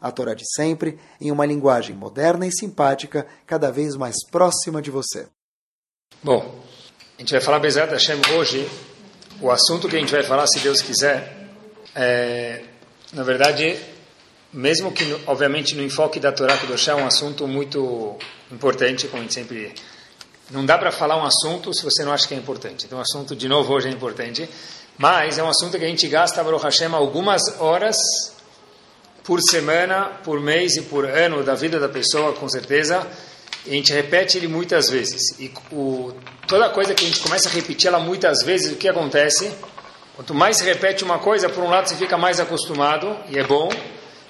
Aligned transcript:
a 0.00 0.10
Torá 0.10 0.34
de 0.34 0.44
sempre, 0.54 0.98
em 1.20 1.30
uma 1.30 1.46
linguagem 1.46 1.94
moderna 1.94 2.46
e 2.46 2.52
simpática, 2.52 3.26
cada 3.46 3.70
vez 3.70 3.96
mais 3.96 4.16
próxima 4.30 4.80
de 4.80 4.90
você. 4.90 5.28
Bom, 6.22 6.62
a 7.16 7.20
gente 7.20 7.32
vai 7.32 7.40
falar 7.40 7.58
Bezerra 7.58 7.92
Hashem 7.92 8.20
hoje. 8.36 8.68
O 9.40 9.50
assunto 9.50 9.88
que 9.88 9.96
a 9.96 10.00
gente 10.00 10.10
vai 10.10 10.22
falar, 10.22 10.46
se 10.46 10.58
Deus 10.60 10.80
quiser, 10.80 11.48
é, 11.94 12.64
na 13.12 13.22
verdade, 13.22 13.78
mesmo 14.52 14.90
que, 14.90 15.04
obviamente, 15.26 15.74
no 15.74 15.82
enfoque 15.82 16.18
da 16.18 16.32
Torá 16.32 16.56
Kedoshá, 16.56 16.92
é 16.92 16.94
um 16.96 17.06
assunto 17.06 17.46
muito 17.46 18.16
importante, 18.50 19.06
como 19.06 19.20
a 19.20 19.22
gente 19.22 19.34
sempre... 19.34 19.74
Não 20.50 20.64
dá 20.64 20.78
para 20.78 20.90
falar 20.90 21.16
um 21.16 21.24
assunto 21.24 21.74
se 21.74 21.84
você 21.84 22.04
não 22.04 22.12
acha 22.12 22.26
que 22.26 22.34
é 22.34 22.36
importante. 22.36 22.86
Então, 22.86 22.98
o 22.98 23.02
assunto, 23.02 23.36
de 23.36 23.46
novo, 23.46 23.72
hoje 23.72 23.88
é 23.88 23.90
importante. 23.90 24.48
Mas 24.96 25.38
é 25.38 25.42
um 25.42 25.48
assunto 25.48 25.78
que 25.78 25.84
a 25.84 25.88
gente 25.88 26.08
gasta, 26.08 26.42
Baruch 26.42 26.64
Hashem, 26.64 26.92
algumas 26.94 27.42
horas 27.60 27.96
por 29.28 29.42
semana, 29.42 30.06
por 30.24 30.40
mês 30.40 30.76
e 30.76 30.82
por 30.84 31.04
ano 31.04 31.44
da 31.44 31.54
vida 31.54 31.78
da 31.78 31.86
pessoa, 31.86 32.32
com 32.32 32.48
certeza. 32.48 33.06
E 33.66 33.72
a 33.72 33.74
gente 33.74 33.92
repete 33.92 34.38
ele 34.38 34.48
muitas 34.48 34.88
vezes. 34.88 35.38
E 35.38 35.52
o, 35.70 36.14
toda 36.46 36.70
coisa 36.70 36.94
que 36.94 37.04
a 37.04 37.06
gente 37.06 37.20
começa 37.20 37.46
a 37.46 37.52
repetir 37.52 37.88
ela 37.88 37.98
muitas 37.98 38.42
vezes, 38.42 38.72
o 38.72 38.76
que 38.76 38.88
acontece? 38.88 39.52
Quanto 40.16 40.34
mais 40.34 40.56
se 40.56 40.64
repete 40.64 41.04
uma 41.04 41.18
coisa, 41.18 41.46
por 41.46 41.62
um 41.62 41.68
lado 41.68 41.90
você 41.90 41.96
fica 41.96 42.16
mais 42.16 42.40
acostumado, 42.40 43.14
e 43.28 43.38
é 43.38 43.44
bom, 43.44 43.68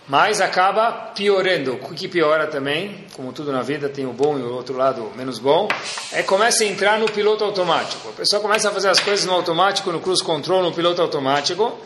mas 0.09 0.41
acaba 0.41 0.91
piorando. 1.15 1.75
O 1.75 1.95
que 1.95 2.09
piora 2.09 2.49
também, 2.49 3.07
como 3.15 3.33
tudo 3.33 3.53
na 3.53 3.63
vida 3.63 3.89
tem 3.89 4.05
o 4.05 4.13
bom 4.13 4.37
e 4.37 4.43
o 4.43 4.53
outro 4.53 4.77
lado 4.77 5.13
menos 5.15 5.39
bom, 5.39 5.69
é 6.11 6.25
começa 6.25 6.65
a 6.65 6.67
entrar 6.67 6.99
no 6.99 7.07
piloto 7.07 7.45
automático. 7.45 8.09
A 8.09 8.13
pessoa 8.13 8.43
começa 8.43 8.69
a 8.69 8.73
fazer 8.73 8.89
as 8.89 8.99
coisas 8.99 9.25
no 9.25 9.33
automático, 9.33 9.93
no 9.93 10.01
cruise 10.01 10.25
control, 10.25 10.61
no 10.61 10.73
piloto 10.73 11.01
automático, 11.01 11.79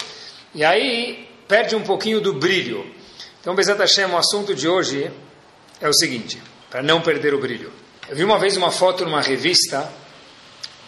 e 0.55 0.65
aí 0.65 1.29
perde 1.47 1.77
um 1.77 1.83
pouquinho 1.83 2.19
do 2.19 2.33
brilho. 2.33 3.02
Então, 3.43 3.57
Bezat 3.57 3.77
Hashem, 3.77 4.05
o 4.05 4.17
assunto 4.17 4.55
de 4.55 4.69
hoje 4.69 5.11
é 5.81 5.89
o 5.89 5.93
seguinte, 5.93 6.41
para 6.71 6.81
não 6.81 7.01
perder 7.01 7.35
o 7.35 7.41
brilho. 7.41 7.73
Eu 8.09 8.15
vi 8.15 8.23
uma 8.23 8.39
vez 8.39 8.57
uma 8.57 8.71
foto 8.71 9.05
numa 9.05 9.21
revista 9.21 9.93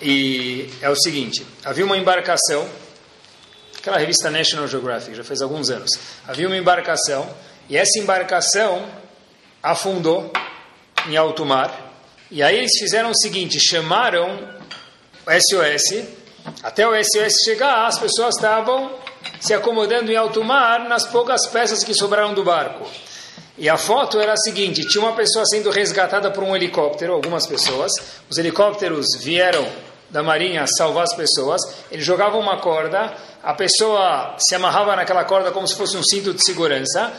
e 0.00 0.70
é 0.80 0.88
o 0.88 0.94
seguinte, 0.94 1.44
havia 1.64 1.84
uma 1.84 1.96
embarcação, 1.96 2.68
aquela 3.76 3.98
revista 3.98 4.30
National 4.30 4.68
Geographic, 4.68 5.16
já 5.16 5.24
fez 5.24 5.42
alguns 5.42 5.68
anos, 5.68 5.90
havia 6.28 6.46
uma 6.46 6.56
embarcação 6.56 7.28
e 7.68 7.76
essa 7.76 7.98
embarcação 7.98 8.88
afundou 9.60 10.32
em 11.08 11.16
alto 11.16 11.44
mar. 11.44 11.92
E 12.30 12.40
aí 12.40 12.56
eles 12.56 12.78
fizeram 12.78 13.10
o 13.10 13.16
seguinte, 13.16 13.58
chamaram 13.58 14.30
o 15.26 15.30
SOS, 15.32 16.04
até 16.62 16.86
o 16.86 16.92
SOS 17.02 17.32
chegar 17.44 17.88
as 17.88 17.98
pessoas 17.98 18.36
estavam 18.36 19.02
se 19.40 19.52
acomodando 19.52 20.10
em 20.10 20.16
alto 20.16 20.42
mar 20.42 20.88
nas 20.88 21.06
poucas 21.06 21.46
peças 21.46 21.84
que 21.84 21.94
sobraram 21.94 22.34
do 22.34 22.42
barco. 22.42 22.86
E 23.56 23.68
a 23.68 23.76
foto 23.76 24.18
era 24.18 24.32
a 24.32 24.36
seguinte: 24.36 24.86
tinha 24.86 25.02
uma 25.02 25.14
pessoa 25.14 25.44
sendo 25.46 25.70
resgatada 25.70 26.30
por 26.30 26.42
um 26.42 26.56
helicóptero, 26.56 27.12
algumas 27.12 27.46
pessoas. 27.46 27.92
Os 28.28 28.36
helicópteros 28.36 29.06
vieram 29.20 29.66
da 30.10 30.22
marinha 30.22 30.66
salvar 30.66 31.04
as 31.04 31.14
pessoas. 31.14 31.60
Eles 31.90 32.04
jogavam 32.04 32.40
uma 32.40 32.58
corda, 32.58 33.14
a 33.42 33.54
pessoa 33.54 34.34
se 34.38 34.54
amarrava 34.54 34.96
naquela 34.96 35.24
corda 35.24 35.52
como 35.52 35.68
se 35.68 35.76
fosse 35.76 35.96
um 35.96 36.02
cinto 36.02 36.34
de 36.34 36.44
segurança, 36.44 37.12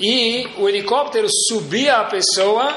e 0.00 0.48
o 0.58 0.68
helicóptero 0.68 1.28
subia 1.48 1.96
a 1.96 2.04
pessoa 2.04 2.74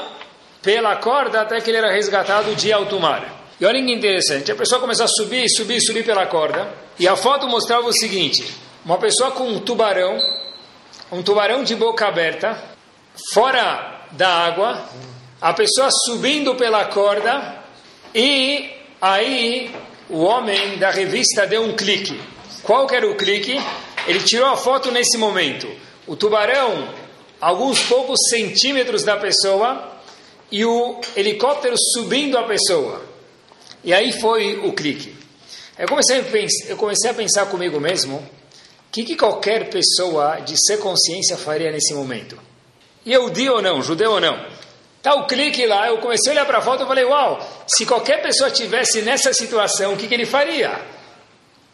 pela 0.62 0.96
corda 0.96 1.40
até 1.40 1.60
que 1.60 1.70
ele 1.70 1.78
era 1.78 1.92
resgatado 1.92 2.54
de 2.54 2.72
alto 2.72 3.00
mar. 3.00 3.46
E 3.58 3.64
olha 3.64 3.82
que 3.82 3.92
interessante: 3.92 4.52
a 4.52 4.54
pessoa 4.54 4.78
começou 4.78 5.04
a 5.04 5.08
subir, 5.08 5.48
subir, 5.48 5.80
subir 5.80 6.04
pela 6.04 6.26
corda, 6.26 6.68
e 6.98 7.08
a 7.08 7.16
foto 7.16 7.48
mostrava 7.48 7.86
o 7.86 7.92
seguinte 7.92 8.65
uma 8.86 8.98
pessoa 8.98 9.32
com 9.32 9.48
um 9.48 9.58
tubarão, 9.58 10.16
um 11.10 11.20
tubarão 11.20 11.64
de 11.64 11.74
boca 11.74 12.06
aberta, 12.06 12.56
fora 13.32 14.06
da 14.12 14.28
água, 14.28 14.88
a 15.40 15.52
pessoa 15.52 15.88
subindo 16.04 16.54
pela 16.54 16.84
corda, 16.84 17.64
e 18.14 18.70
aí 19.02 19.74
o 20.08 20.22
homem 20.22 20.78
da 20.78 20.92
revista 20.92 21.48
deu 21.48 21.64
um 21.64 21.74
clique. 21.74 22.16
Qual 22.62 22.88
era 22.92 23.10
o 23.10 23.16
clique? 23.16 23.60
Ele 24.06 24.20
tirou 24.20 24.46
a 24.46 24.56
foto 24.56 24.92
nesse 24.92 25.18
momento. 25.18 25.68
O 26.06 26.14
tubarão, 26.14 26.88
alguns 27.40 27.82
poucos 27.82 28.20
centímetros 28.30 29.02
da 29.02 29.16
pessoa, 29.16 29.96
e 30.48 30.64
o 30.64 31.00
helicóptero 31.16 31.74
subindo 31.92 32.38
a 32.38 32.44
pessoa. 32.44 33.04
E 33.82 33.92
aí 33.92 34.12
foi 34.20 34.60
o 34.64 34.72
clique. 34.72 35.12
Eu 35.76 35.88
comecei 35.88 36.22
pensar, 36.22 36.68
eu 36.68 36.76
comecei 36.76 37.10
a 37.10 37.14
pensar 37.14 37.46
comigo 37.46 37.80
mesmo 37.80 38.36
que, 38.96 39.04
que 39.04 39.16
qualquer 39.16 39.68
pessoa 39.68 40.40
de 40.40 40.56
ser 40.56 40.78
consciência 40.78 41.36
faria 41.36 41.70
nesse 41.70 41.92
momento? 41.92 42.38
Yehudi 43.06 43.48
ou 43.50 43.60
não, 43.60 43.82
judeu 43.82 44.12
ou 44.12 44.20
não? 44.20 44.46
Tá 45.02 45.14
o 45.14 45.26
clique 45.26 45.66
lá, 45.66 45.88
eu 45.88 45.98
comecei 45.98 46.32
a 46.32 46.34
olhar 46.34 46.46
para 46.46 46.58
a 46.58 46.62
foto 46.62 46.84
e 46.84 46.86
falei, 46.86 47.04
uau, 47.04 47.38
se 47.66 47.84
qualquer 47.84 48.22
pessoa 48.22 48.50
tivesse 48.50 49.02
nessa 49.02 49.34
situação, 49.34 49.92
o 49.92 49.96
que, 49.96 50.08
que 50.08 50.14
ele 50.14 50.24
faria? 50.24 50.80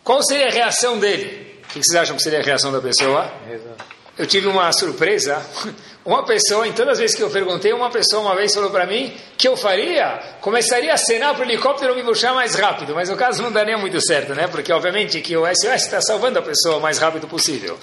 Qual 0.02 0.22
seria 0.22 0.48
a 0.48 0.50
reação 0.50 0.98
dele? 0.98 1.60
O 1.64 1.68
que, 1.68 1.78
que 1.78 1.86
vocês 1.86 2.02
acham 2.02 2.16
que 2.16 2.22
seria 2.22 2.40
a 2.40 2.42
reação 2.42 2.72
da 2.72 2.80
pessoa? 2.80 3.32
Exato 3.48 3.91
eu 4.22 4.26
tive 4.26 4.46
uma 4.46 4.72
surpresa. 4.72 5.44
Uma 6.04 6.24
pessoa, 6.24 6.66
em 6.66 6.72
todas 6.72 6.94
as 6.94 6.98
vezes 6.98 7.14
que 7.14 7.22
eu 7.22 7.30
perguntei, 7.30 7.72
uma 7.72 7.88
pessoa 7.88 8.22
uma 8.22 8.34
vez 8.34 8.52
falou 8.52 8.70
para 8.70 8.84
mim 8.84 9.14
que 9.38 9.46
eu 9.46 9.56
faria, 9.56 10.20
começaria 10.40 10.90
a 10.90 10.94
acenar 10.94 11.32
para 11.32 11.46
o 11.46 11.48
helicóptero 11.48 11.94
me 11.94 12.02
puxar 12.02 12.34
mais 12.34 12.56
rápido, 12.56 12.92
mas 12.92 13.08
o 13.08 13.14
caso 13.14 13.40
não 13.40 13.52
daria 13.52 13.78
muito 13.78 14.00
certo, 14.00 14.34
né? 14.34 14.48
Porque 14.48 14.72
obviamente 14.72 15.20
que 15.20 15.36
o 15.36 15.46
SOS 15.46 15.84
está 15.84 16.00
salvando 16.00 16.40
a 16.40 16.42
pessoa 16.42 16.78
o 16.78 16.80
mais 16.80 16.98
rápido 16.98 17.28
possível. 17.28 17.78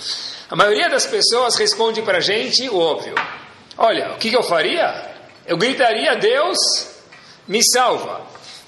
A 0.49 0.55
maioria 0.57 0.89
das 0.89 1.05
pessoas 1.05 1.55
responde 1.55 2.01
para 2.01 2.17
a 2.17 2.21
gente 2.21 2.67
o 2.67 2.77
óbvio. 2.77 3.15
Olha, 3.77 4.11
o 4.11 4.17
que, 4.17 4.29
que 4.29 4.35
eu 4.35 4.43
faria? 4.43 4.93
Eu 5.47 5.55
gritaria, 5.55 6.13
Deus, 6.17 6.57
me 7.47 7.61
salva. 7.63 8.19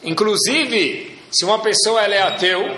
Inclusive, 0.02 1.20
se 1.30 1.44
uma 1.44 1.60
pessoa 1.60 2.02
ela 2.02 2.16
é 2.16 2.22
ateu, 2.22 2.74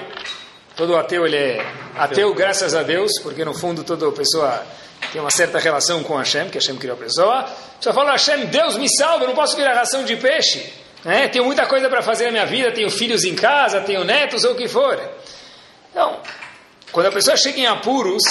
todo 0.75 0.97
ateu 0.97 1.23
ele 1.27 1.37
é 1.37 1.65
ateu 1.95 2.33
graças 2.33 2.73
a 2.73 2.81
Deus, 2.81 3.11
porque 3.21 3.45
no 3.45 3.53
fundo 3.53 3.83
toda 3.83 4.11
pessoa 4.11 4.63
tem 5.13 5.21
uma 5.21 5.29
certa 5.29 5.59
relação 5.59 6.03
com 6.03 6.17
Hashem, 6.17 6.49
que 6.49 6.57
Hashem 6.57 6.75
criou 6.75 6.95
a 6.95 6.99
pessoa. 6.99 7.45
Só 7.79 7.93
fala, 7.93 8.13
Hashem, 8.13 8.47
Deus 8.47 8.75
me 8.77 8.87
salva, 8.97 9.25
eu 9.25 9.27
não 9.27 9.35
posso 9.35 9.55
virar 9.55 9.75
ração 9.75 10.03
de 10.03 10.15
peixe. 10.15 10.73
Né? 11.05 11.27
Tenho 11.27 11.45
muita 11.45 11.67
coisa 11.67 11.87
para 11.87 12.01
fazer 12.01 12.25
na 12.25 12.31
minha 12.31 12.45
vida, 12.47 12.71
tenho 12.71 12.89
filhos 12.89 13.23
em 13.23 13.35
casa, 13.35 13.79
tenho 13.81 14.03
netos 14.03 14.43
ou 14.43 14.53
o 14.53 14.55
que 14.55 14.67
for. 14.67 14.99
Então, 15.91 16.17
quando 16.91 17.05
a 17.05 17.11
pessoa 17.11 17.37
chega 17.37 17.59
em 17.59 17.67
apuros, 17.67 18.23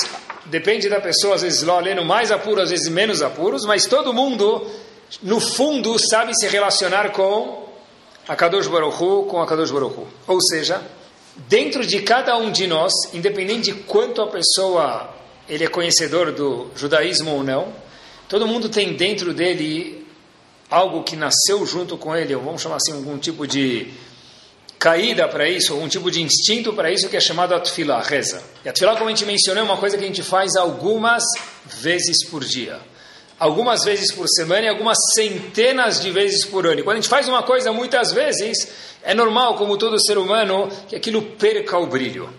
depende 0.47 0.89
da 0.89 1.01
pessoa, 1.01 1.37
às 1.37 1.43
vezes 1.43 1.63
lendo 1.63 2.05
mais 2.05 2.33
apuros, 2.33 2.65
às 2.65 2.71
vezes 2.71 2.89
menos 2.89 3.23
apuros, 3.23 3.65
mas 3.65 3.87
todo 3.87 4.13
mundo, 4.13 4.69
no 5.23 5.39
fundo, 5.39 5.97
sabe 6.01 6.35
se 6.35 6.49
relacionar 6.49 7.13
com 7.13 7.69
a 8.27 8.35
Kadosh 8.35 8.67
Baruch 8.67 9.01
Hu, 9.01 9.27
com 9.27 9.41
a 9.41 9.47
Kadosh 9.47 9.71
Baruch 9.71 9.97
Hu. 9.97 10.09
Ou 10.27 10.41
seja, 10.41 10.83
dentro 11.37 11.87
de 11.87 12.03
cada 12.03 12.37
um 12.37 12.51
de 12.51 12.67
nós, 12.67 12.93
independente 13.15 13.71
de 13.71 13.75
quanto 13.83 14.21
a 14.21 14.27
pessoa 14.27 15.12
ele 15.53 15.65
é 15.65 15.69
conhecedor 15.69 16.33
do 16.33 16.71
judaísmo 16.75 17.31
ou 17.31 17.45
não, 17.45 17.75
todo 18.27 18.47
mundo 18.47 18.71
tem 18.71 18.95
dentro 18.95 19.35
dele 19.35 20.07
algo 20.71 21.03
que 21.03 21.15
nasceu 21.15 21.67
junto 21.67 21.99
com 21.99 22.17
ele, 22.17 22.35
ou 22.35 22.41
vamos 22.41 22.63
chamar 22.63 22.77
assim, 22.77 22.93
algum 22.93 23.19
tipo 23.19 23.47
de 23.47 23.93
caída 24.79 25.29
para 25.29 25.47
isso, 25.47 25.75
algum 25.75 25.87
tipo 25.89 26.11
de 26.11 26.23
instinto 26.23 26.73
para 26.73 26.91
isso 26.91 27.07
que 27.07 27.19
é 27.19 27.21
chamado 27.21 27.55
atfilá, 27.55 28.01
reza. 28.01 28.43
E 28.65 28.69
atfilá, 28.71 28.97
como 28.97 29.09
a 29.09 29.11
gente 29.11 29.27
mencionou, 29.27 29.63
é 29.63 29.67
uma 29.67 29.77
coisa 29.77 29.99
que 29.99 30.05
a 30.05 30.07
gente 30.07 30.23
faz 30.23 30.57
algumas 30.57 31.23
vezes 31.67 32.27
por 32.31 32.43
dia. 32.43 32.81
Algumas 33.39 33.85
vezes 33.85 34.11
por 34.11 34.27
semana 34.29 34.65
e 34.65 34.69
algumas 34.71 34.97
centenas 35.15 36.01
de 36.01 36.11
vezes 36.11 36.47
por 36.47 36.67
ano. 36.67 36.81
E 36.81 36.83
quando 36.83 36.97
a 36.97 37.01
gente 37.01 37.11
faz 37.11 37.29
uma 37.29 37.43
coisa 37.43 37.71
muitas 37.73 38.11
vezes, 38.11 38.69
é 39.03 39.13
normal, 39.13 39.57
como 39.57 39.77
todo 39.77 40.01
ser 40.01 40.17
humano, 40.17 40.71
que 40.89 40.97
aquilo 40.97 41.21
perca 41.21 41.77
o 41.77 41.87
brilho. 41.87 42.31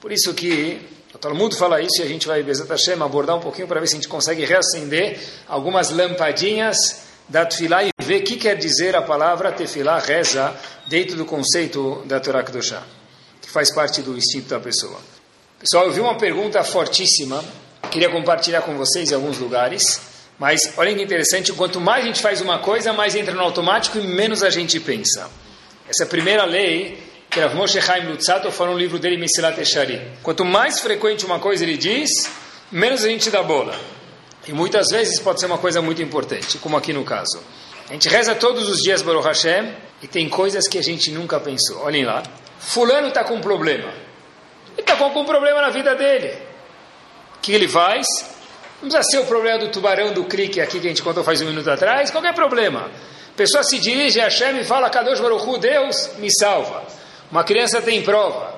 Por 0.00 0.10
isso 0.10 0.32
que 0.32 0.95
todo 1.18 1.34
mundo 1.34 1.56
fala 1.56 1.80
isso 1.80 2.00
e 2.00 2.02
a 2.02 2.06
gente 2.06 2.26
vai, 2.26 2.42
Bezat 2.42 2.68
Hashem, 2.68 3.00
abordar 3.02 3.36
um 3.36 3.40
pouquinho 3.40 3.66
para 3.66 3.80
ver 3.80 3.86
se 3.86 3.94
a 3.94 3.96
gente 3.96 4.08
consegue 4.08 4.44
reacender 4.44 5.18
algumas 5.48 5.90
lampadinhas 5.90 6.76
da 7.28 7.44
Tefilá 7.44 7.84
e 7.84 7.90
ver 8.02 8.20
o 8.20 8.24
que 8.24 8.36
quer 8.36 8.56
dizer 8.56 8.94
a 8.94 9.02
palavra 9.02 9.52
Tefilá, 9.52 9.98
reza, 9.98 10.54
dentro 10.86 11.16
do 11.16 11.24
conceito 11.24 12.02
da 12.06 12.20
Torá 12.20 12.42
Kedoshá, 12.42 12.82
que 13.40 13.50
faz 13.50 13.72
parte 13.72 14.02
do 14.02 14.16
instinto 14.16 14.48
da 14.48 14.60
pessoa. 14.60 14.98
Pessoal, 15.58 15.86
eu 15.86 15.92
vi 15.92 16.00
uma 16.00 16.16
pergunta 16.16 16.62
fortíssima, 16.62 17.42
queria 17.90 18.10
compartilhar 18.10 18.62
com 18.62 18.76
vocês 18.76 19.10
em 19.10 19.14
alguns 19.14 19.38
lugares, 19.38 19.82
Mas 20.38 20.60
olha 20.76 20.94
que 20.94 21.02
interessante, 21.02 21.52
quanto 21.52 21.80
mais 21.80 22.04
a 22.04 22.06
gente 22.06 22.20
faz 22.20 22.40
uma 22.40 22.58
coisa, 22.58 22.92
mais 22.92 23.14
entra 23.14 23.34
no 23.34 23.40
automático 23.40 23.98
e 23.98 24.06
menos 24.06 24.42
a 24.42 24.50
gente 24.50 24.78
pensa. 24.78 25.30
Essa 25.88 26.02
é 26.02 26.06
a 26.06 26.08
primeira 26.08 26.44
lei 26.44 26.98
que 27.36 27.40
Rav 27.40 27.54
Moshe 27.54 27.82
Chaim 27.82 28.06
Lutzato 28.06 28.50
falou 28.50 28.72
no 28.72 28.78
livro 28.78 28.98
dele, 28.98 29.18
Mesilat 29.18 29.58
Eshari. 29.60 30.00
Quanto 30.22 30.42
mais 30.42 30.80
frequente 30.80 31.26
uma 31.26 31.38
coisa 31.38 31.64
ele 31.64 31.76
diz, 31.76 32.08
menos 32.72 33.04
a 33.04 33.08
gente 33.08 33.30
dá 33.30 33.42
bola. 33.42 33.78
E 34.48 34.54
muitas 34.54 34.86
vezes 34.88 35.20
pode 35.20 35.38
ser 35.38 35.44
uma 35.44 35.58
coisa 35.58 35.82
muito 35.82 36.00
importante, 36.00 36.56
como 36.56 36.78
aqui 36.78 36.94
no 36.94 37.04
caso. 37.04 37.38
A 37.90 37.92
gente 37.92 38.08
reza 38.08 38.34
todos 38.34 38.66
os 38.70 38.78
dias 38.78 39.02
Baruch 39.02 39.26
Hashem 39.26 39.70
e 40.02 40.06
tem 40.06 40.30
coisas 40.30 40.66
que 40.66 40.78
a 40.78 40.82
gente 40.82 41.10
nunca 41.10 41.38
pensou. 41.38 41.82
Olhem 41.82 42.06
lá. 42.06 42.22
Fulano 42.58 43.08
está 43.08 43.22
com 43.22 43.34
um 43.34 43.40
problema. 43.42 43.92
Ele 44.72 44.80
está 44.80 44.96
com 44.96 45.04
algum 45.04 45.26
problema 45.26 45.60
na 45.60 45.68
vida 45.68 45.94
dele. 45.94 46.32
O 47.36 47.40
que 47.42 47.52
ele 47.52 47.68
faz? 47.68 48.06
Não 48.80 48.88
precisa 48.88 49.02
ser 49.10 49.18
o 49.18 49.26
problema 49.26 49.58
do 49.58 49.68
tubarão 49.68 50.10
do 50.14 50.24
crique 50.24 50.58
aqui 50.58 50.80
que 50.80 50.86
a 50.86 50.88
gente 50.88 51.02
contou 51.02 51.22
faz 51.22 51.42
um 51.42 51.46
minuto 51.46 51.68
atrás. 51.68 52.10
Qualquer 52.10 52.32
problema. 52.32 52.90
A 53.28 53.36
pessoa 53.36 53.62
se 53.62 53.78
dirige 53.78 54.22
a 54.22 54.24
Hashem 54.24 54.58
e 54.58 54.64
fala, 54.64 54.88
Kadosh 54.88 55.20
Baruch 55.20 55.60
Deus 55.60 56.12
me 56.16 56.30
salva. 56.34 57.04
Uma 57.30 57.44
criança 57.44 57.82
tem 57.82 58.02
prova. 58.02 58.54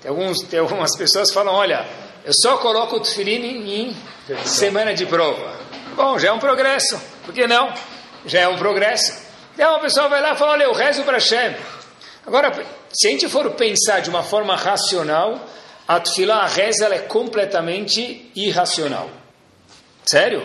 Tem, 0.00 0.10
alguns, 0.10 0.38
tem 0.42 0.58
algumas 0.58 0.94
pessoas 0.98 1.28
que 1.28 1.34
falam, 1.34 1.54
olha, 1.54 1.86
eu 2.24 2.32
só 2.34 2.56
coloco 2.58 2.96
o 2.96 3.00
tefilim 3.00 3.70
em 3.82 3.96
semana 4.44 4.94
de 4.94 5.06
prova. 5.06 5.58
Bom, 5.94 6.18
já 6.18 6.28
é 6.28 6.32
um 6.32 6.38
progresso. 6.38 7.00
Por 7.24 7.34
que 7.34 7.46
não? 7.46 7.72
Já 8.26 8.40
é 8.40 8.48
um 8.48 8.56
progresso. 8.56 9.12
Então 9.54 9.70
uma 9.70 9.80
pessoa 9.80 10.08
vai 10.08 10.20
lá 10.20 10.32
e 10.32 10.36
fala, 10.36 10.52
olha, 10.52 10.64
eu 10.64 10.72
rezo 10.72 11.02
para 11.04 11.14
Hashem. 11.14 11.54
Agora, 12.26 12.52
se 12.92 13.08
a 13.08 13.10
gente 13.10 13.28
for 13.28 13.50
pensar 13.52 14.00
de 14.00 14.08
uma 14.08 14.22
forma 14.22 14.56
racional, 14.56 15.38
a 15.86 16.00
tefilá, 16.00 16.38
a 16.38 16.46
reza, 16.46 16.86
ela 16.86 16.94
é 16.94 17.00
completamente 17.00 18.30
irracional. 18.34 19.10
Sério? 20.06 20.42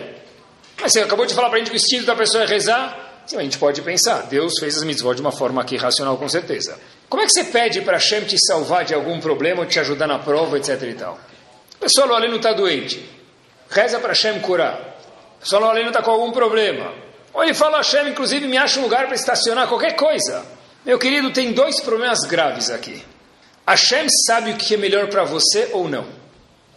Mas 0.80 0.92
você 0.92 1.00
acabou 1.00 1.26
de 1.26 1.34
falar 1.34 1.48
para 1.48 1.56
a 1.56 1.58
gente 1.58 1.70
que 1.70 1.76
o 1.76 1.78
estilo 1.78 2.06
da 2.06 2.14
pessoa 2.14 2.44
é 2.44 2.46
rezar? 2.46 3.09
Sim, 3.30 3.36
a 3.36 3.42
gente 3.42 3.58
pode 3.58 3.80
pensar. 3.82 4.22
Deus 4.22 4.54
fez 4.58 4.76
as 4.76 4.82
mitzvot 4.82 5.14
de 5.14 5.20
uma 5.20 5.30
forma 5.30 5.62
aqui 5.62 5.76
racional, 5.76 6.18
com 6.18 6.28
certeza. 6.28 6.76
Como 7.08 7.22
é 7.22 7.26
que 7.26 7.30
você 7.30 7.44
pede 7.44 7.80
para 7.80 7.92
Hashem 7.92 8.24
te 8.24 8.36
salvar 8.44 8.84
de 8.84 8.92
algum 8.92 9.20
problema 9.20 9.60
ou 9.60 9.66
te 9.66 9.78
ajudar 9.78 10.08
na 10.08 10.18
prova, 10.18 10.58
etc 10.58 10.82
e 10.82 10.94
tal? 10.94 11.16
A 11.76 11.78
pessoa 11.78 12.12
ali 12.16 12.26
não 12.26 12.38
está 12.38 12.52
doente. 12.52 13.08
Reza 13.70 14.00
para 14.00 14.08
Hashem 14.08 14.40
curar. 14.40 14.72
A 14.72 15.40
pessoa 15.40 15.70
ali 15.70 15.82
não 15.82 15.90
está 15.90 16.02
com 16.02 16.10
algum 16.10 16.32
problema. 16.32 16.92
Ou 17.32 17.44
ele 17.44 17.54
fala, 17.54 17.76
Hashem, 17.76 18.08
inclusive, 18.08 18.48
me 18.48 18.56
acha 18.56 18.80
um 18.80 18.82
lugar 18.82 19.06
para 19.06 19.14
estacionar 19.14 19.68
qualquer 19.68 19.94
coisa. 19.94 20.44
Meu 20.84 20.98
querido, 20.98 21.32
tem 21.32 21.52
dois 21.52 21.80
problemas 21.80 22.26
graves 22.26 22.68
aqui. 22.68 23.00
Hashem 23.64 24.08
sabe 24.26 24.50
o 24.50 24.56
que 24.56 24.74
é 24.74 24.76
melhor 24.76 25.08
para 25.08 25.22
você 25.22 25.68
ou 25.72 25.88
não. 25.88 26.04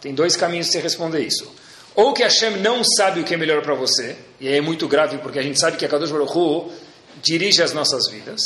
Tem 0.00 0.14
dois 0.14 0.36
caminhos 0.36 0.68
para 0.68 0.74
você 0.74 0.82
responder 0.84 1.18
isso. 1.18 1.52
Ou 1.94 2.12
que 2.12 2.22
Hashem 2.22 2.58
não 2.58 2.82
sabe 2.82 3.20
o 3.20 3.24
que 3.24 3.34
é 3.34 3.36
melhor 3.36 3.62
para 3.62 3.74
você, 3.74 4.16
e 4.40 4.48
aí 4.48 4.56
é 4.56 4.60
muito 4.60 4.88
grave 4.88 5.18
porque 5.18 5.38
a 5.38 5.42
gente 5.42 5.58
sabe 5.58 5.76
que 5.76 5.84
a 5.84 5.88
Kadosh 5.88 6.10
Baruch 6.10 6.36
Hu 6.36 6.72
dirige 7.22 7.62
as 7.62 7.72
nossas 7.72 8.10
vidas, 8.10 8.40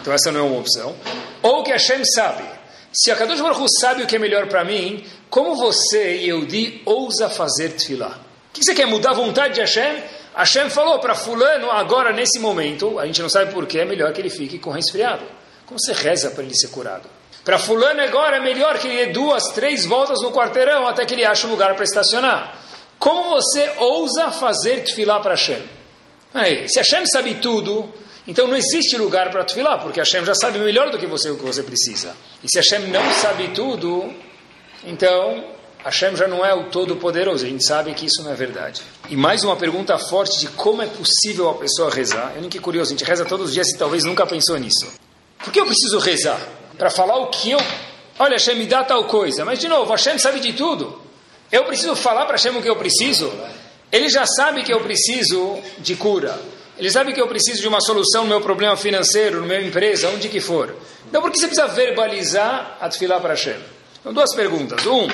então 0.00 0.12
essa 0.12 0.30
não 0.30 0.40
é 0.40 0.42
uma 0.42 0.60
opção. 0.60 0.94
Ou 1.42 1.64
que 1.64 1.72
Hashem 1.72 2.04
sabe. 2.04 2.44
Se 2.92 3.10
a 3.10 3.16
Kadosh 3.16 3.40
Baruch 3.40 3.60
Hu 3.60 3.66
sabe 3.80 4.02
o 4.02 4.06
que 4.06 4.16
é 4.16 4.18
melhor 4.18 4.46
para 4.46 4.64
mim, 4.64 5.04
como 5.28 5.56
você, 5.56 6.16
Yehudi, 6.16 6.82
ousa 6.84 7.28
fazer 7.28 7.70
tefillah? 7.70 8.20
O 8.50 8.52
que 8.52 8.64
você 8.64 8.74
quer, 8.74 8.86
mudar 8.86 9.10
a 9.10 9.14
vontade 9.14 9.54
de 9.54 9.60
Hashem? 9.60 10.02
Hashem 10.34 10.70
falou 10.70 10.98
para 11.00 11.14
fulano, 11.14 11.70
agora 11.70 12.12
nesse 12.12 12.38
momento, 12.38 12.98
a 12.98 13.06
gente 13.06 13.20
não 13.20 13.28
sabe 13.28 13.52
porquê, 13.52 13.80
é 13.80 13.84
melhor 13.84 14.12
que 14.12 14.20
ele 14.20 14.30
fique 14.30 14.58
com 14.58 14.70
resfriado. 14.70 15.24
Como 15.66 15.80
você 15.80 15.92
reza 15.92 16.30
para 16.30 16.44
ele 16.44 16.54
ser 16.54 16.68
curado? 16.68 17.08
Para 17.44 17.58
fulano 17.58 18.00
agora 18.00 18.36
é 18.36 18.40
melhor 18.40 18.78
que 18.78 18.86
ele 18.86 19.06
dê 19.06 19.12
duas, 19.12 19.44
três 19.52 19.84
voltas 19.84 20.20
no 20.22 20.32
quarteirão 20.32 20.86
até 20.86 21.04
que 21.04 21.14
ele 21.14 21.24
ache 21.24 21.46
um 21.46 21.50
lugar 21.50 21.74
para 21.74 21.84
estacionar. 21.84 22.65
Como 22.98 23.30
você 23.30 23.70
ousa 23.78 24.30
fazer 24.30 24.84
tefilá 24.84 25.20
para 25.20 25.32
Hashem? 25.32 25.62
Aí, 26.32 26.68
se 26.68 26.78
Hashem 26.78 27.06
sabe 27.06 27.36
tudo, 27.36 27.92
então 28.26 28.46
não 28.46 28.56
existe 28.56 28.96
lugar 28.96 29.30
para 29.30 29.44
tefilá, 29.44 29.78
porque 29.78 30.00
Hashem 30.00 30.24
já 30.24 30.34
sabe 30.34 30.58
melhor 30.58 30.90
do 30.90 30.98
que 30.98 31.06
você 31.06 31.30
o 31.30 31.36
que 31.36 31.44
você 31.44 31.62
precisa. 31.62 32.14
E 32.42 32.48
se 32.48 32.58
Hashem 32.58 32.88
não 32.88 33.12
sabe 33.12 33.48
tudo, 33.48 34.12
então 34.84 35.44
Hashem 35.84 36.16
já 36.16 36.26
não 36.26 36.44
é 36.44 36.52
o 36.52 36.64
todo-poderoso. 36.64 37.46
A 37.46 37.48
gente 37.48 37.64
sabe 37.64 37.94
que 37.94 38.06
isso 38.06 38.22
não 38.22 38.32
é 38.32 38.34
verdade. 38.34 38.82
E 39.08 39.16
mais 39.16 39.44
uma 39.44 39.56
pergunta 39.56 39.96
forte 39.98 40.40
de 40.40 40.48
como 40.48 40.82
é 40.82 40.86
possível 40.86 41.48
a 41.48 41.54
pessoa 41.54 41.90
rezar. 41.90 42.32
Eu 42.34 42.40
nem 42.40 42.50
que 42.50 42.58
curioso, 42.58 42.92
a 42.92 42.96
gente 42.96 43.04
reza 43.04 43.24
todos 43.24 43.46
os 43.48 43.54
dias 43.54 43.68
e 43.68 43.78
talvez 43.78 44.02
nunca 44.02 44.26
pensou 44.26 44.58
nisso. 44.58 44.92
Por 45.38 45.52
que 45.52 45.60
eu 45.60 45.66
preciso 45.66 45.98
rezar? 45.98 46.40
Para 46.76 46.90
falar 46.90 47.16
o 47.18 47.28
que 47.28 47.52
eu... 47.52 47.60
Olha, 48.18 48.32
Hashem 48.32 48.56
me 48.56 48.66
dá 48.66 48.82
tal 48.82 49.04
coisa. 49.04 49.44
Mas, 49.44 49.60
de 49.60 49.68
novo, 49.68 49.90
Hashem 49.92 50.18
sabe 50.18 50.40
de 50.40 50.54
tudo. 50.54 51.05
Eu 51.50 51.64
preciso 51.64 51.94
falar 51.94 52.24
para 52.24 52.36
Hashem 52.36 52.56
o 52.56 52.62
que 52.62 52.68
eu 52.68 52.76
preciso? 52.76 53.32
Ele 53.90 54.08
já 54.08 54.26
sabe 54.26 54.62
que 54.62 54.72
eu 54.72 54.80
preciso 54.80 55.58
de 55.78 55.94
cura. 55.94 56.38
Ele 56.78 56.90
sabe 56.90 57.12
que 57.12 57.20
eu 57.20 57.28
preciso 57.28 57.60
de 57.60 57.68
uma 57.68 57.80
solução 57.80 58.24
no 58.24 58.28
meu 58.28 58.40
problema 58.40 58.76
financeiro, 58.76 59.40
no 59.40 59.46
meu 59.46 59.60
empresa, 59.64 60.08
onde 60.08 60.28
que 60.28 60.40
for. 60.40 60.74
Então 61.08 61.22
por 61.22 61.30
que 61.30 61.38
você 61.38 61.46
precisa 61.46 61.68
verbalizar 61.68 62.76
a 62.80 62.88
tefilá 62.88 63.18
para 63.20 63.30
Hashem? 63.30 63.56
Então 64.00 64.12
duas 64.12 64.34
perguntas. 64.34 64.84
Um, 64.86 65.08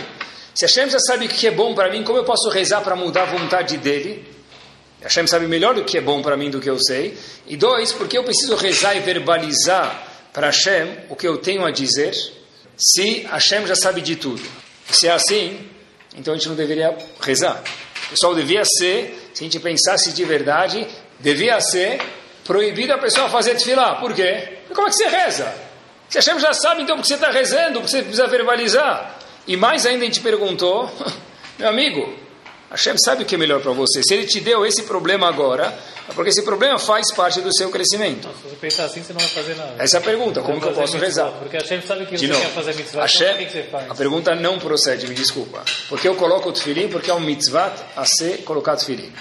se 0.55 0.65
Hashem 0.65 0.91
já 0.91 0.99
sabe 0.99 1.27
o 1.27 1.29
que 1.29 1.47
é 1.47 1.51
bom 1.51 1.75
para 1.75 1.91
mim, 1.91 2.03
como 2.03 2.19
eu 2.19 2.25
posso 2.25 2.49
rezar 2.49 2.81
para 2.81 2.97
mudar 2.97 3.23
a 3.23 3.27
vontade 3.27 3.77
dele? 3.77 4.27
Hashem 5.03 5.27
sabe 5.27 5.47
melhor 5.47 5.75
do 5.75 5.85
que 5.85 5.99
é 5.99 6.01
bom 6.01 6.23
para 6.23 6.37
mim 6.37 6.51
do 6.51 6.61
que 6.61 6.71
eu 6.71 6.79
sei. 6.79 7.17
E 7.47 7.57
dois, 7.57 7.93
porque 7.93 8.17
eu 8.17 8.25
preciso 8.25 8.55
rezar 8.57 8.97
e 8.97 9.01
verbalizar 9.01 10.09
para 10.33 10.47
Hashem 10.47 10.97
o 11.09 11.17
que 11.17 11.27
eu 11.27 11.39
tenho 11.39 11.65
a 11.65 11.71
dizer, 11.71 12.15
se 12.77 13.21
Hashem 13.31 13.67
já 13.67 13.77
sabe 13.77 14.01
de 14.01 14.17
tudo. 14.17 14.43
Se 14.91 15.07
é 15.07 15.13
assim, 15.13 15.59
então 16.17 16.35
a 16.35 16.37
gente 16.37 16.49
não 16.49 16.57
deveria 16.57 16.97
rezar. 17.21 17.63
Pessoal 18.11 18.35
devia 18.35 18.63
ser, 18.65 19.31
se 19.33 19.43
a 19.43 19.45
gente 19.45 19.59
pensasse 19.59 20.13
de 20.13 20.25
verdade, 20.25 20.87
devia 21.19 21.61
ser 21.61 22.01
proibido 22.45 22.93
a 22.93 22.99
pessoa 22.99 23.29
fazer 23.29 23.55
tefilá. 23.55 23.95
Por 23.97 24.13
quê? 24.13 24.59
Como 24.75 24.87
é 24.87 24.91
que 24.91 24.97
você 24.97 25.09
reza? 25.09 25.55
Se 26.09 26.19
Hashem 26.19 26.39
já 26.39 26.53
sabe, 26.53 26.83
então, 26.83 26.97
porque 26.97 27.09
você 27.09 27.15
está 27.15 27.31
rezando, 27.31 27.81
porque 27.81 27.89
você 27.89 28.03
precisa 28.03 28.27
verbalizar. 28.27 29.19
E 29.47 29.57
mais 29.57 29.87
ainda 29.87 30.03
a 30.03 30.07
gente 30.07 30.21
perguntou, 30.21 30.91
meu 31.59 31.69
amigo, 31.69 32.22
Hashem 32.73 32.97
sabe 32.97 33.23
o 33.23 33.27
que 33.27 33.35
é 33.35 33.39
melhor 33.39 33.61
para 33.61 33.73
você. 33.73 34.03
Se 34.03 34.15
ele 34.15 34.27
te 34.27 34.41
deu 34.41 34.65
esse 34.65 34.85
problema 34.85 35.29
agora, 35.29 35.79
é 36.09 36.13
porque 36.15 36.31
esse 36.31 36.43
problema 36.43 36.79
faz 36.79 37.13
parte 37.15 37.43
do 37.43 37.55
seu 37.55 37.71
crescimento. 37.71 38.27
se 38.29 38.49
você 38.49 38.57
pensar 38.57 38.85
assim, 38.87 39.03
você 39.03 39.13
não 39.13 39.21
vai 39.21 39.29
fazer 39.29 39.55
nada. 39.57 39.75
Essa 39.79 39.99
é 39.99 40.01
a 40.01 40.03
pergunta, 40.03 40.41
como 40.41 40.59
que 40.59 40.67
eu 40.67 40.73
posso 40.73 40.95
mitzvah, 40.95 41.07
rezar? 41.07 41.39
Porque 41.39 41.57
Hashem 41.59 41.83
sabe 41.83 42.07
que 42.07 42.17
De 42.17 42.27
você 42.27 42.33
novo, 42.33 42.41
quer 42.41 42.51
fazer 42.53 42.75
mitzvah, 42.75 43.03
Hashem, 43.03 43.27
então 43.29 43.47
que, 43.47 43.53
você 43.53 43.63
faz? 43.65 43.91
a 43.91 43.95
pergunta 43.95 44.35
não 44.35 44.59
procede, 44.59 45.07
me 45.07 45.15
desculpa. 45.15 45.63
Porque 45.91 46.09
eu 46.09 46.15
coloco 46.17 46.49
o 46.49 46.53
tefilim 46.53 46.89
porque 46.89 47.11
é 47.11 47.15
um 47.15 47.21
mitzvah 47.21 47.75
a 47.95 48.07
ser 48.07 48.39
colocado 48.39 48.79
tefilim. 48.79 49.13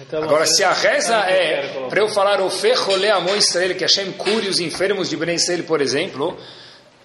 Então, 0.00 0.22
Agora, 0.24 0.44
se 0.44 0.64
a 0.64 0.72
reza 0.72 1.16
é 1.16 1.86
para 1.88 2.00
eu 2.00 2.08
falar 2.08 2.40
o 2.40 2.50
ferrolé 2.50 3.10
amor 3.10 3.36
Israel, 3.36 3.74
que 3.76 3.84
Hashem 3.84 4.12
cure 4.12 4.48
os 4.48 4.58
enfermos 4.58 5.08
de 5.08 5.16
Ben 5.16 5.34
Israel, 5.34 5.62
por 5.62 5.80
exemplo, 5.80 6.36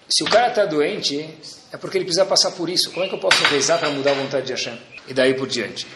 se 0.08 0.24
o 0.24 0.26
cara 0.26 0.48
está 0.48 0.66
doente, 0.66 1.26
é 1.72 1.76
porque 1.78 1.96
ele 1.96 2.04
precisa 2.04 2.26
passar 2.26 2.50
por 2.50 2.68
isso. 2.68 2.90
Como 2.90 3.06
é 3.06 3.08
que 3.08 3.14
eu 3.14 3.18
posso 3.18 3.42
rezar 3.44 3.78
para 3.78 3.88
mudar 3.88 4.10
a 4.10 4.14
vontade 4.14 4.46
de 4.46 4.52
Hashem? 4.52 4.78
E 5.08 5.14
daí 5.14 5.34
por 5.34 5.48
diante. 5.48 5.86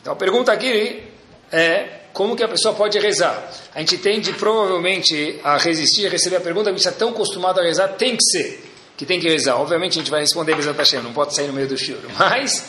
Então 0.00 0.12
a 0.12 0.16
pergunta 0.16 0.52
aqui 0.52 1.02
é 1.50 2.04
como 2.14 2.36
que 2.36 2.44
a 2.44 2.48
pessoa 2.48 2.72
pode 2.74 2.98
rezar? 2.98 3.50
A 3.74 3.80
gente 3.80 3.98
tende 3.98 4.32
provavelmente 4.34 5.40
a 5.42 5.58
resistir 5.58 6.06
a 6.06 6.10
receber 6.10 6.36
a 6.36 6.40
pergunta, 6.40 6.70
a 6.70 6.72
gente 6.72 6.78
está 6.78 6.92
tão 6.92 7.10
acostumado 7.10 7.60
a 7.60 7.62
rezar, 7.62 7.88
tem 7.88 8.16
que 8.16 8.24
ser, 8.24 8.64
que 8.96 9.04
tem 9.04 9.18
que 9.18 9.28
rezar. 9.28 9.56
Obviamente 9.56 9.98
a 9.98 10.02
gente 10.02 10.10
vai 10.10 10.20
responder 10.20 10.54
Bezat 10.54 10.78
Hashem, 10.78 11.02
não 11.02 11.12
pode 11.12 11.34
sair 11.34 11.48
no 11.48 11.52
meio 11.52 11.66
do 11.66 11.76
shiur. 11.76 11.98
Mas, 12.16 12.66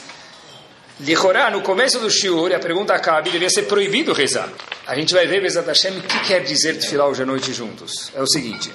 Lichorá, 1.00 1.52
no 1.52 1.62
começo 1.62 2.00
do 2.00 2.10
shiur, 2.10 2.50
e 2.50 2.56
a 2.56 2.60
pergunta 2.60 2.98
cabe, 2.98 3.30
devia 3.30 3.50
ser 3.50 3.64
proibido 3.64 4.14
rezar. 4.14 4.52
A 4.88 4.96
gente 4.96 5.14
vai 5.14 5.28
ver 5.28 5.42
Bezat 5.42 5.68
Hashem 5.68 6.00
o 6.00 6.02
que 6.02 6.20
quer 6.22 6.44
dizer 6.44 6.80
tefilá 6.80 7.06
hoje 7.06 7.22
à 7.22 7.26
noite 7.26 7.54
juntos. 7.54 8.12
É 8.16 8.22
o 8.22 8.28
seguinte, 8.28 8.72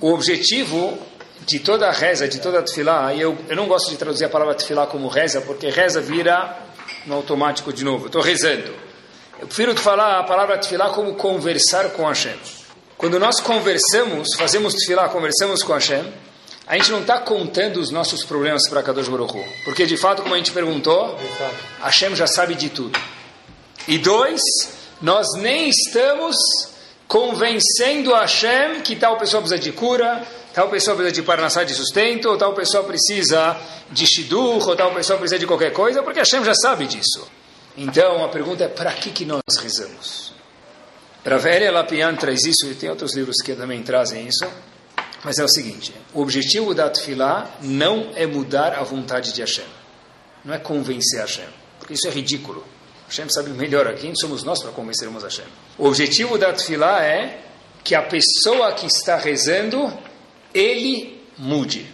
o 0.00 0.14
objetivo 0.14 0.98
de 1.40 1.58
toda 1.60 1.88
a 1.88 1.92
reza, 1.92 2.26
de 2.26 2.40
toda 2.40 2.58
a 2.58 2.62
tefilá, 2.62 3.12
e 3.12 3.20
eu, 3.20 3.36
eu 3.48 3.56
não 3.56 3.66
gosto 3.66 3.90
de 3.90 3.96
traduzir 3.96 4.24
a 4.24 4.28
palavra 4.28 4.54
tefilá 4.54 4.86
como 4.86 5.08
reza, 5.08 5.40
porque 5.40 5.68
reza 5.70 6.00
vira 6.00 6.56
no 7.06 7.14
automático 7.14 7.72
de 7.72 7.84
novo. 7.84 8.06
Estou 8.06 8.22
rezando. 8.22 8.72
Eu 9.38 9.46
prefiro 9.46 9.76
falar 9.76 10.18
a 10.18 10.24
palavra 10.24 10.58
tefilá 10.58 10.90
como 10.90 11.14
conversar 11.14 11.90
com 11.90 12.06
Hashem. 12.06 12.36
Quando 12.96 13.18
nós 13.18 13.40
conversamos, 13.40 14.28
fazemos 14.36 14.74
tefilá, 14.74 15.08
conversamos 15.08 15.62
com 15.62 15.72
Hashem, 15.74 16.04
a 16.66 16.74
gente 16.76 16.90
não 16.90 17.00
está 17.00 17.20
contando 17.20 17.78
os 17.78 17.90
nossos 17.90 18.24
problemas 18.24 18.68
para 18.68 18.82
Kadosh 18.82 19.08
Baruch 19.08 19.36
Hu. 19.36 19.44
Porque, 19.64 19.86
de 19.86 19.96
fato, 19.96 20.22
como 20.22 20.34
a 20.34 20.38
gente 20.38 20.50
perguntou, 20.50 21.16
Hashem 21.80 22.16
já 22.16 22.26
sabe 22.26 22.54
de 22.54 22.70
tudo. 22.70 22.98
E 23.86 23.98
dois, 23.98 24.40
nós 25.00 25.26
nem 25.36 25.68
estamos 25.68 26.34
convencendo 27.06 28.12
Hashem 28.12 28.80
que 28.80 28.96
tal 28.96 29.16
pessoa 29.16 29.42
precisa 29.42 29.62
de 29.62 29.70
cura, 29.70 30.26
tal 30.56 30.70
pessoa 30.70 30.96
precisa 30.96 31.20
de 31.20 31.22
parnassá 31.22 31.64
de 31.64 31.74
sustento, 31.74 32.30
ou 32.30 32.38
tal 32.38 32.54
pessoa 32.54 32.82
precisa 32.82 33.60
de 33.90 34.06
shidur, 34.06 34.66
ou 34.66 34.74
tal 34.74 34.90
pessoa 34.94 35.18
precisa 35.18 35.38
de 35.38 35.46
qualquer 35.46 35.70
coisa, 35.70 36.02
porque 36.02 36.18
Hashem 36.18 36.42
já 36.42 36.54
sabe 36.54 36.86
disso. 36.86 37.28
Então, 37.76 38.24
a 38.24 38.28
pergunta 38.30 38.64
é, 38.64 38.68
para 38.68 38.90
que, 38.92 39.10
que 39.10 39.26
nós 39.26 39.42
rezamos? 39.60 40.32
Pravéria 41.22 41.70
Lapian 41.70 42.14
traz 42.14 42.46
isso, 42.46 42.70
e 42.70 42.74
tem 42.74 42.88
outros 42.88 43.14
livros 43.14 43.36
que 43.42 43.54
também 43.54 43.82
trazem 43.82 44.26
isso, 44.26 44.46
mas 45.22 45.38
é 45.38 45.44
o 45.44 45.48
seguinte, 45.48 45.92
o 46.14 46.22
objetivo 46.22 46.72
da 46.72 46.88
Tfilá 46.88 47.58
não 47.60 48.12
é 48.14 48.26
mudar 48.26 48.78
a 48.78 48.82
vontade 48.82 49.34
de 49.34 49.42
Hashem, 49.42 49.66
não 50.42 50.54
é 50.54 50.58
convencer 50.58 51.20
Hashem, 51.20 51.50
porque 51.78 51.92
isso 51.92 52.08
é 52.08 52.10
ridículo. 52.10 52.64
Hashem 53.08 53.28
sabe 53.28 53.50
melhor. 53.50 53.94
Quem 53.94 54.16
somos 54.16 54.42
nós 54.42 54.62
para 54.62 54.72
convencermos 54.72 55.22
Hashem? 55.22 55.44
O 55.76 55.86
objetivo 55.86 56.38
da 56.38 56.50
Tfilá 56.54 57.04
é 57.04 57.40
que 57.84 57.94
a 57.94 58.02
pessoa 58.02 58.72
que 58.72 58.86
está 58.86 59.16
rezando, 59.16 59.92
ele 60.56 61.20
mude. 61.36 61.86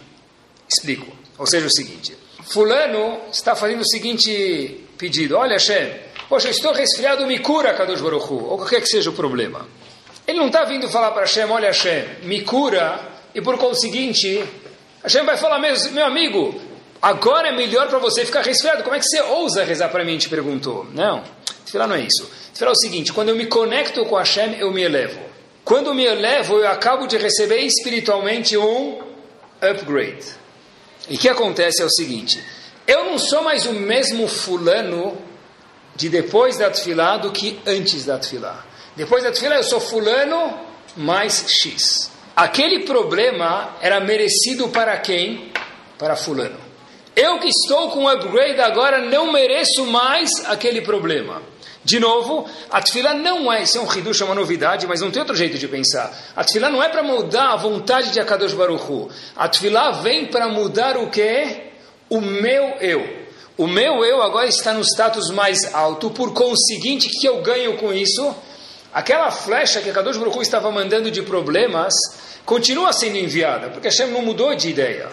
Explico. 0.67 1.05
Ou 1.37 1.45
seja, 1.45 1.67
o 1.67 1.71
seguinte: 1.71 2.15
Fulano 2.43 3.19
está 3.31 3.55
fazendo 3.55 3.81
o 3.81 3.87
seguinte 3.87 4.87
pedido: 4.97 5.35
Olha, 5.35 5.53
Hashem, 5.53 5.93
poxa, 6.29 6.47
eu 6.47 6.51
estou 6.51 6.71
resfriado, 6.71 7.27
me 7.27 7.39
cura, 7.39 7.73
Kadosh 7.73 8.01
Baruch 8.01 8.25
Hu, 8.31 8.45
ou 8.49 8.57
qualquer 8.57 8.81
que 8.81 8.87
seja 8.87 9.09
o 9.09 9.13
problema. 9.13 9.67
Ele 10.25 10.39
não 10.39 10.47
está 10.47 10.63
vindo 10.63 10.89
falar 10.89 11.11
para 11.11 11.21
Hashem: 11.21 11.45
Olha, 11.45 11.67
Hashem, 11.67 12.05
me 12.23 12.41
cura, 12.41 12.99
e 13.35 13.41
por 13.41 13.57
conseguinte, 13.57 14.43
Hashem 15.03 15.25
vai 15.25 15.35
falar: 15.35 15.59
Meu, 15.59 15.75
meu 15.91 16.05
amigo, 16.05 16.61
agora 17.01 17.49
é 17.49 17.51
melhor 17.51 17.89
para 17.89 17.99
você 17.99 18.25
ficar 18.25 18.41
resfriado. 18.41 18.83
Como 18.83 18.95
é 18.95 18.99
que 18.99 19.05
você 19.05 19.21
ousa 19.21 19.63
rezar 19.63 19.89
para 19.89 20.05
mim? 20.05 20.17
Te 20.17 20.29
perguntou. 20.29 20.87
Não, 20.93 21.23
Tefilá 21.65 21.85
não 21.85 21.95
é 21.95 22.01
isso. 22.01 22.29
Tefilá 22.53 22.71
é 22.71 22.73
o 22.73 22.77
seguinte: 22.77 23.11
quando 23.11 23.29
eu 23.29 23.35
me 23.35 23.45
conecto 23.45 24.05
com 24.05 24.15
Hashem, 24.15 24.55
eu 24.59 24.71
me 24.71 24.83
elevo. 24.83 25.32
Quando 25.63 25.93
me 25.93 26.03
elevo, 26.05 26.59
eu 26.59 26.67
acabo 26.67 27.07
de 27.07 27.17
receber 27.17 27.59
espiritualmente 27.59 28.57
um 28.57 29.01
upgrade. 29.61 30.25
E 31.09 31.15
o 31.15 31.17
que 31.17 31.29
acontece 31.29 31.81
é 31.81 31.85
o 31.85 31.89
seguinte: 31.89 32.43
eu 32.85 33.05
não 33.05 33.17
sou 33.17 33.43
mais 33.43 33.65
o 33.65 33.73
mesmo 33.73 34.27
fulano 34.27 35.17
de 35.95 36.09
depois 36.09 36.57
da 36.57 36.69
tefilá 36.69 37.17
do 37.17 37.31
que 37.31 37.59
antes 37.65 38.05
da 38.05 38.17
tefilá. 38.17 38.65
Depois 38.95 39.23
da 39.23 39.31
tefilá 39.31 39.55
eu 39.55 39.63
sou 39.63 39.79
fulano 39.79 40.59
mais 40.97 41.45
X. 41.61 42.11
Aquele 42.35 42.79
problema 42.79 43.77
era 43.81 43.99
merecido 43.99 44.67
para 44.69 44.97
quem? 44.97 45.51
Para 45.97 46.15
fulano. 46.15 46.59
Eu 47.15 47.39
que 47.39 47.47
estou 47.47 47.91
com 47.91 48.07
upgrade 48.07 48.59
agora 48.59 48.99
não 48.99 49.31
mereço 49.31 49.85
mais 49.85 50.29
aquele 50.45 50.81
problema. 50.81 51.41
De 51.83 51.99
novo, 51.99 52.47
a 52.69 52.81
tefilá 52.81 53.13
não 53.13 53.51
é, 53.51 53.63
isso 53.63 53.77
é 53.77 53.81
um 53.81 53.91
hidush, 53.91 54.21
é 54.21 54.25
uma 54.25 54.35
novidade, 54.35 54.87
mas 54.87 55.01
não 55.01 55.11
tem 55.11 55.21
outro 55.21 55.35
jeito 55.35 55.57
de 55.57 55.67
pensar. 55.67 56.17
A 56.35 56.43
tefilá 56.43 56.69
não 56.69 56.81
é 56.81 56.87
para 56.87 57.03
mudar 57.03 57.51
a 57.51 57.55
vontade 57.57 58.11
de 58.11 58.19
Akadosh 58.21 58.53
Baruch 58.53 58.89
Hu. 58.89 59.09
A 59.35 59.49
tefilá 59.49 59.91
vem 59.91 60.27
para 60.27 60.47
mudar 60.47 60.95
o 60.95 61.09
que? 61.09 61.71
O 62.09 62.21
meu 62.21 62.77
eu. 62.79 63.23
O 63.57 63.67
meu 63.67 64.03
eu 64.05 64.21
agora 64.21 64.47
está 64.47 64.73
no 64.73 64.81
status 64.81 65.29
mais 65.29 65.73
alto, 65.73 66.09
por 66.09 66.33
conseguinte, 66.33 67.07
o 67.07 67.19
que 67.19 67.27
eu 67.27 67.41
ganho 67.41 67.77
com 67.77 67.93
isso? 67.93 68.33
Aquela 68.93 69.29
flecha 69.29 69.81
que 69.81 69.89
Akadosh 69.89 70.17
Baruch 70.17 70.37
Hu 70.37 70.41
estava 70.41 70.71
mandando 70.71 71.11
de 71.11 71.21
problemas, 71.21 71.93
continua 72.45 72.93
sendo 72.93 73.17
enviada, 73.17 73.69
porque 73.69 73.89
Hashem 73.89 74.07
não 74.07 74.21
mudou 74.21 74.55
de 74.55 74.69
ideia. 74.69 75.09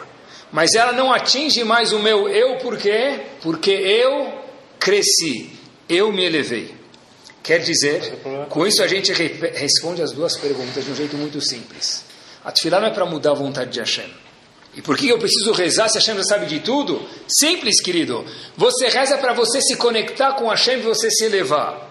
Mas 0.53 0.75
ela 0.75 0.93
não 0.93 1.13
atinge 1.13 1.65
mais 1.65 1.93
o 1.93 1.99
meu 1.99 2.29
eu, 2.29 2.59
por 2.59 2.77
quê? 2.77 3.23
Porque 3.43 3.71
eu 3.71 4.41
cresci 4.79 5.60
eu 5.91 6.13
me 6.13 6.25
elevei. 6.25 6.75
Quer 7.43 7.59
dizer, 7.59 8.21
com 8.49 8.67
isso 8.67 8.83
a 8.83 8.87
gente 8.87 9.13
responde 9.13 10.03
as 10.03 10.13
duas 10.13 10.37
perguntas 10.37 10.85
de 10.85 10.91
um 10.91 10.95
jeito 10.95 11.17
muito 11.17 11.41
simples. 11.41 12.05
A 12.45 12.53
tefilá 12.53 12.81
não 12.81 12.89
é 12.89 12.91
para 12.91 13.05
mudar 13.05 13.33
a 13.33 13.35
vontade 13.35 13.71
de 13.71 13.81
Hashem. 13.81 14.11
E 14.75 14.81
por 14.81 14.97
que 14.97 15.09
eu 15.09 15.19
preciso 15.19 15.53
rezar 15.53 15.89
se 15.89 15.99
Hashem 15.99 16.17
já 16.17 16.23
sabe 16.23 16.47
de 16.47 16.61
tudo? 16.61 17.05
Simples, 17.27 17.83
querido. 17.83 18.25
Você 18.57 18.89
reza 18.89 19.19
para 19.19 19.33
você 19.33 19.61
se 19.61 19.77
conectar 19.77 20.35
com 20.35 20.49
Hashem 20.49 20.79
e 20.79 20.83
você 20.83 21.11
se 21.11 21.25
elevar. 21.25 21.91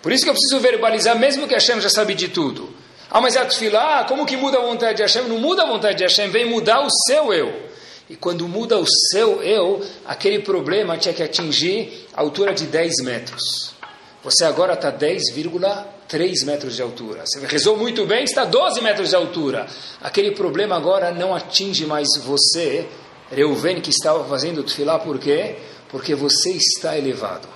Por 0.00 0.10
isso 0.10 0.24
que 0.24 0.30
eu 0.30 0.34
preciso 0.34 0.60
verbalizar, 0.60 1.18
mesmo 1.18 1.46
que 1.46 1.54
Hashem 1.54 1.80
já 1.80 1.90
sabe 1.90 2.14
de 2.14 2.28
tudo. 2.28 2.74
Ah, 3.10 3.20
mas 3.20 3.36
a 3.36 3.44
tefilá, 3.44 4.04
como 4.04 4.24
que 4.24 4.36
muda 4.36 4.58
a 4.58 4.62
vontade 4.62 4.96
de 4.96 5.02
Hashem? 5.02 5.24
Não 5.24 5.38
muda 5.38 5.64
a 5.64 5.66
vontade 5.66 5.98
de 5.98 6.04
Hashem, 6.04 6.30
vem 6.30 6.46
mudar 6.46 6.80
o 6.80 6.88
seu 7.06 7.32
eu. 7.32 7.73
E 8.08 8.16
quando 8.16 8.46
muda 8.46 8.78
o 8.78 8.86
seu 9.10 9.42
eu, 9.42 9.82
aquele 10.04 10.40
problema 10.40 10.98
tinha 10.98 11.14
que 11.14 11.22
atingir 11.22 12.06
a 12.14 12.20
altura 12.20 12.52
de 12.52 12.66
10 12.66 13.02
metros. 13.02 13.74
Você 14.22 14.44
agora 14.44 14.74
está 14.74 14.90
10,3 14.90 16.44
metros 16.44 16.76
de 16.76 16.82
altura. 16.82 17.24
Você 17.26 17.46
rezou 17.46 17.76
muito 17.76 18.06
bem, 18.06 18.24
está 18.24 18.44
12 18.44 18.80
metros 18.80 19.10
de 19.10 19.16
altura. 19.16 19.66
Aquele 20.02 20.32
problema 20.32 20.76
agora 20.76 21.12
não 21.12 21.34
atinge 21.34 21.86
mais 21.86 22.08
você, 22.24 22.86
Reuven, 23.30 23.80
que 23.80 23.90
estava 23.90 24.24
fazendo 24.24 24.62
tefilá, 24.62 24.98
por 24.98 25.18
quê? 25.18 25.56
Porque 25.90 26.14
você 26.14 26.50
está 26.52 26.96
elevado. 26.96 27.48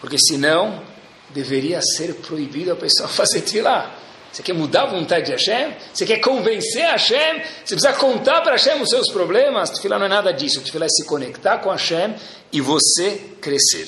Porque 0.00 0.16
senão, 0.18 0.82
deveria 1.30 1.80
ser 1.82 2.14
proibido 2.14 2.72
a 2.72 2.76
pessoa 2.76 3.08
fazer 3.08 3.42
tefilá. 3.42 3.94
Você 4.32 4.42
quer 4.42 4.52
mudar 4.52 4.82
a 4.82 4.86
vontade 4.86 5.26
de 5.26 5.32
Hashem? 5.32 5.76
Você 5.92 6.06
quer 6.06 6.18
convencer 6.20 6.82
Hashem? 6.82 7.42
Você 7.64 7.74
precisa 7.74 7.92
contar 7.94 8.40
para 8.42 8.52
Hashem 8.52 8.80
os 8.80 8.88
seus 8.88 9.10
problemas? 9.10 9.70
Tefilá 9.70 9.98
não 9.98 10.06
é 10.06 10.08
nada 10.08 10.32
disso. 10.32 10.60
Tefilá 10.60 10.86
é 10.86 10.88
se 10.88 11.04
conectar 11.04 11.58
com 11.58 11.70
Hashem 11.70 12.14
e 12.52 12.60
você 12.60 13.34
crescer. 13.40 13.86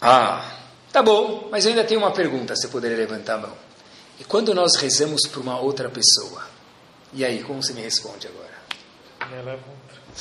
Ah, 0.00 0.58
tá 0.92 1.02
bom, 1.02 1.48
mas 1.50 1.64
eu 1.64 1.70
ainda 1.70 1.84
tenho 1.84 2.00
uma 2.00 2.10
pergunta, 2.10 2.54
você 2.54 2.68
poderia 2.68 2.96
levantar 2.96 3.34
a 3.34 3.38
mão. 3.38 3.52
E 4.18 4.24
quando 4.24 4.54
nós 4.54 4.76
rezamos 4.76 5.26
para 5.26 5.40
uma 5.40 5.58
outra 5.60 5.88
pessoa? 5.88 6.42
E 7.12 7.24
aí, 7.24 7.42
como 7.42 7.62
você 7.62 7.72
me 7.72 7.80
responde 7.80 8.26
agora? 8.26 8.54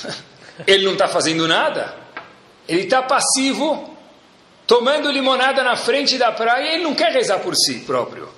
Ele 0.67 0.85
não 0.85 0.93
está 0.93 1.07
fazendo 1.07 1.47
nada? 1.47 1.95
Ele 2.67 2.83
está 2.83 3.01
passivo, 3.01 3.97
tomando 4.65 5.11
limonada 5.11 5.63
na 5.63 5.75
frente 5.75 6.17
da 6.17 6.31
praia 6.31 6.63
e 6.63 6.75
ele 6.75 6.83
não 6.83 6.95
quer 6.95 7.11
rezar 7.11 7.39
por 7.39 7.55
si 7.55 7.79
próprio. 7.81 8.29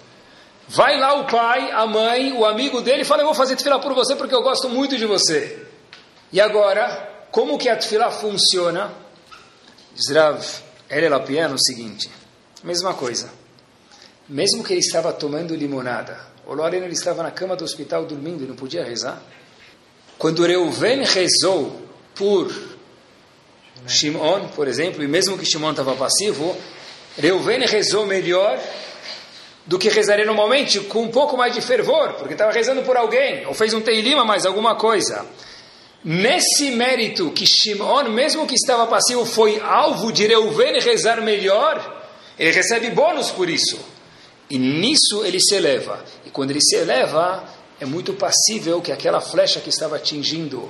Vai 0.68 1.00
lá 1.00 1.14
o 1.20 1.26
pai, 1.26 1.72
a 1.72 1.86
mãe, 1.86 2.34
o 2.34 2.46
amigo 2.46 2.82
dele 2.82 3.04
e 3.04 3.06
fala: 3.06 3.22
Eu 3.22 3.28
vou 3.28 3.36
fazer 3.36 3.56
tefilá 3.56 3.80
por 3.80 3.94
você 3.94 4.16
porque 4.16 4.34
eu 4.34 4.42
gosto 4.42 4.68
muito 4.70 4.98
de 4.98 5.06
você. 5.06 5.64
E 6.32 6.42
agora, 6.42 7.28
como 7.32 7.58
que 7.58 7.70
a 7.70 7.76
tefilá 7.76 8.10
funciona? 8.12 8.92
Diz 9.94 10.14
Rav 10.14 10.44
Lapien 11.10 11.54
o 11.54 11.58
seguinte: 11.58 12.10
mesma 12.64 12.94
coisa. 12.94 13.30
Mesmo 14.28 14.64
que 14.64 14.74
ele 14.74 14.80
estava 14.80 15.14
tomando 15.14 15.56
limonada, 15.56 16.20
o 16.48 16.54
Lorena 16.54 16.86
ele 16.86 16.96
estava 16.96 17.22
na 17.22 17.30
cama 17.30 17.56
do 17.56 17.64
hospital 17.64 18.06
dormindo 18.06 18.44
e 18.44 18.48
não 18.48 18.56
podia 18.56 18.84
rezar. 18.84 19.22
Quando 20.18 20.44
Reuven 20.46 21.04
rezou 21.04 21.82
por 22.16 22.52
Shimon, 23.88 24.48
por 24.56 24.68
exemplo, 24.68 25.04
e 25.04 25.08
mesmo 25.08 25.38
que 25.38 25.46
Shimon 25.46 25.72
estava 25.72 25.96
passivo, 25.96 26.58
Reuven 27.18 27.66
rezou 27.68 28.06
melhor 28.08 28.60
do 29.66 29.80
que 29.80 29.90
rezaria 29.90 30.26
normalmente, 30.26 30.80
com 30.82 31.04
um 31.04 31.08
pouco 31.08 31.36
mais 31.36 31.54
de 31.54 31.62
fervor, 31.62 32.14
porque 32.14 32.34
estava 32.34 32.52
rezando 32.52 32.84
por 32.84 32.96
alguém, 32.96 33.46
ou 33.48 33.54
fez 33.54 33.74
um 33.74 33.82
teilima, 33.82 34.24
mais 34.24 34.46
alguma 34.46 34.76
coisa. 34.76 35.26
Nesse 36.04 36.70
mérito 36.72 37.32
que 37.32 37.46
Shimon, 37.48 38.10
mesmo 38.10 38.46
que 38.46 38.54
estava 38.54 38.86
passivo, 38.86 39.26
foi 39.26 39.60
alvo 39.60 40.12
de 40.12 40.28
Reuven 40.28 40.80
rezar 40.80 41.20
melhor, 41.22 42.04
ele 42.38 42.52
recebe 42.52 42.92
bônus 42.92 43.32
por 43.32 43.50
isso. 43.50 43.80
E 44.48 44.60
nisso 44.60 45.26
ele 45.26 45.40
se 45.40 45.56
eleva. 45.56 46.06
E 46.24 46.30
quando 46.30 46.52
ele 46.52 46.62
se 46.62 46.76
eleva, 46.76 47.44
é 47.80 47.86
muito 47.86 48.14
passível 48.14 48.82
que 48.82 48.92
aquela 48.92 49.20
flecha 49.20 49.60
que 49.60 49.70
estava 49.70 49.96
atingindo 49.96 50.70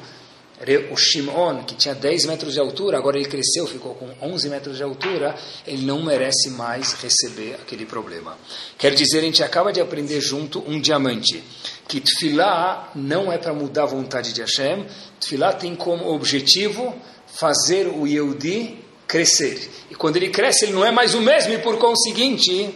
o 0.89 0.95
Shimon, 0.95 1.63
que 1.63 1.75
tinha 1.75 1.93
10 1.93 2.25
metros 2.25 2.53
de 2.53 2.59
altura, 2.59 2.97
agora 2.97 3.17
ele 3.17 3.27
cresceu, 3.27 3.67
ficou 3.67 3.93
com 3.93 4.09
11 4.21 4.49
metros 4.49 4.77
de 4.77 4.83
altura, 4.83 5.35
ele 5.67 5.85
não 5.85 6.03
merece 6.03 6.49
mais 6.49 6.93
receber 6.93 7.55
aquele 7.55 7.85
problema. 7.85 8.37
Quer 8.77 8.93
dizer, 8.93 9.19
a 9.19 9.21
gente 9.21 9.43
acaba 9.43 9.73
de 9.73 9.81
aprender 9.81 10.21
junto 10.21 10.63
um 10.65 10.79
diamante, 10.79 11.43
que 11.87 11.99
Tfilá 11.99 12.91
não 12.95 13.31
é 13.31 13.37
para 13.37 13.53
mudar 13.53 13.83
a 13.83 13.87
vontade 13.87 14.31
de 14.31 14.41
Hashem, 14.41 14.85
Tfilá 15.19 15.51
tem 15.51 15.75
como 15.75 16.07
objetivo 16.07 16.95
fazer 17.27 17.87
o 17.87 18.07
Yehudi 18.07 18.79
crescer. 19.05 19.69
E 19.91 19.95
quando 19.95 20.15
ele 20.15 20.29
cresce, 20.29 20.65
ele 20.65 20.73
não 20.73 20.85
é 20.85 20.91
mais 20.91 21.13
o 21.13 21.21
mesmo, 21.21 21.53
e 21.53 21.57
por 21.57 21.77
conseguinte, 21.77 22.73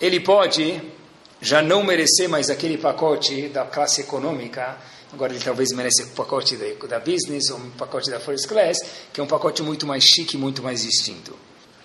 ele 0.00 0.18
pode 0.18 0.80
já 1.42 1.60
não 1.60 1.82
merecer 1.82 2.28
mais 2.28 2.48
aquele 2.48 2.78
pacote 2.78 3.48
da 3.48 3.64
classe 3.64 4.00
econômica 4.00 4.78
Agora 5.12 5.32
ele 5.32 5.42
talvez 5.44 5.70
merece 5.72 6.04
o 6.04 6.08
pacote 6.08 6.56
da, 6.56 6.86
da 6.86 6.98
business 6.98 7.50
ou 7.50 7.58
um 7.58 7.70
pacote 7.70 8.10
da 8.10 8.18
first 8.18 8.46
class, 8.46 8.78
que 9.12 9.20
é 9.20 9.22
um 9.22 9.26
pacote 9.26 9.62
muito 9.62 9.86
mais 9.86 10.04
chique, 10.04 10.36
muito 10.36 10.62
mais 10.62 10.82
distinto. 10.82 11.36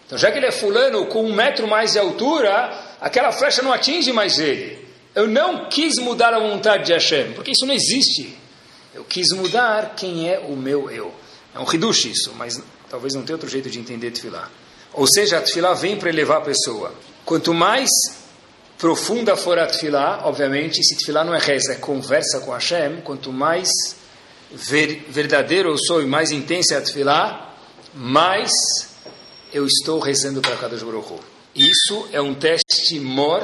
Então, 0.05 0.17
já 0.17 0.31
que 0.31 0.37
ele 0.37 0.45
é 0.45 0.51
fulano 0.51 1.05
com 1.07 1.25
um 1.25 1.33
metro 1.33 1.67
mais 1.67 1.91
de 1.91 1.99
altura, 1.99 2.95
aquela 3.01 3.31
flecha 3.33 3.61
não 3.61 3.73
atinge 3.73 4.13
mais 4.13 4.39
ele. 4.39 4.87
Eu 5.13 5.27
não 5.27 5.67
quis 5.69 5.95
mudar 5.97 6.33
a 6.33 6.39
vontade 6.39 6.85
de 6.85 6.93
Hashem, 6.93 7.33
porque 7.33 7.51
isso 7.51 7.65
não 7.65 7.73
existe. 7.73 8.37
Eu 8.93 9.03
quis 9.03 9.27
mudar 9.33 9.95
quem 9.95 10.29
é 10.29 10.39
o 10.39 10.55
meu 10.55 10.89
eu. 10.89 11.13
É 11.53 11.59
um 11.59 11.65
hidush 11.69 12.05
isso, 12.05 12.33
mas 12.37 12.61
talvez 12.89 13.13
não 13.13 13.23
tenha 13.23 13.35
outro 13.35 13.49
jeito 13.49 13.69
de 13.69 13.79
entender 13.79 14.11
tefilá. 14.11 14.49
Ou 14.93 15.05
seja, 15.05 15.37
a 15.39 15.73
vem 15.73 15.97
para 15.97 16.09
elevar 16.09 16.37
a 16.37 16.41
pessoa. 16.41 16.93
Quanto 17.25 17.53
mais 17.53 17.89
profunda 18.77 19.35
for 19.35 19.57
a 19.57 19.65
tefilá, 19.65 20.21
obviamente, 20.25 20.83
se 20.83 20.95
tefilá 20.97 21.23
não 21.23 21.33
é 21.33 21.39
reza, 21.39 21.73
é 21.73 21.75
conversa 21.75 22.39
com 22.41 22.51
Hashem, 22.51 23.01
quanto 23.01 23.31
mais 23.31 23.69
ver, 24.51 25.05
verdadeiro 25.09 25.69
eu 25.69 25.77
sou 25.77 26.01
e 26.01 26.05
mais 26.05 26.31
intensa 26.31 26.75
é 26.75 26.77
a 26.77 26.81
tefilá, 26.81 27.55
mais 27.93 28.51
eu 29.51 29.65
estou 29.65 29.99
rezando 29.99 30.41
para 30.41 30.55
cada 30.57 30.77
Baruch 30.77 31.13
Isso 31.55 32.07
é 32.11 32.21
um 32.21 32.35
teste 32.35 32.99
mor 32.99 33.41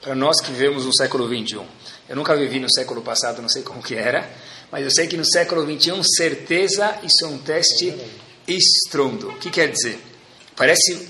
para 0.00 0.14
nós 0.14 0.40
que 0.40 0.50
vivemos 0.50 0.84
no 0.84 0.94
século 0.94 1.28
21. 1.28 1.64
Eu 2.08 2.16
nunca 2.16 2.36
vivi 2.36 2.58
no 2.58 2.70
século 2.70 3.00
passado, 3.02 3.40
não 3.40 3.48
sei 3.48 3.62
como 3.62 3.82
que 3.82 3.94
era, 3.94 4.28
mas 4.70 4.82
eu 4.82 4.90
sei 4.90 5.06
que 5.06 5.16
no 5.16 5.24
século 5.24 5.64
21, 5.64 6.02
certeza, 6.02 6.98
isso 7.04 7.24
é 7.24 7.28
um 7.28 7.38
teste 7.38 7.94
estrondo. 8.48 9.28
O 9.28 9.38
que 9.38 9.50
quer 9.50 9.70
dizer? 9.70 10.00
Parece 10.56 11.08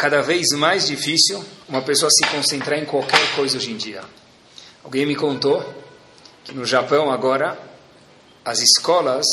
cada 0.00 0.22
vez 0.22 0.46
mais 0.56 0.86
difícil 0.86 1.44
uma 1.68 1.82
pessoa 1.82 2.10
se 2.10 2.26
concentrar 2.30 2.78
em 2.78 2.86
qualquer 2.86 3.36
coisa 3.36 3.58
hoje 3.58 3.70
em 3.70 3.76
dia. 3.76 4.00
Alguém 4.82 5.04
me 5.04 5.14
contou 5.14 5.62
que 6.42 6.54
no 6.54 6.64
Japão 6.64 7.10
agora 7.10 7.60
as 8.42 8.60
escolas 8.60 9.26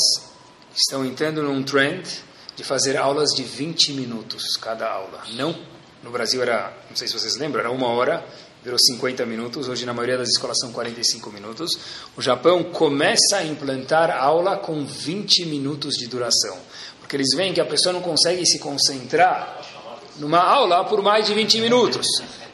estão 0.76 1.06
entrando 1.06 1.42
num 1.42 1.62
trend 1.62 2.06
de 2.54 2.62
fazer 2.62 2.98
aulas 2.98 3.30
de 3.30 3.44
20 3.44 3.94
minutos 3.94 4.58
cada 4.58 4.86
aula. 4.86 5.22
Não, 5.32 5.58
no 6.02 6.10
Brasil 6.10 6.42
era, 6.42 6.76
não 6.90 6.96
sei 6.96 7.08
se 7.08 7.14
vocês 7.18 7.36
lembram, 7.36 7.60
era 7.60 7.70
uma 7.70 7.88
hora, 7.88 8.22
virou 8.62 8.78
50 8.78 9.24
minutos. 9.24 9.70
Hoje 9.70 9.86
na 9.86 9.94
maioria 9.94 10.18
das 10.18 10.28
escolas 10.28 10.58
são 10.60 10.70
45 10.70 11.30
minutos. 11.30 11.78
O 12.14 12.20
Japão 12.20 12.62
começa 12.62 13.38
a 13.38 13.42
implantar 13.42 14.10
aula 14.10 14.58
com 14.58 14.84
20 14.84 15.46
minutos 15.46 15.94
de 15.94 16.06
duração, 16.08 16.58
porque 17.00 17.16
eles 17.16 17.34
veem 17.34 17.54
que 17.54 17.60
a 17.62 17.64
pessoa 17.64 17.94
não 17.94 18.02
consegue 18.02 18.44
se 18.44 18.58
concentrar 18.58 19.77
numa 20.18 20.40
aula 20.40 20.84
por 20.84 21.02
mais 21.02 21.26
de 21.26 21.34
20 21.34 21.60
minutos. 21.60 22.06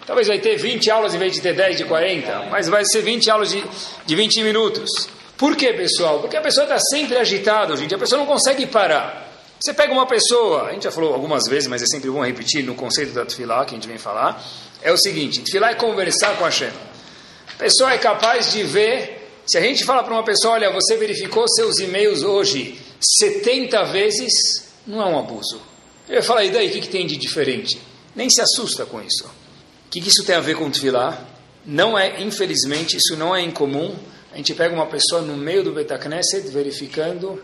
Talvez 0.06 0.28
vai 0.28 0.38
ter 0.38 0.56
20 0.56 0.90
aulas 0.90 1.14
em 1.14 1.18
vez 1.18 1.33
de 1.33 1.40
ter 1.40 1.54
10 1.54 1.78
de 1.78 1.85
40, 1.85 2.49
mas 2.50 2.68
vai 2.68 2.85
ser 2.85 3.00
20 3.00 3.30
aulas 3.30 3.50
de, 3.50 3.64
de 4.04 4.14
20 4.14 4.42
minutos. 4.42 5.09
Por 5.37 5.56
quê, 5.56 5.73
pessoal? 5.73 6.21
Porque 6.21 6.37
a 6.37 6.42
pessoa 6.42 6.64
está 6.64 6.78
sempre 6.78 7.16
agitada, 7.16 7.76
gente. 7.76 7.94
A 7.94 7.99
pessoa 7.99 8.18
não 8.18 8.26
consegue 8.26 8.66
parar. 8.66 9.33
Você 9.59 9.73
pega 9.73 9.92
uma 9.92 10.06
pessoa, 10.06 10.64
a 10.64 10.73
gente 10.73 10.85
já 10.85 10.90
falou 10.90 11.14
algumas 11.14 11.49
vezes, 11.49 11.66
mas 11.68 11.83
é 11.83 11.87
sempre 11.87 12.11
bom 12.11 12.23
repetir 12.23 12.62
no 12.62 12.75
conceito 12.75 13.12
da 13.12 13.25
Tfilá, 13.25 13.64
que 13.64 13.73
a 13.73 13.76
gente 13.76 13.88
vem 13.88 13.97
falar, 13.97 14.44
é 14.83 14.92
o 14.92 14.97
seguinte, 14.99 15.40
Tfilá 15.40 15.71
é 15.71 15.75
conversar 15.75 16.37
com 16.37 16.44
a 16.44 16.49
Hashem. 16.49 16.68
A 16.68 17.59
pessoa 17.59 17.92
é 17.92 17.99
capaz 17.99 18.52
de 18.52 18.62
ver, 18.62 19.30
se 19.47 19.56
a 19.56 19.62
gente 19.62 19.85
fala 19.85 20.02
para 20.02 20.12
uma 20.12 20.25
pessoa, 20.25 20.54
olha, 20.54 20.71
você 20.71 20.97
verificou 20.97 21.49
seus 21.49 21.78
e-mails 21.78 22.23
hoje 22.23 22.78
70 23.18 23.85
vezes, 23.85 24.68
não 24.87 25.00
é 25.00 25.06
um 25.06 25.18
abuso. 25.18 25.74
Ele 26.09 26.19
vai 26.19 26.23
falar, 26.23 26.45
e 26.45 26.51
daí, 26.51 26.69
o 26.69 26.73
que, 26.73 26.81
que 26.83 26.89
tem 26.89 27.07
de 27.07 27.17
diferente? 27.17 27.81
Nem 28.15 28.29
se 28.29 28.41
assusta 28.41 28.85
com 28.85 29.01
isso. 29.01 29.25
O 29.25 29.91
que, 29.91 30.01
que 30.01 30.09
isso 30.09 30.25
tem 30.25 30.35
a 30.35 30.41
ver 30.41 30.57
com 30.57 30.71
Tfilá? 30.71 31.27
Não 31.65 31.99
é, 31.99 32.23
infelizmente, 32.23 32.97
isso 32.97 33.17
não 33.17 33.35
é 33.35 33.41
incomum. 33.41 33.97
A 34.33 34.37
gente 34.37 34.53
pega 34.55 34.75
uma 34.75 34.87
pessoa 34.87 35.23
no 35.23 35.37
meio 35.37 35.63
do 35.63 35.73
Betacneset 35.73 36.49
verificando 36.49 37.43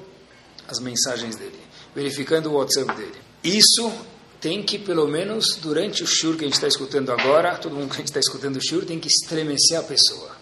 as 0.69 0.79
mensagens 0.79 1.37
dele, 1.37 1.59
verificando 1.95 2.51
o 2.51 2.55
WhatsApp 2.55 2.95
dele. 2.95 3.15
Isso 3.43 3.91
tem 4.41 4.63
que, 4.63 4.79
pelo 4.79 5.07
menos, 5.07 5.57
durante 5.57 6.03
o 6.03 6.07
shur 6.07 6.37
que 6.37 6.45
a 6.45 6.47
gente 6.47 6.55
está 6.55 6.69
escutando 6.69 7.11
agora, 7.13 7.57
todo 7.57 7.75
mundo 7.75 7.89
que 7.89 7.95
a 7.95 7.99
gente 7.99 8.09
está 8.09 8.21
escutando 8.21 8.57
o 8.57 8.61
shur, 8.61 8.85
tem 8.85 8.99
que 8.99 9.09
estremecer 9.09 9.79
a 9.79 9.83
pessoa. 9.83 10.40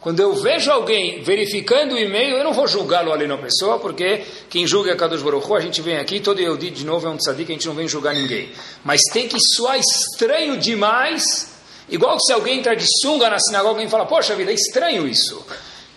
Quando 0.00 0.20
eu 0.20 0.34
vejo 0.34 0.70
alguém 0.70 1.22
verificando 1.22 1.92
o 1.94 1.98
e-mail, 1.98 2.38
eu 2.38 2.44
não 2.44 2.54
vou 2.54 2.66
julgá-lo 2.66 3.12
ali 3.12 3.26
na 3.26 3.36
pessoa, 3.36 3.78
porque 3.78 4.22
quem 4.48 4.66
julga 4.66 4.92
é 4.92 4.96
Kadosh 4.96 5.20
Baruch 5.20 5.52
a 5.52 5.60
gente 5.60 5.82
vem 5.82 5.98
aqui, 5.98 6.20
todo 6.20 6.40
eu 6.40 6.56
de 6.56 6.86
novo 6.86 7.06
é 7.06 7.10
um 7.10 7.18
tzadik, 7.18 7.50
a 7.50 7.54
gente 7.54 7.66
não 7.66 7.74
vem 7.74 7.86
julgar 7.86 8.14
ninguém. 8.14 8.50
Mas 8.82 9.02
tem 9.12 9.28
que 9.28 9.36
soar 9.38 9.78
estranho 9.78 10.56
demais, 10.56 11.52
igual 11.90 12.18
se 12.18 12.32
alguém 12.32 12.60
entrar 12.60 12.74
de 12.74 12.86
sunga 13.02 13.28
na 13.28 13.38
sinagoga 13.38 13.82
e 13.82 13.88
fala, 13.90 14.06
poxa 14.06 14.34
vida, 14.34 14.50
é 14.50 14.54
estranho 14.54 15.06
isso. 15.06 15.44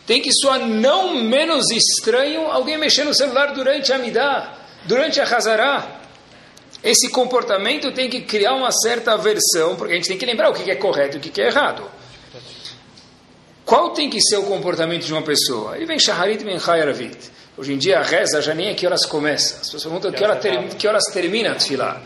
Tem 0.05 0.21
que 0.21 0.33
soar 0.33 0.59
não 0.59 1.15
menos 1.21 1.71
estranho 1.71 2.47
alguém 2.47 2.77
mexer 2.77 3.05
no 3.05 3.13
celular 3.13 3.53
durante 3.53 3.93
a 3.93 3.97
Midah, 3.97 4.53
durante 4.83 5.21
a 5.21 5.23
Hazará. 5.23 6.01
Esse 6.83 7.09
comportamento 7.09 7.89
tem 7.93 8.09
que 8.09 8.19
criar 8.19 8.55
uma 8.55 8.69
certa 8.69 9.13
aversão, 9.13 9.77
porque 9.77 9.93
a 9.93 9.95
gente 9.95 10.09
tem 10.09 10.17
que 10.17 10.25
lembrar 10.25 10.49
o 10.49 10.53
que 10.53 10.69
é 10.69 10.75
correto 10.75 11.15
e 11.15 11.19
o 11.19 11.21
que 11.21 11.41
é 11.41 11.47
errado. 11.47 11.89
Qual 13.65 13.91
tem 13.91 14.09
que 14.09 14.19
ser 14.21 14.37
o 14.37 14.43
comportamento 14.43 15.05
de 15.05 15.13
uma 15.13 15.21
pessoa? 15.21 15.75
Ele 15.75 15.85
vem 15.85 15.99
Shaharit 15.99 16.43
Ben 16.43 16.59
Chayaravit. 16.59 17.31
Hoje 17.57 17.73
em 17.73 17.77
dia 17.77 17.99
a 17.99 18.03
reza 18.03 18.41
já 18.41 18.53
nem 18.53 18.69
é 18.69 18.73
que 18.73 18.85
horas 18.85 19.05
começa. 19.05 19.61
As 19.61 19.69
pessoas 19.69 19.83
perguntam 19.83 20.11
que, 20.11 20.23
hora 20.23 20.35
que 20.77 20.87
horas 20.87 21.03
termina 21.13 21.51
a 21.51 21.55
tefilá. 21.55 22.01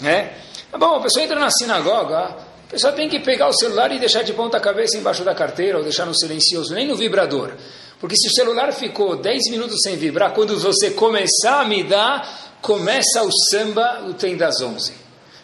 Né? 0.00 0.32
Tá 0.70 0.78
bom, 0.78 0.96
a 0.96 1.00
pessoa 1.00 1.24
entra 1.24 1.38
na 1.38 1.50
sinagoga, 1.50 2.18
a 2.18 2.70
pessoa 2.70 2.92
tem 2.92 3.08
que 3.08 3.20
pegar 3.20 3.48
o 3.48 3.52
celular 3.52 3.92
e 3.92 3.98
deixar 3.98 4.22
de 4.22 4.32
ponta 4.32 4.58
cabeça 4.58 4.96
embaixo 4.96 5.22
da 5.22 5.34
carteira 5.34 5.78
ou 5.78 5.84
deixar 5.84 6.06
no 6.06 6.14
silencioso, 6.14 6.74
nem 6.74 6.86
no 6.86 6.96
vibrador. 6.96 7.52
Porque 8.00 8.16
se 8.16 8.28
o 8.28 8.32
celular 8.32 8.72
ficou 8.72 9.16
10 9.16 9.50
minutos 9.50 9.78
sem 9.82 9.96
vibrar, 9.96 10.32
quando 10.32 10.58
você 10.58 10.90
começar 10.90 11.60
a 11.60 11.64
me 11.64 11.84
dar, 11.84 12.58
começa 12.60 13.22
o 13.22 13.30
samba, 13.50 14.04
o 14.08 14.14
tem 14.14 14.36
das 14.36 14.60
11. 14.60 14.92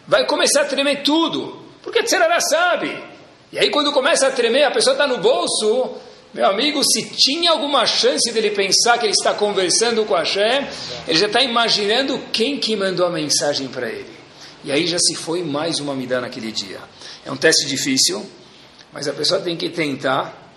Vai 0.07 0.25
começar 0.27 0.61
a 0.61 0.65
tremer 0.65 1.03
tudo. 1.03 1.63
Porque 1.81 1.99
a 1.99 2.03
Tzerará 2.03 2.39
sabe. 2.39 3.12
E 3.53 3.59
aí, 3.59 3.69
quando 3.69 3.91
começa 3.91 4.25
a 4.25 4.31
tremer, 4.31 4.63
a 4.63 4.71
pessoa 4.71 4.95
está 4.95 5.05
no 5.05 5.19
bolso. 5.19 5.91
Meu 6.33 6.47
amigo, 6.47 6.83
se 6.83 7.07
tinha 7.15 7.51
alguma 7.51 7.85
chance 7.85 8.31
dele 8.31 8.49
pensar 8.49 8.97
que 8.97 9.05
ele 9.05 9.13
está 9.13 9.35
conversando 9.35 10.03
com 10.05 10.15
a 10.15 10.21
Hashem, 10.21 10.67
ele 11.07 11.19
já 11.19 11.27
está 11.27 11.39
imaginando 11.43 12.17
quem 12.31 12.57
que 12.57 12.75
mandou 12.75 13.05
a 13.05 13.11
mensagem 13.11 13.67
para 13.67 13.87
ele. 13.87 14.09
E 14.63 14.71
aí 14.71 14.87
já 14.87 14.97
se 14.97 15.13
foi 15.13 15.43
mais 15.43 15.79
uma 15.79 15.93
midá 15.93 16.19
naquele 16.19 16.51
dia. 16.51 16.79
É 17.23 17.31
um 17.31 17.37
teste 17.37 17.67
difícil, 17.67 18.25
mas 18.91 19.07
a 19.07 19.13
pessoa 19.13 19.39
tem 19.39 19.55
que 19.55 19.69
tentar 19.69 20.51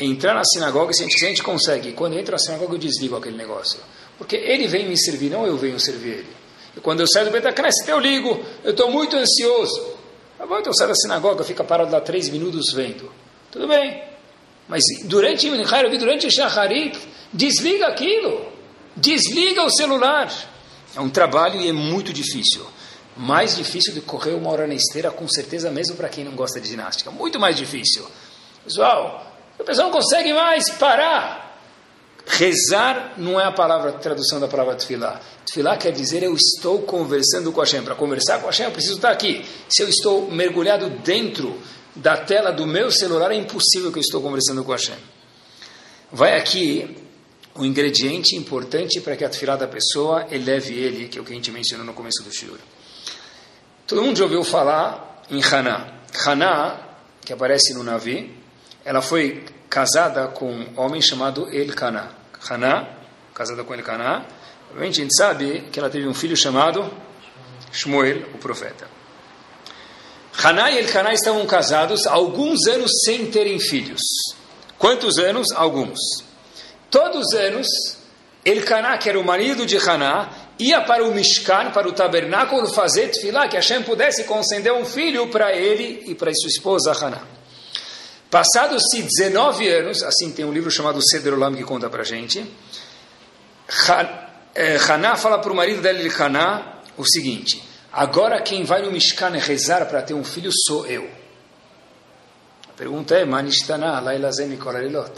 entrar 0.00 0.32
na 0.32 0.42
sinagoga 0.42 0.90
gente, 0.94 1.18
se 1.18 1.26
a 1.26 1.28
gente 1.28 1.42
consegue. 1.42 1.92
Quando 1.92 2.18
entra 2.18 2.32
na 2.32 2.38
sinagoga, 2.38 2.76
eu 2.76 2.78
desligo 2.78 3.14
aquele 3.14 3.36
negócio. 3.36 3.78
Porque 4.16 4.36
ele 4.36 4.66
vem 4.66 4.88
me 4.88 4.96
servir, 4.96 5.28
não 5.28 5.46
eu 5.46 5.58
venho 5.58 5.78
servir 5.78 6.12
ele. 6.12 6.36
E 6.74 6.80
quando 6.80 7.00
eu 7.00 7.06
saio 7.06 7.26
do 7.26 7.30
Betacneset, 7.30 7.90
eu 7.90 7.98
ligo, 7.98 8.42
eu 8.64 8.70
estou 8.70 8.90
muito 8.90 9.14
ansioso. 9.16 9.97
Tá 10.38 10.46
bom, 10.46 10.58
então 10.60 10.72
sai 10.72 10.86
da 10.86 10.94
sinagoga, 10.94 11.42
fica 11.42 11.64
parado 11.64 11.90
lá 11.90 12.00
três 12.00 12.28
minutos 12.28 12.72
vendo. 12.72 13.12
Tudo 13.50 13.66
bem. 13.66 14.02
Mas 14.68 14.82
durante 15.04 15.50
durante 15.98 16.26
o 16.26 16.30
Shacharit, 16.30 16.96
desliga 17.32 17.88
aquilo. 17.88 18.52
Desliga 18.96 19.64
o 19.64 19.70
celular. 19.70 20.32
É 20.94 21.00
um 21.00 21.10
trabalho 21.10 21.60
e 21.60 21.68
é 21.68 21.72
muito 21.72 22.12
difícil. 22.12 22.64
Mais 23.16 23.56
difícil 23.56 23.94
do 23.94 24.00
que 24.00 24.06
correr 24.06 24.34
uma 24.34 24.50
hora 24.50 24.66
na 24.66 24.74
esteira, 24.74 25.10
com 25.10 25.26
certeza, 25.26 25.70
mesmo 25.70 25.96
para 25.96 26.08
quem 26.08 26.24
não 26.24 26.32
gosta 26.32 26.60
de 26.60 26.68
ginástica. 26.68 27.10
Muito 27.10 27.40
mais 27.40 27.56
difícil. 27.56 28.06
Pessoal, 28.62 29.26
a 29.58 29.64
pessoa 29.64 29.86
não 29.86 29.92
consegue 29.92 30.32
mais 30.32 30.70
parar. 30.70 31.47
Rezar 32.28 33.14
não 33.16 33.40
é 33.40 33.44
a 33.44 33.52
palavra 33.52 33.90
a 33.90 33.92
tradução 33.94 34.38
da 34.38 34.46
palavra 34.46 34.74
tefilá. 34.74 35.18
Tefilá 35.46 35.76
quer 35.78 35.92
dizer 35.92 36.22
eu 36.22 36.34
estou 36.34 36.82
conversando 36.82 37.50
com 37.50 37.60
Hashem. 37.60 37.82
Para 37.82 37.94
conversar 37.94 38.38
com 38.40 38.46
Hashem 38.46 38.66
eu 38.66 38.72
preciso 38.72 38.96
estar 38.96 39.10
aqui. 39.10 39.44
Se 39.68 39.82
eu 39.82 39.88
estou 39.88 40.30
mergulhado 40.30 40.90
dentro 40.90 41.58
da 41.96 42.18
tela 42.18 42.52
do 42.52 42.66
meu 42.66 42.90
celular, 42.90 43.32
é 43.32 43.34
impossível 43.34 43.90
que 43.90 43.98
eu 43.98 44.02
estou 44.02 44.20
conversando 44.20 44.62
com 44.62 44.72
Hashem. 44.72 44.94
Vai 46.12 46.36
aqui 46.38 46.96
o 47.54 47.62
um 47.62 47.64
ingrediente 47.64 48.36
importante 48.36 49.00
para 49.00 49.16
que 49.16 49.24
a 49.24 49.28
tefilá 49.28 49.56
da 49.56 49.66
pessoa 49.66 50.26
eleve 50.30 50.74
ele, 50.74 51.08
que 51.08 51.18
é 51.18 51.22
o 51.22 51.24
que 51.24 51.32
a 51.32 51.34
gente 51.34 51.50
mencionou 51.50 51.84
no 51.84 51.94
começo 51.94 52.22
do 52.22 52.32
shiur. 52.32 52.58
Todo 53.86 54.02
mundo 54.02 54.18
já 54.18 54.24
ouviu 54.24 54.44
falar 54.44 55.22
em 55.30 55.42
Haná. 55.42 55.94
Haná, 56.26 56.78
que 57.24 57.32
aparece 57.32 57.72
no 57.72 57.82
Navi, 57.82 58.34
ela 58.84 59.00
foi 59.00 59.44
casada 59.68 60.28
com 60.28 60.50
um 60.50 60.80
homem 60.80 61.00
chamado 61.00 61.48
Elkanah. 61.50 62.17
Haná, 62.48 62.88
casada 63.34 63.62
com 63.64 63.74
Elkanah. 63.74 64.24
Obviamente 64.70 65.00
a 65.00 65.02
gente 65.02 65.16
sabe 65.16 65.68
que 65.72 65.78
ela 65.78 65.90
teve 65.90 66.06
um 66.06 66.14
filho 66.14 66.36
chamado 66.36 66.90
Shmuel, 67.72 68.28
o 68.34 68.38
profeta. 68.38 68.88
Haná 70.42 70.70
e 70.70 70.78
Elkanah 70.78 71.12
estavam 71.12 71.44
casados 71.46 72.06
alguns 72.06 72.66
anos 72.66 72.90
sem 73.04 73.30
terem 73.30 73.58
filhos. 73.58 74.00
Quantos 74.78 75.18
anos? 75.18 75.48
Alguns. 75.52 75.98
Todos 76.90 77.26
os 77.26 77.34
anos, 77.34 77.66
Elkanah, 78.44 78.96
que 78.98 79.08
era 79.08 79.18
o 79.18 79.24
marido 79.24 79.66
de 79.66 79.76
Haná, 79.76 80.30
ia 80.58 80.80
para 80.82 81.04
o 81.04 81.12
Mishkan, 81.12 81.70
para 81.72 81.88
o 81.88 81.92
tabernáculo, 81.92 82.68
fazer 82.68 83.08
tefilá, 83.08 83.48
que 83.48 83.56
Hashem 83.56 83.82
pudesse 83.82 84.24
conceder 84.24 84.72
um 84.72 84.84
filho 84.84 85.28
para 85.28 85.52
ele 85.52 86.04
e 86.06 86.14
para 86.14 86.32
sua 86.34 86.48
esposa 86.48 86.92
Haná. 86.92 87.37
Passados-se 88.30 89.02
19 89.02 89.68
anos, 89.70 90.02
assim 90.02 90.30
tem 90.30 90.44
um 90.44 90.52
livro 90.52 90.70
chamado 90.70 91.00
Seder 91.02 91.32
Olam 91.32 91.54
que 91.54 91.64
conta 91.64 91.88
para 91.88 92.02
a 92.02 92.04
gente, 92.04 92.44
eh, 94.54 94.76
Haná 94.86 95.16
fala 95.16 95.38
para 95.38 95.50
o 95.50 95.56
marido 95.56 95.80
dela, 95.80 95.98
Haná, 96.18 96.82
o 96.98 97.06
seguinte, 97.06 97.62
agora 97.90 98.42
quem 98.42 98.64
vai 98.64 98.82
no 98.82 98.92
Mishkan 98.92 99.30
rezar 99.30 99.86
para 99.86 100.02
ter 100.02 100.12
um 100.12 100.24
filho 100.24 100.50
sou 100.66 100.86
eu. 100.86 101.08
A 102.68 102.72
pergunta 102.76 103.14
é, 103.14 103.24
Manishtana, 103.24 103.98
Lailazem 103.98 104.54
Kolalilot. 104.58 105.12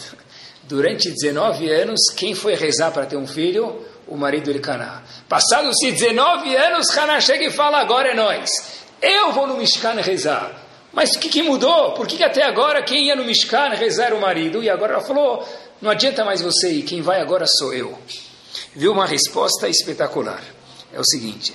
Durante 0.63 1.11
19 1.11 1.69
anos, 1.69 2.11
quem 2.15 2.33
foi 2.35 2.55
rezar 2.55 2.93
para 2.93 3.07
ter 3.07 3.17
um 3.17 3.27
filho? 3.27 3.85
O 4.07 4.17
marido 4.17 4.53
de 4.53 4.71
Haná. 4.71 5.03
Passados-se 5.29 5.91
19 5.91 6.57
anos, 6.57 6.97
Haná 6.97 7.21
chega 7.21 7.45
e 7.45 7.51
fala, 7.51 7.81
agora 7.81 8.13
é 8.13 8.15
nós. 8.15 8.51
Eu 9.03 9.33
vou 9.33 9.49
no 9.49 9.57
Mishkan 9.57 9.95
rezar. 9.95 10.70
Mas 10.93 11.15
o 11.15 11.21
que, 11.21 11.29
que, 11.29 11.43
mudou? 11.43 11.93
Por 11.93 12.07
que, 12.07 12.17
que, 12.17 12.25
até 12.25 12.43
agora 12.45 12.83
quem 12.83 13.07
ia 13.07 13.17
no 13.17 13.25
Mishkan 13.25 13.71
rezar 13.71 14.13
o 14.13 14.21
marido 14.21 14.63
e 14.63 14.69
agora 14.69 14.95
ela 14.95 15.03
falou: 15.03 15.47
não 15.81 15.91
adianta 15.91 16.25
mais 16.25 16.43
você 16.43 16.73
ir, 16.73 16.83
quem 16.83 17.01
vai 17.01 17.21
agora 17.21 17.47
sou 17.47 17.73
eu. 17.73 17.97
Viu 18.75 18.93
uma 18.93 19.07
resposta 19.07 19.69
espetacular. 19.69 20.43
É 20.93 20.99
o 20.99 21.05
seguinte: 21.05 21.55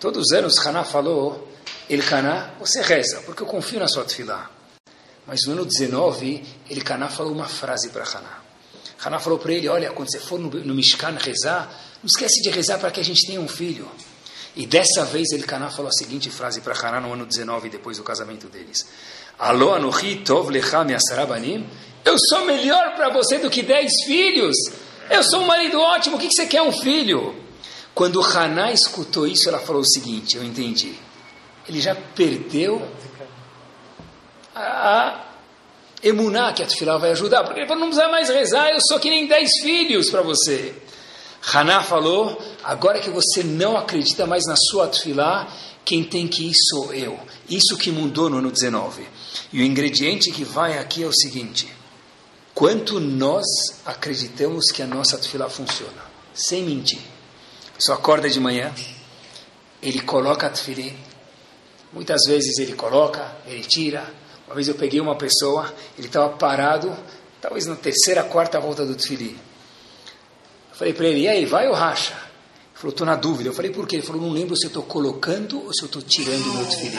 todos 0.00 0.26
os 0.26 0.32
anos 0.32 0.66
Haná 0.66 0.84
falou, 0.84 1.48
Elkaná, 1.88 2.54
você 2.58 2.80
reza, 2.80 3.22
porque 3.26 3.42
eu 3.42 3.46
confio 3.46 3.78
na 3.78 3.88
sua 3.88 4.04
tefilá. 4.04 4.50
Mas 5.26 5.44
no 5.46 5.52
ano 5.52 5.64
19, 5.64 6.42
Elkaná 6.70 7.08
falou 7.08 7.32
uma 7.32 7.48
frase 7.48 7.90
para 7.90 8.04
Haná. 8.04 8.40
Haná 9.04 9.18
falou 9.18 9.38
para 9.38 9.52
ele: 9.52 9.68
olha, 9.68 9.90
quando 9.90 10.10
você 10.10 10.18
for 10.18 10.38
no, 10.40 10.48
no 10.48 10.74
Mishkan 10.74 11.16
rezar, 11.20 11.70
não 12.02 12.06
esquece 12.06 12.40
de 12.40 12.50
rezar 12.50 12.78
para 12.78 12.90
que 12.90 13.00
a 13.00 13.04
gente 13.04 13.26
tenha 13.26 13.40
um 13.40 13.48
filho. 13.48 13.88
E 14.54 14.66
dessa 14.66 15.04
vez 15.04 15.30
ele 15.32 15.44
Caná 15.44 15.70
falou 15.70 15.88
a 15.88 15.92
seguinte 15.92 16.28
frase 16.28 16.60
para 16.60 16.74
Haná 16.74 17.00
no 17.00 17.12
ano 17.12 17.24
19, 17.24 17.70
depois 17.70 17.96
do 17.96 18.04
casamento 18.04 18.48
deles. 18.48 18.86
Alô 19.38 19.72
Anohi 19.72 20.16
Tov 20.16 20.50
Lecha 20.50 20.84
Miasarabanim? 20.84 21.66
Eu 22.04 22.16
sou 22.18 22.44
melhor 22.44 22.94
para 22.94 23.08
você 23.08 23.38
do 23.38 23.48
que 23.48 23.62
dez 23.62 23.90
filhos. 24.04 24.54
Eu 25.08 25.22
sou 25.22 25.40
um 25.40 25.46
marido 25.46 25.80
ótimo, 25.80 26.16
o 26.16 26.18
que, 26.18 26.28
que 26.28 26.34
você 26.34 26.46
quer 26.46 26.62
um 26.62 26.72
filho? 26.72 27.34
Quando 27.94 28.20
Haná 28.20 28.72
escutou 28.72 29.26
isso, 29.26 29.48
ela 29.48 29.58
falou 29.58 29.82
o 29.82 29.88
seguinte: 29.88 30.36
Eu 30.36 30.44
entendi. 30.44 30.94
Ele 31.66 31.80
já 31.80 31.94
perdeu 31.94 32.86
a 34.54 35.28
emuná 36.02 36.52
que 36.52 36.62
a 36.62 36.66
tefilá 36.66 36.98
vai 36.98 37.12
ajudar, 37.12 37.44
porque 37.44 37.60
ele 37.60 37.68
falou: 37.68 37.80
Não 37.80 37.88
precisa 37.88 38.10
mais 38.10 38.28
rezar, 38.28 38.70
eu 38.70 38.80
sou 38.80 39.00
que 39.00 39.08
nem 39.08 39.26
dez 39.26 39.48
filhos 39.62 40.10
para 40.10 40.20
você. 40.20 40.74
Haná 41.42 41.82
falou: 41.82 42.40
Agora 42.62 43.00
que 43.00 43.10
você 43.10 43.42
não 43.42 43.76
acredita 43.76 44.26
mais 44.26 44.44
na 44.46 44.54
sua 44.56 44.86
tefilá, 44.86 45.52
quem 45.84 46.04
tem 46.04 46.28
que 46.28 46.48
ir 46.48 46.54
sou 46.70 46.94
eu. 46.94 47.18
Isso 47.50 47.76
que 47.76 47.90
mudou 47.90 48.30
no 48.30 48.38
ano 48.38 48.50
19. 48.50 49.06
E 49.52 49.60
o 49.60 49.64
ingrediente 49.64 50.30
que 50.30 50.44
vai 50.44 50.78
aqui 50.78 51.02
é 51.02 51.06
o 51.06 51.12
seguinte: 51.12 51.68
quanto 52.54 53.00
nós 53.00 53.44
acreditamos 53.84 54.70
que 54.70 54.82
a 54.82 54.86
nossa 54.86 55.18
tefilá 55.18 55.48
funciona, 55.48 56.02
sem 56.32 56.62
mentir. 56.62 57.00
Só 57.78 57.94
acorda 57.94 58.30
de 58.30 58.38
manhã, 58.38 58.72
ele 59.82 60.00
coloca 60.02 60.46
a 60.46 60.50
tefilim, 60.50 60.96
muitas 61.92 62.22
vezes 62.26 62.58
ele 62.58 62.74
coloca, 62.74 63.36
ele 63.46 63.62
tira. 63.64 64.22
Uma 64.46 64.54
vez 64.54 64.68
eu 64.68 64.74
peguei 64.74 65.00
uma 65.00 65.16
pessoa, 65.16 65.72
ele 65.98 66.06
estava 66.06 66.28
parado, 66.36 66.94
talvez 67.40 67.66
na 67.66 67.74
terceira, 67.74 68.22
quarta 68.22 68.60
volta 68.60 68.84
do 68.84 68.94
tefilim. 68.94 69.36
Falei 70.82 70.94
para 70.94 71.06
ele, 71.06 71.20
e 71.20 71.28
aí, 71.28 71.46
vai 71.46 71.68
ou 71.68 71.74
racha? 71.74 72.12
Ele 72.12 72.74
falou, 72.74 72.90
estou 72.90 73.06
na 73.06 73.14
dúvida. 73.14 73.48
Eu 73.48 73.52
falei, 73.52 73.70
por 73.70 73.86
quê? 73.86 73.94
Ele 73.94 74.02
falou, 74.02 74.20
não 74.20 74.30
lembro 74.30 74.56
se 74.56 74.64
eu 74.64 74.68
estou 74.68 74.82
colocando 74.82 75.64
ou 75.64 75.72
se 75.72 75.82
eu 75.82 75.86
estou 75.86 76.02
tirando 76.02 76.44
o 76.44 76.54
meu 76.54 76.66
tefilim 76.66 76.98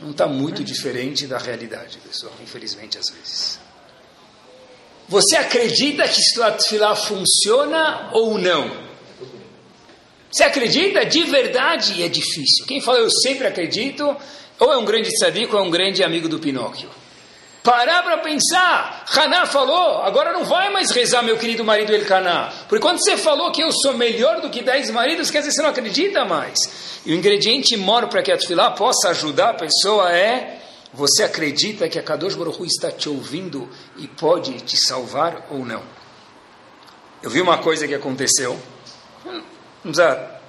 não 0.00 0.10
está 0.10 0.26
muito 0.26 0.64
diferente 0.64 1.26
da 1.26 1.38
realidade, 1.38 1.98
pessoal, 1.98 2.32
infelizmente, 2.42 2.98
às 2.98 3.08
vezes. 3.08 3.60
Você 5.06 5.36
acredita 5.36 6.08
que 6.08 6.20
sua 6.34 6.50
tefilá 6.50 6.96
funciona 6.96 8.10
ou 8.12 8.38
não? 8.38 8.70
Você 10.30 10.44
acredita 10.44 11.04
de 11.04 11.22
verdade 11.24 12.02
é 12.02 12.08
difícil. 12.08 12.64
Quem 12.66 12.80
fala 12.80 12.98
eu 12.98 13.10
sempre 13.10 13.46
acredito, 13.46 14.16
ou 14.58 14.72
é 14.72 14.76
um 14.78 14.84
grande 14.84 15.14
sadico 15.18 15.56
ou 15.56 15.62
é 15.62 15.66
um 15.66 15.70
grande 15.70 16.02
amigo 16.02 16.28
do 16.28 16.38
Pinóquio. 16.38 16.88
Parar 17.62 18.02
para 18.02 18.18
pensar. 18.18 19.04
Haná 19.16 19.46
falou, 19.46 20.02
agora 20.02 20.32
não 20.32 20.44
vai 20.44 20.70
mais 20.70 20.90
rezar, 20.90 21.22
meu 21.22 21.38
querido 21.38 21.64
marido 21.64 21.94
Elcaná. 21.94 22.52
Porque 22.68 22.82
quando 22.82 22.98
você 22.98 23.16
falou 23.16 23.52
que 23.52 23.62
eu 23.62 23.70
sou 23.70 23.96
melhor 23.96 24.40
do 24.40 24.50
que 24.50 24.62
dez 24.62 24.90
maridos, 24.90 25.30
quer 25.30 25.38
dizer, 25.38 25.52
você 25.52 25.62
não 25.62 25.70
acredita 25.70 26.24
mais. 26.24 26.56
E 27.06 27.12
o 27.12 27.16
ingrediente 27.16 27.76
maior 27.76 28.08
para 28.08 28.22
que 28.22 28.32
a 28.32 28.36
tefilá 28.36 28.72
possa 28.72 29.10
ajudar 29.10 29.50
a 29.50 29.54
pessoa 29.54 30.10
é 30.12 30.60
você 30.92 31.22
acredita 31.22 31.88
que 31.88 31.98
a 31.98 32.02
Kadosh 32.02 32.34
Baruch 32.34 32.62
está 32.66 32.90
te 32.90 33.08
ouvindo 33.08 33.68
e 33.96 34.06
pode 34.06 34.60
te 34.60 34.76
salvar 34.76 35.46
ou 35.50 35.64
não. 35.64 35.82
Eu 37.22 37.30
vi 37.30 37.40
uma 37.40 37.58
coisa 37.58 37.86
que 37.86 37.94
aconteceu. 37.94 38.60
Não 39.24 39.42
precisa, 39.92 40.40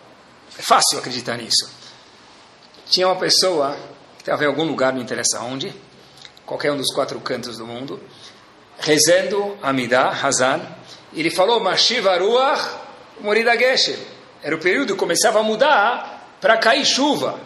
é 0.58 0.62
fácil 0.62 1.00
acreditar 1.00 1.38
nisso. 1.38 1.70
Tinha 2.90 3.08
uma 3.08 3.16
pessoa 3.16 3.78
que 4.16 4.24
estava 4.24 4.44
em 4.44 4.48
algum 4.48 4.64
lugar, 4.64 4.92
não 4.92 5.02
interessa 5.02 5.40
onde, 5.40 5.74
qualquer 6.46 6.72
um 6.72 6.78
dos 6.78 6.94
quatro 6.94 7.20
cantos 7.20 7.58
do 7.58 7.66
mundo, 7.66 8.02
rezando 8.80 9.58
Amidah, 9.62 10.10
Hazan, 10.10 10.62
e 11.14 11.20
ele 11.20 11.30
falou, 11.30 11.60
Mashiv 11.60 12.08
Aruach 12.08 12.80
Morida 13.20 13.58
Geshem. 13.58 13.98
Era 14.42 14.56
o 14.56 14.60
período 14.60 14.94
que 14.94 15.00
começava 15.00 15.40
a 15.40 15.44
mudar 15.44 16.38
para 16.42 16.58
cair 16.58 16.86
chuva. 16.86 17.40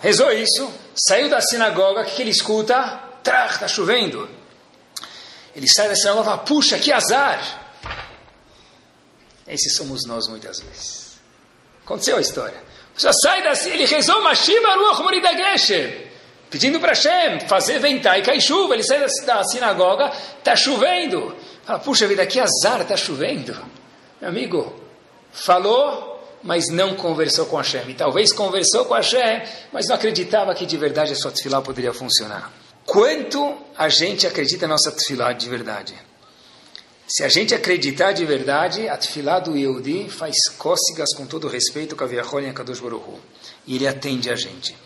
Rezou 0.00 0.32
isso, 0.32 0.72
saiu 0.94 1.28
da 1.28 1.40
sinagoga, 1.40 2.00
o 2.00 2.04
que, 2.04 2.16
que 2.16 2.22
ele 2.22 2.30
escuta? 2.30 3.00
Trach, 3.22 3.54
está 3.54 3.68
chovendo. 3.68 4.28
Ele 5.54 5.68
sai 5.68 5.88
da 5.88 5.94
sinagoga 5.94 6.22
e 6.22 6.24
fala, 6.24 6.38
puxa, 6.38 6.78
que 6.78 6.90
azar. 6.90 7.68
Esses 9.46 9.76
somos 9.76 10.06
nós 10.06 10.26
muitas 10.26 10.60
vezes. 10.60 11.20
Aconteceu 11.84 12.16
a 12.16 12.20
história. 12.20 12.70
Sai 12.96 13.42
da 13.42 13.52
ele 13.68 13.84
rezou 13.84 14.22
Mashiv 14.22 14.64
Aruach 14.64 15.02
Morida 15.02 15.32
Geshem 15.32 16.09
pedindo 16.50 16.80
para 16.80 16.90
Hashem 16.90 17.40
fazer 17.46 17.78
ventar 17.78 18.18
e 18.18 18.22
cair 18.22 18.40
chuva. 18.40 18.74
Ele 18.74 18.82
sai 18.82 19.00
da, 19.24 19.44
sinagoga, 19.44 20.12
está 20.38 20.56
chovendo. 20.56 21.34
Fala, 21.64 21.78
puxa 21.78 22.06
vida, 22.06 22.26
que 22.26 22.40
azar, 22.40 22.80
está 22.80 22.96
chovendo. 22.96 23.56
Meu 24.20 24.28
amigo, 24.28 24.74
falou, 25.32 26.20
mas 26.42 26.68
não 26.68 26.94
conversou 26.96 27.46
com 27.46 27.56
Hashem. 27.56 27.88
E 27.88 27.94
talvez 27.94 28.32
conversou 28.32 28.84
com 28.84 28.94
Hashem, 28.94 29.42
mas 29.72 29.86
não 29.86 29.94
acreditava 29.94 30.54
que 30.54 30.66
de 30.66 30.76
verdade 30.76 31.12
a 31.12 31.16
sua 31.16 31.30
tefilá 31.30 31.62
poderia 31.62 31.92
funcionar. 31.92 32.52
Quanto 32.84 33.56
a 33.76 33.88
gente 33.88 34.26
acredita 34.26 34.66
na 34.66 34.74
nossa 34.74 34.90
tefilá 34.90 35.32
de 35.32 35.48
verdade? 35.48 35.94
Se 37.06 37.24
a 37.24 37.28
gente 37.28 37.54
acreditar 37.54 38.12
de 38.12 38.24
verdade, 38.24 38.88
a 38.88 38.96
tefilá 38.96 39.40
do 39.40 39.56
Yehudi 39.56 40.08
faz 40.08 40.34
cócegas 40.56 41.14
com 41.16 41.26
todo 41.26 41.48
respeito 41.48 41.96
com 41.96 42.04
a 42.04 42.06
Viachol 42.06 42.40
e 42.42 42.48
a 42.48 42.52
Kadosh 42.52 42.80
Baruch 42.80 43.18
E 43.66 43.76
ele 43.76 43.86
atende 43.86 44.30
a 44.30 44.36
gente. 44.36 44.76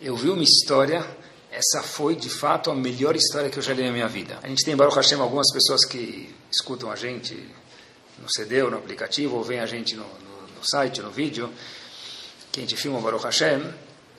Eu 0.00 0.14
vi 0.14 0.28
uma 0.30 0.44
história, 0.44 1.04
essa 1.50 1.82
foi 1.82 2.14
de 2.14 2.30
fato 2.30 2.70
a 2.70 2.74
melhor 2.74 3.16
história 3.16 3.50
que 3.50 3.58
eu 3.58 3.62
já 3.62 3.74
li 3.74 3.82
na 3.82 3.90
minha 3.90 4.06
vida. 4.06 4.38
A 4.44 4.46
gente 4.46 4.64
tem 4.64 4.76
Baruch 4.76 4.94
Hashem 4.94 5.18
algumas 5.18 5.52
pessoas 5.52 5.84
que 5.84 6.32
escutam 6.52 6.88
a 6.88 6.94
gente 6.94 7.34
no 8.16 8.30
CD 8.30 8.62
ou 8.62 8.70
no 8.70 8.76
aplicativo, 8.76 9.36
ou 9.36 9.42
vem 9.42 9.58
a 9.58 9.66
gente 9.66 9.96
no, 9.96 10.04
no, 10.04 10.54
no 10.56 10.62
site, 10.62 11.02
no 11.02 11.10
vídeo, 11.10 11.52
que 12.52 12.60
a 12.60 12.62
gente 12.62 12.76
filma 12.76 13.00
Baruch 13.00 13.24
Hashem, 13.24 13.60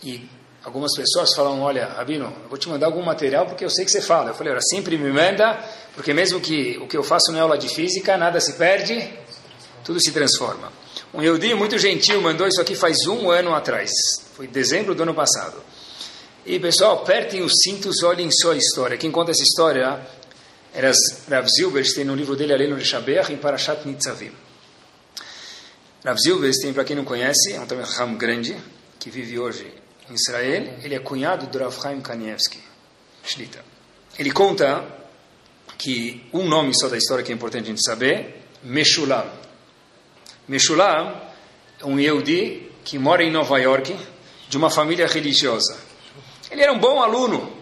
e 0.04 0.28
algumas 0.66 0.94
pessoas 0.94 1.34
falam, 1.34 1.62
olha, 1.62 1.86
Rabino, 1.86 2.26
eu 2.26 2.50
vou 2.50 2.58
te 2.58 2.68
mandar 2.68 2.88
algum 2.88 3.02
material 3.02 3.46
porque 3.46 3.64
eu 3.64 3.70
sei 3.70 3.86
que 3.86 3.92
você 3.92 4.02
fala. 4.02 4.32
Eu 4.32 4.36
falei, 4.36 4.52
olha, 4.52 4.62
sempre 4.62 4.98
me 4.98 5.14
manda, 5.14 5.64
porque 5.96 6.14
mesmo 6.14 6.42
que 6.42 6.78
o 6.80 6.88
que 6.88 6.98
eu 6.98 7.04
faço 7.04 7.32
não 7.32 7.40
é 7.40 7.42
aula 7.42 7.58
de 7.58 7.70
física, 7.70 8.18
nada 8.18 8.42
se 8.42 8.58
perde, 8.58 9.00
tudo 9.84 10.00
se 10.02 10.12
transforma. 10.12 10.72
Um 11.14 11.22
Yehudi 11.22 11.54
muito 11.54 11.78
gentil 11.78 12.22
mandou 12.22 12.48
isso 12.48 12.62
aqui 12.62 12.76
faz 12.76 13.08
um 13.08 13.32
ano 13.32 13.54
atrás, 13.54 13.92
foi 14.36 14.48
dezembro 14.48 14.94
do 14.94 15.04
ano 15.04 15.14
passado. 15.14 15.62
E 16.46 16.60
pessoal, 16.60 17.02
apertem 17.02 17.42
os 17.42 17.54
cintos, 17.64 18.02
olhem 18.04 18.30
só 18.32 18.54
a 18.54 18.58
história. 18.58 18.98
Quem 18.98 19.12
conta 19.12 19.32
essa 19.32 19.44
história 19.44 20.00
era 20.74 20.92
Rav 21.30 21.48
Zilberstein, 21.48 22.06
no 22.06 22.16
livro 22.16 22.36
dele, 22.36 22.54
Aleno 22.54 22.80
Shaber, 22.84 23.32
em 23.32 23.38
Parashat 23.38 23.88
Nitzavim. 23.88 24.32
Rav 26.04 26.18
Zilberstein, 26.18 26.74
para 26.74 26.84
quem 26.84 26.96
não 26.96 27.04
conhece, 27.04 27.54
é 27.54 27.60
um 27.60 27.66
Tamil 27.66 27.86
grande, 28.18 28.56
que 29.00 29.10
vive 29.10 29.38
hoje 29.38 29.72
em 30.10 30.14
Israel. 30.14 30.78
Ele 30.82 30.96
é 30.96 31.00
cunhado 31.00 31.48
do 31.48 31.60
Rav 31.60 31.76
Chaim 31.82 32.02
Kanievski, 32.02 32.60
Shlita. 33.24 33.64
Ele 34.18 34.32
conta 34.32 34.86
que 35.78 36.28
um 36.34 36.48
nome 36.48 36.74
só 36.74 36.88
da 36.88 36.98
história 36.98 37.24
que 37.24 37.32
é 37.32 37.36
importante 37.36 37.66
a 37.66 37.68
gente 37.68 37.84
saber, 37.84 38.42
Meshulam. 38.64 39.30
Meshulam 40.50 41.16
um 41.84 42.00
Yehudi 42.00 42.70
que 42.84 42.98
mora 42.98 43.24
em 43.24 43.32
Nova 43.32 43.58
York, 43.60 43.96
de 44.50 44.58
uma 44.58 44.70
família 44.70 45.06
religiosa. 45.06 45.78
Ele 46.50 46.64
era 46.64 46.74
um 46.74 46.80
bom 46.80 47.02
aluno. 47.02 47.54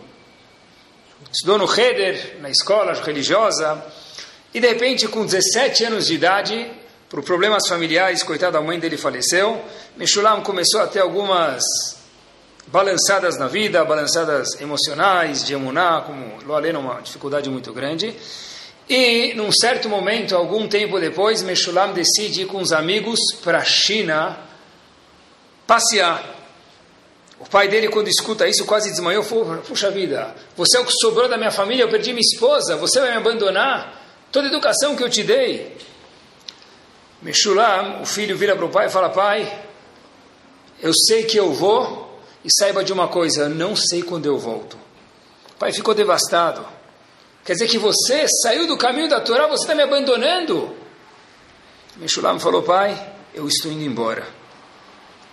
Estudou 1.32 1.58
no 1.58 1.66
Heder, 1.66 2.38
na 2.40 2.50
escola 2.50 2.94
religiosa, 2.94 3.84
e 4.54 4.62
de 4.62 4.68
repente, 4.68 5.08
com 5.08 5.26
17 5.26 5.84
anos 5.84 6.08
de 6.08 6.14
idade, 6.14 6.72
por 7.10 7.22
problemas 7.24 7.68
familiares, 7.68 8.24
coitada, 8.24 8.58
a 8.58 8.62
mãe 8.62 8.80
dele 8.80 8.98
faleceu, 8.98 9.62
Meshulam 9.98 10.42
começou 10.42 10.80
a 10.80 10.88
ter 10.88 11.02
algumas 11.02 11.64
balançadas 12.68 13.38
na 13.38 13.48
vida, 13.48 13.84
balançadas 13.84 14.60
emocionais, 14.62 15.44
de 15.44 15.54
emuná, 15.54 16.04
como 16.06 16.42
Loalena, 16.46 16.80
uma 16.80 17.02
dificuldade 17.02 17.50
muito 17.50 17.74
grande. 17.74 18.16
E, 18.90 19.34
num 19.34 19.52
certo 19.52 19.90
momento, 19.90 20.36
algum 20.36 20.68
tempo 20.68 21.00
depois, 21.00 21.42
Meshulam 21.42 21.94
decide 21.94 22.44
ir 22.44 22.46
com 22.46 22.62
os 22.62 22.72
amigos 22.72 23.20
para 23.44 23.60
a 23.60 23.66
China 23.66 24.38
passear. 25.66 26.36
O 27.40 27.46
pai 27.48 27.68
dele, 27.68 27.90
quando 27.90 28.08
escuta 28.08 28.48
isso, 28.48 28.66
quase 28.66 28.90
desmanhou. 28.90 29.24
Falou, 29.24 29.58
Puxa 29.58 29.92
vida, 29.92 30.34
você 30.56 30.78
é 30.78 30.80
o 30.80 30.86
que 30.86 30.94
sobrou 31.02 31.28
da 31.28 31.38
minha 31.38 31.52
família, 31.52 31.84
eu 31.84 31.90
perdi 31.90 32.12
minha 32.12 32.22
esposa, 32.22 32.78
você 32.78 33.00
vai 33.00 33.12
me 33.12 33.18
abandonar? 33.18 34.06
Toda 34.32 34.48
a 34.48 34.50
educação 34.50 34.96
que 34.96 35.04
eu 35.04 35.10
te 35.10 35.24
dei. 35.24 35.76
Meshulam, 37.22 38.02
o 38.02 38.06
filho 38.06 38.38
vira 38.38 38.56
para 38.56 38.66
o 38.66 38.70
pai 38.70 38.88
e 38.88 38.90
fala, 38.90 39.10
pai, 39.10 39.64
eu 40.82 40.94
sei 40.94 41.24
que 41.24 41.38
eu 41.38 41.52
vou, 41.52 42.22
e 42.44 42.50
saiba 42.50 42.84
de 42.84 42.94
uma 42.94 43.08
coisa, 43.08 43.44
eu 43.44 43.50
não 43.50 43.76
sei 43.76 44.02
quando 44.02 44.26
eu 44.26 44.38
volto. 44.38 44.78
O 45.52 45.60
pai 45.60 45.74
ficou 45.74 45.94
devastado. 45.94 46.77
Quer 47.48 47.54
dizer 47.54 47.70
que 47.70 47.78
você 47.78 48.28
saiu 48.44 48.68
do 48.68 48.78
caminho 48.78 49.08
da 49.08 49.22
Torá, 49.22 49.48
você 49.48 49.64
está 49.64 49.74
me 49.74 49.82
abandonando. 49.82 50.76
Meshulam 51.96 52.38
falou, 52.42 52.62
pai, 52.62 53.16
eu 53.34 53.48
estou 53.48 53.72
indo 53.72 53.86
embora. 53.86 54.28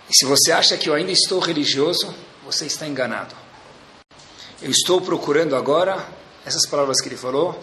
E 0.09 0.15
se 0.15 0.23
você 0.23 0.53
acha 0.53 0.77
que 0.77 0.87
eu 0.87 0.93
ainda 0.93 1.11
estou 1.11 1.41
religioso, 1.41 2.15
você 2.45 2.67
está 2.67 2.87
enganado. 2.87 3.35
Eu 4.61 4.71
estou 4.71 5.01
procurando 5.01 5.57
agora, 5.57 6.07
essas 6.45 6.65
palavras 6.65 7.01
que 7.01 7.09
ele 7.09 7.17
falou, 7.17 7.59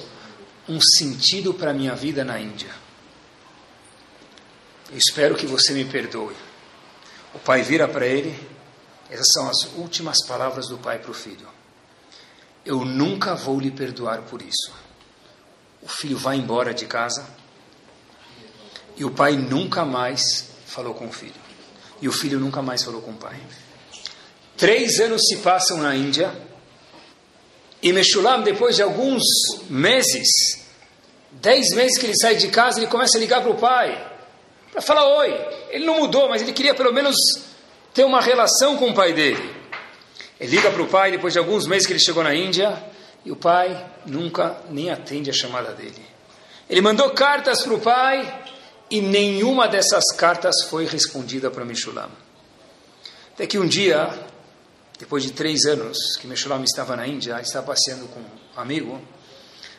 um 0.69 0.79
sentido 0.99 1.55
para 1.55 1.71
a 1.71 1.75
minha 1.75 1.95
vida 1.95 2.23
na 2.23 2.39
Índia. 2.39 2.75
eu 4.91 4.99
espero 4.99 5.35
que 5.35 5.47
você 5.47 5.73
me 5.73 5.87
perdoe. 5.87 6.37
O 7.33 7.39
pai 7.39 7.63
vira 7.63 7.89
para 7.89 8.07
ele, 8.07 8.39
essas 9.09 9.29
são 9.33 9.49
as 9.49 9.65
últimas 9.77 10.19
palavras 10.27 10.69
do 10.69 10.77
pai 10.77 10.99
para 10.99 11.11
o 11.11 11.15
filho. 11.15 11.62
Eu 12.65 12.85
nunca 12.85 13.35
vou 13.35 13.59
lhe 13.59 13.71
perdoar 13.71 14.23
por 14.23 14.41
isso. 14.41 14.73
O 15.81 15.89
filho 15.89 16.17
vai 16.17 16.37
embora 16.37 16.73
de 16.73 16.87
casa 16.87 17.27
e 18.97 19.05
o 19.05 19.11
pai 19.11 19.33
nunca 19.33 19.85
mais 19.85 20.51
falou 20.67 20.95
com 20.95 21.07
o 21.07 21.13
filho. 21.13 21.41
E 22.01 22.09
o 22.09 22.13
filho 22.13 22.39
nunca 22.39 22.63
mais 22.63 22.83
falou 22.83 23.03
com 23.03 23.11
o 23.13 23.17
pai. 23.17 23.41
Três 24.57 25.01
anos 25.01 25.23
se 25.27 25.39
passam 25.39 25.79
na 25.79 25.95
Índia 25.95 26.33
e 27.83 27.93
Meshulam, 27.93 28.43
depois 28.43 28.77
de 28.77 28.83
alguns 28.83 29.23
meses, 29.69 30.69
dez 31.33 31.71
meses 31.75 31.99
que 31.99 32.07
ele 32.07 32.17
sai 32.17 32.37
de 32.37 32.49
casa, 32.49 32.79
ele 32.79 32.87
começa 32.87 33.17
a 33.17 33.21
ligar 33.21 33.43
para 33.43 33.51
o 33.51 33.59
pai 33.59 34.13
para 34.73 34.81
falar 34.81 35.05
oi. 35.19 35.35
Ele 35.71 35.85
não 35.85 36.01
mudou, 36.01 36.29
mas 36.29 36.41
ele 36.41 36.53
queria 36.53 36.75
pelo 36.75 36.93
menos 36.93 37.17
ter 37.93 38.05
uma 38.05 38.21
relação 38.21 38.77
com 38.79 38.91
o 38.91 38.95
pai 38.95 39.13
dele. 39.13 39.62
Ele 40.43 40.57
liga 40.57 40.73
para 40.73 40.83
o 40.83 40.89
pai 40.89 41.13
depois 41.13 41.33
de 41.33 41.39
alguns 41.39 41.69
meses 41.69 41.87
que 41.87 41.93
ele 41.93 42.01
chegou 42.01 42.25
na 42.25 42.35
Índia 42.35 42.77
e 43.25 43.31
o 43.31 43.37
pai 43.37 43.87
nunca 44.05 44.57
nem 44.71 44.91
atende 44.91 45.31
a 45.31 45.33
chamada 45.33 45.71
dele. 45.73 46.05
Ele 46.69 46.81
mandou 46.81 47.11
cartas 47.11 47.63
para 47.63 47.73
o 47.73 47.79
pai 47.79 48.43
e 48.91 49.01
nenhuma 49.01 49.69
dessas 49.69 50.03
cartas 50.17 50.65
foi 50.69 50.85
respondida 50.85 51.49
para 51.49 51.65
Meshulam. 51.65 52.11
Até 53.33 53.47
que 53.47 53.57
um 53.57 53.69
dia, 53.69 54.13
depois 54.99 55.23
de 55.23 55.31
três 55.31 55.65
anos 55.65 56.17
que 56.21 56.27
Meshulam 56.27 56.65
estava 56.65 56.97
na 56.97 57.07
Índia, 57.07 57.41
estava 57.41 57.69
passeando 57.69 58.09
com 58.09 58.19
um 58.19 58.61
amigo, 58.61 59.01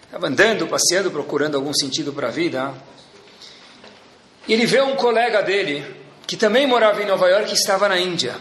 estava 0.06 0.28
andando, 0.28 0.66
passeando, 0.66 1.12
procurando 1.12 1.56
algum 1.56 1.74
sentido 1.74 2.14
para 2.14 2.30
a 2.30 2.32
vida, 2.32 2.74
e 4.48 4.54
ele 4.54 4.66
vê 4.66 4.82
um 4.82 4.96
colega 4.96 5.42
dele, 5.42 5.86
que 6.26 6.38
também 6.38 6.66
morava 6.66 7.04
em 7.04 7.06
Nova 7.06 7.28
York 7.28 7.50
e 7.50 7.54
estava 7.54 7.90
na 7.90 8.00
Índia. 8.00 8.38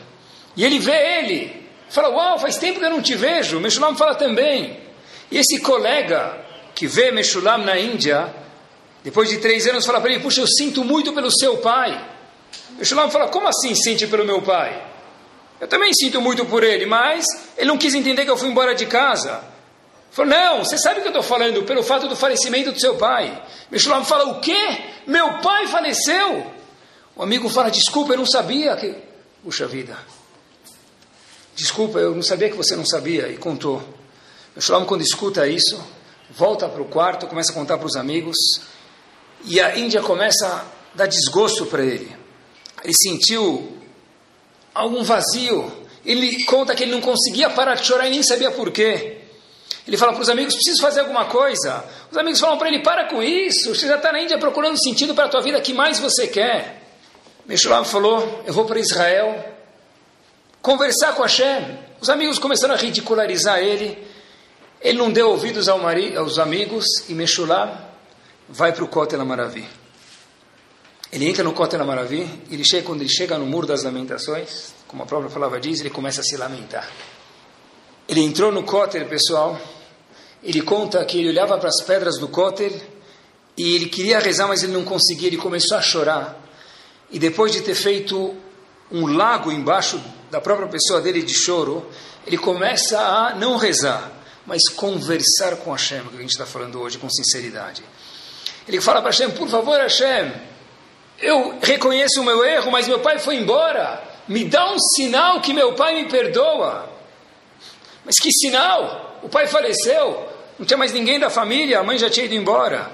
E 0.56 0.64
ele 0.64 0.78
vê 0.78 1.18
ele, 1.18 1.61
fala: 1.92 2.08
Uau, 2.08 2.38
faz 2.38 2.56
tempo 2.56 2.80
que 2.80 2.84
eu 2.84 2.90
não 2.90 3.00
te 3.00 3.14
vejo. 3.14 3.60
Meshulam 3.60 3.96
fala 3.96 4.14
também. 4.14 4.80
E 5.30 5.38
esse 5.38 5.60
colega 5.60 6.36
que 6.74 6.86
vê 6.86 7.12
Meshulam 7.12 7.58
na 7.58 7.78
Índia, 7.78 8.34
depois 9.04 9.28
de 9.28 9.38
três 9.38 9.66
anos, 9.66 9.86
fala 9.86 10.00
para 10.00 10.10
ele: 10.10 10.20
Puxa, 10.20 10.40
eu 10.40 10.46
sinto 10.46 10.82
muito 10.82 11.12
pelo 11.12 11.30
seu 11.30 11.58
pai. 11.58 12.04
Meshulam 12.78 13.10
fala: 13.10 13.28
Como 13.28 13.46
assim 13.46 13.74
sente 13.74 14.06
pelo 14.06 14.24
meu 14.24 14.42
pai? 14.42 14.90
Eu 15.60 15.68
também 15.68 15.92
sinto 15.94 16.20
muito 16.20 16.44
por 16.46 16.64
ele, 16.64 16.86
mas 16.86 17.24
ele 17.56 17.68
não 17.68 17.78
quis 17.78 17.94
entender 17.94 18.24
que 18.24 18.30
eu 18.32 18.36
fui 18.36 18.48
embora 18.48 18.74
de 18.74 18.84
casa. 18.86 19.44
Falou, 20.10 20.30
não, 20.30 20.58
você 20.64 20.76
sabe 20.76 20.98
o 20.98 21.02
que 21.02 21.06
eu 21.06 21.12
estou 21.12 21.22
falando, 21.22 21.62
pelo 21.62 21.84
fato 21.84 22.08
do 22.08 22.16
falecimento 22.16 22.72
do 22.72 22.80
seu 22.80 22.96
pai. 22.96 23.40
Meshulam 23.70 24.04
fala, 24.04 24.24
o 24.24 24.40
quê? 24.40 24.82
Meu 25.06 25.38
pai 25.38 25.68
faleceu? 25.68 26.52
O 27.14 27.22
amigo 27.22 27.48
fala, 27.48 27.70
desculpa, 27.70 28.12
eu 28.12 28.18
não 28.18 28.26
sabia 28.26 28.76
que... 28.76 28.92
Puxa 29.44 29.66
vida. 29.68 29.96
Desculpa, 31.54 31.98
eu 31.98 32.14
não 32.14 32.22
sabia 32.22 32.48
que 32.50 32.56
você 32.56 32.74
não 32.74 32.86
sabia. 32.86 33.28
E 33.28 33.36
contou. 33.36 33.82
Meshulam, 34.54 34.84
quando 34.84 35.02
escuta 35.02 35.46
isso, 35.46 35.82
volta 36.30 36.68
para 36.68 36.82
o 36.82 36.86
quarto, 36.86 37.26
começa 37.26 37.52
a 37.52 37.54
contar 37.54 37.78
para 37.78 37.86
os 37.86 37.96
amigos. 37.96 38.36
E 39.44 39.60
a 39.60 39.78
Índia 39.78 40.00
começa 40.00 40.46
a 40.46 40.64
dar 40.94 41.06
desgosto 41.06 41.66
para 41.66 41.84
ele. 41.84 42.14
Ele 42.82 42.94
sentiu 42.94 43.76
algum 44.74 45.02
vazio. 45.02 45.70
Ele 46.04 46.44
conta 46.44 46.74
que 46.74 46.82
ele 46.82 46.92
não 46.92 47.00
conseguia 47.00 47.50
parar 47.50 47.74
de 47.74 47.86
chorar 47.86 48.06
e 48.06 48.10
nem 48.10 48.22
sabia 48.22 48.50
por 48.50 48.70
quê. 48.70 49.18
Ele 49.86 49.96
fala 49.96 50.12
para 50.12 50.22
os 50.22 50.28
amigos: 50.28 50.54
preciso 50.54 50.80
fazer 50.80 51.00
alguma 51.00 51.26
coisa. 51.26 51.84
Os 52.10 52.16
amigos 52.16 52.40
falam 52.40 52.58
para 52.58 52.68
ele: 52.68 52.82
para 52.82 53.08
com 53.08 53.22
isso, 53.22 53.74
você 53.74 53.86
já 53.86 53.96
está 53.96 54.12
na 54.12 54.20
Índia 54.20 54.38
procurando 54.38 54.82
sentido 54.82 55.14
para 55.14 55.26
a 55.26 55.28
tua 55.28 55.42
vida, 55.42 55.60
que 55.60 55.72
mais 55.72 55.98
você 55.98 56.26
quer? 56.26 56.82
Meshulam 57.46 57.84
falou: 57.84 58.42
eu 58.46 58.52
vou 58.52 58.64
para 58.64 58.78
Israel 58.78 59.51
conversar 60.62 61.14
com 61.14 61.22
Hashem. 61.22 61.78
Os 62.00 62.08
amigos 62.08 62.38
começaram 62.38 62.74
a 62.74 62.78
ridicularizar 62.78 63.58
ele. 63.58 63.98
Ele 64.80 64.96
não 64.96 65.10
deu 65.10 65.28
ouvidos 65.28 65.68
ao 65.68 65.78
mari, 65.78 66.16
aos 66.16 66.38
amigos 66.38 66.84
e 67.08 67.14
Meshulam 67.14 67.76
vai 68.48 68.72
para 68.72 68.84
o 68.84 68.88
Kotel 68.88 69.20
Amaravi. 69.20 69.68
Ele 71.12 71.28
entra 71.28 71.44
no 71.44 71.52
Kotel 71.52 71.82
Amaravi, 71.82 72.28
ele 72.50 72.64
chega, 72.64 72.86
quando 72.86 73.02
ele 73.02 73.10
chega 73.10 73.38
no 73.38 73.44
Muro 73.44 73.66
das 73.66 73.82
Lamentações, 73.82 74.72
como 74.88 75.02
a 75.02 75.06
própria 75.06 75.30
palavra 75.30 75.60
diz, 75.60 75.80
ele 75.80 75.90
começa 75.90 76.20
a 76.20 76.24
se 76.24 76.36
lamentar. 76.36 76.88
Ele 78.08 78.20
entrou 78.20 78.50
no 78.50 78.62
Kotel, 78.62 79.06
pessoal. 79.06 79.60
Ele 80.42 80.62
conta 80.62 81.04
que 81.04 81.18
ele 81.18 81.28
olhava 81.28 81.56
para 81.58 81.68
as 81.68 81.80
pedras 81.82 82.18
do 82.18 82.28
Kotel 82.28 82.72
e 83.56 83.76
ele 83.76 83.86
queria 83.86 84.18
rezar, 84.18 84.48
mas 84.48 84.62
ele 84.62 84.72
não 84.72 84.84
conseguia. 84.84 85.28
Ele 85.28 85.36
começou 85.36 85.76
a 85.76 85.82
chorar. 85.82 86.40
E 87.10 87.18
depois 87.18 87.52
de 87.52 87.60
ter 87.60 87.74
feito 87.74 88.34
um 88.92 89.06
lago 89.06 89.50
embaixo 89.50 90.00
da 90.30 90.40
própria 90.40 90.68
pessoa 90.68 91.00
dele 91.00 91.22
de 91.22 91.34
choro, 91.34 91.90
ele 92.26 92.38
começa 92.38 92.98
a 93.00 93.34
não 93.34 93.56
rezar, 93.56 94.12
mas 94.46 94.68
conversar 94.68 95.56
com 95.56 95.72
Hashem, 95.72 96.02
que 96.04 96.16
a 96.16 96.20
gente 96.20 96.30
está 96.30 96.46
falando 96.46 96.80
hoje, 96.80 96.98
com 96.98 97.08
sinceridade. 97.08 97.82
Ele 98.68 98.80
fala 98.80 99.00
para 99.00 99.10
Hashem, 99.10 99.30
por 99.30 99.48
favor, 99.48 99.78
Hashem, 99.78 100.32
eu 101.20 101.58
reconheço 101.62 102.20
o 102.20 102.24
meu 102.24 102.44
erro, 102.44 102.70
mas 102.70 102.86
meu 102.86 103.00
pai 103.00 103.18
foi 103.18 103.36
embora. 103.36 104.02
Me 104.28 104.44
dá 104.44 104.72
um 104.72 104.78
sinal 104.78 105.40
que 105.40 105.52
meu 105.52 105.74
pai 105.74 105.94
me 105.94 106.08
perdoa. 106.08 106.88
Mas 108.04 108.16
que 108.16 108.30
sinal! 108.32 109.20
O 109.22 109.28
pai 109.28 109.46
faleceu, 109.46 110.28
não 110.58 110.66
tinha 110.66 110.76
mais 110.76 110.92
ninguém 110.92 111.18
da 111.18 111.30
família, 111.30 111.78
a 111.78 111.84
mãe 111.84 111.96
já 111.96 112.10
tinha 112.10 112.26
ido 112.26 112.34
embora. 112.34 112.90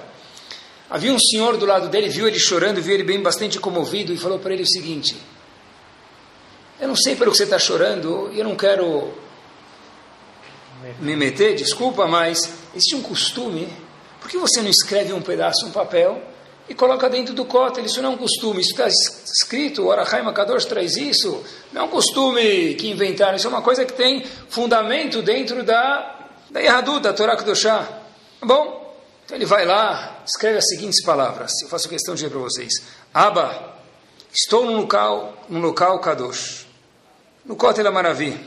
Havia 0.89 1.11
um 1.11 1.19
senhor 1.19 1.57
do 1.57 1.65
lado 1.65 1.87
dele, 1.89 2.09
viu 2.09 2.27
ele 2.27 2.39
chorando, 2.39 2.81
viu 2.81 2.93
ele 2.93 3.03
bem 3.03 3.19
bastante 3.21 3.59
comovido 3.59 4.13
e 4.13 4.17
falou 4.17 4.37
para 4.37 4.53
ele 4.53 4.63
o 4.63 4.67
seguinte: 4.67 5.15
Eu 6.79 6.87
não 6.87 6.95
sei 6.95 7.15
pelo 7.15 7.31
que 7.31 7.37
você 7.37 7.43
está 7.43 7.59
chorando, 7.59 8.31
eu 8.33 8.43
não 8.43 8.55
quero 8.55 9.13
me 10.99 11.15
meter, 11.15 11.55
desculpa, 11.55 12.07
mas 12.07 12.39
existe 12.73 12.95
um 12.95 13.01
costume. 13.01 13.67
Por 14.21 14.29
que 14.29 14.37
você 14.37 14.61
não 14.61 14.69
escreve 14.69 15.11
um 15.13 15.21
pedaço, 15.21 15.65
um 15.65 15.71
papel, 15.71 16.21
e 16.69 16.75
coloca 16.75 17.09
dentro 17.09 17.33
do 17.33 17.43
cótel. 17.43 17.83
Isso 17.83 18.01
não 18.01 18.11
é 18.11 18.13
um 18.13 18.17
costume, 18.17 18.61
isso 18.61 18.71
está 18.71 18.87
escrito, 18.87 19.83
o 19.83 19.91
Arahai 19.91 20.21
Makadosh 20.21 20.65
traz 20.65 20.95
isso. 20.95 21.43
Não 21.73 21.81
é 21.81 21.85
um 21.85 21.89
costume 21.89 22.75
que 22.75 22.89
inventaram, 22.89 23.35
isso 23.35 23.47
é 23.47 23.49
uma 23.49 23.63
coisa 23.63 23.83
que 23.83 23.93
tem 23.93 24.23
fundamento 24.49 25.21
dentro 25.23 25.63
da, 25.63 26.27
da 26.49 26.59
Yahadu, 26.59 26.99
da 26.99 27.11
Torá 27.11 27.35
Kedoshá. 27.35 27.83
Tá 28.39 28.45
bom? 28.45 28.79
Então 29.25 29.35
ele 29.35 29.45
vai 29.45 29.65
lá, 29.65 30.23
escreve 30.25 30.59
as 30.59 30.67
seguintes 30.67 31.03
palavras, 31.03 31.51
eu 31.61 31.67
faço 31.67 31.89
questão 31.89 32.13
de 32.13 32.21
dizer 32.21 32.31
para 32.31 32.39
vocês. 32.39 32.73
Aba, 33.13 33.75
estou 34.31 34.65
num 34.65 34.77
local, 34.77 35.45
num 35.49 35.59
local 35.59 35.99
Kadosh, 35.99 36.65
no 37.49 37.55
Kotel 37.55 37.87
Amaravi. 37.87 38.39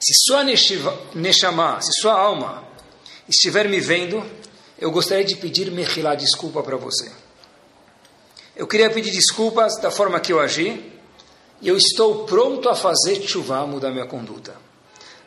Se 0.00 0.14
sua 0.26 0.42
Neshama, 1.14 1.82
se 1.82 1.92
sua 2.00 2.14
alma 2.14 2.64
estiver 3.28 3.68
me 3.68 3.78
vendo, 3.78 4.24
eu 4.78 4.90
gostaria 4.90 5.24
de 5.24 5.36
pedir 5.36 5.70
Mechilá, 5.70 6.14
desculpa 6.14 6.62
para 6.62 6.78
você. 6.78 7.12
Eu 8.56 8.66
queria 8.66 8.88
pedir 8.88 9.10
desculpas 9.10 9.76
da 9.82 9.90
forma 9.90 10.18
que 10.18 10.32
eu 10.32 10.40
agi, 10.40 10.92
e 11.60 11.68
eu 11.68 11.76
estou 11.76 12.24
pronto 12.24 12.70
a 12.70 12.74
fazer 12.74 13.20
chuva, 13.22 13.66
mudar 13.66 13.90
minha 13.90 14.06
conduta. 14.06 14.56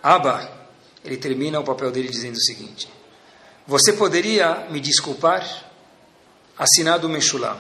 Abba, 0.02 0.50
ele 1.06 1.18
termina 1.18 1.60
o 1.60 1.64
papel 1.64 1.92
dele 1.92 2.10
dizendo 2.10 2.38
o 2.38 2.44
seguinte: 2.44 2.90
Você 3.68 3.94
poderia 3.94 4.68
me 4.72 4.80
desculpar? 4.80 5.66
Assinado 6.58 7.08
Meshulam. 7.08 7.60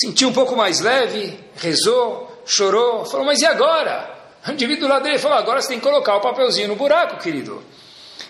Sentiu 0.00 0.28
um 0.28 0.32
pouco 0.32 0.56
mais 0.56 0.80
leve, 0.80 1.38
rezou, 1.56 2.31
chorou, 2.44 3.04
falou, 3.04 3.26
mas 3.26 3.40
e 3.40 3.46
agora? 3.46 4.10
O 4.46 4.50
indivíduo 4.50 4.88
lá 4.88 4.98
dele 4.98 5.18
falou: 5.18 5.38
agora 5.38 5.60
você 5.60 5.68
tem 5.68 5.78
que 5.78 5.84
colocar 5.84 6.16
o 6.16 6.20
papelzinho 6.20 6.68
no 6.68 6.76
buraco, 6.76 7.16
querido. 7.18 7.62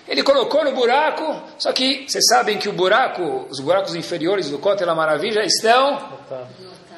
Ele 0.06 0.22
colocou 0.22 0.64
no 0.64 0.72
buraco, 0.72 1.40
só 1.58 1.72
que 1.72 2.06
vocês 2.08 2.24
sabem 2.28 2.58
que 2.58 2.68
o 2.68 2.72
buraco, 2.72 3.46
os 3.48 3.60
buracos 3.60 3.94
inferiores 3.94 4.50
do 4.50 4.58
Kotel 4.58 4.94
Maravilha 4.94 5.44
estão 5.44 6.18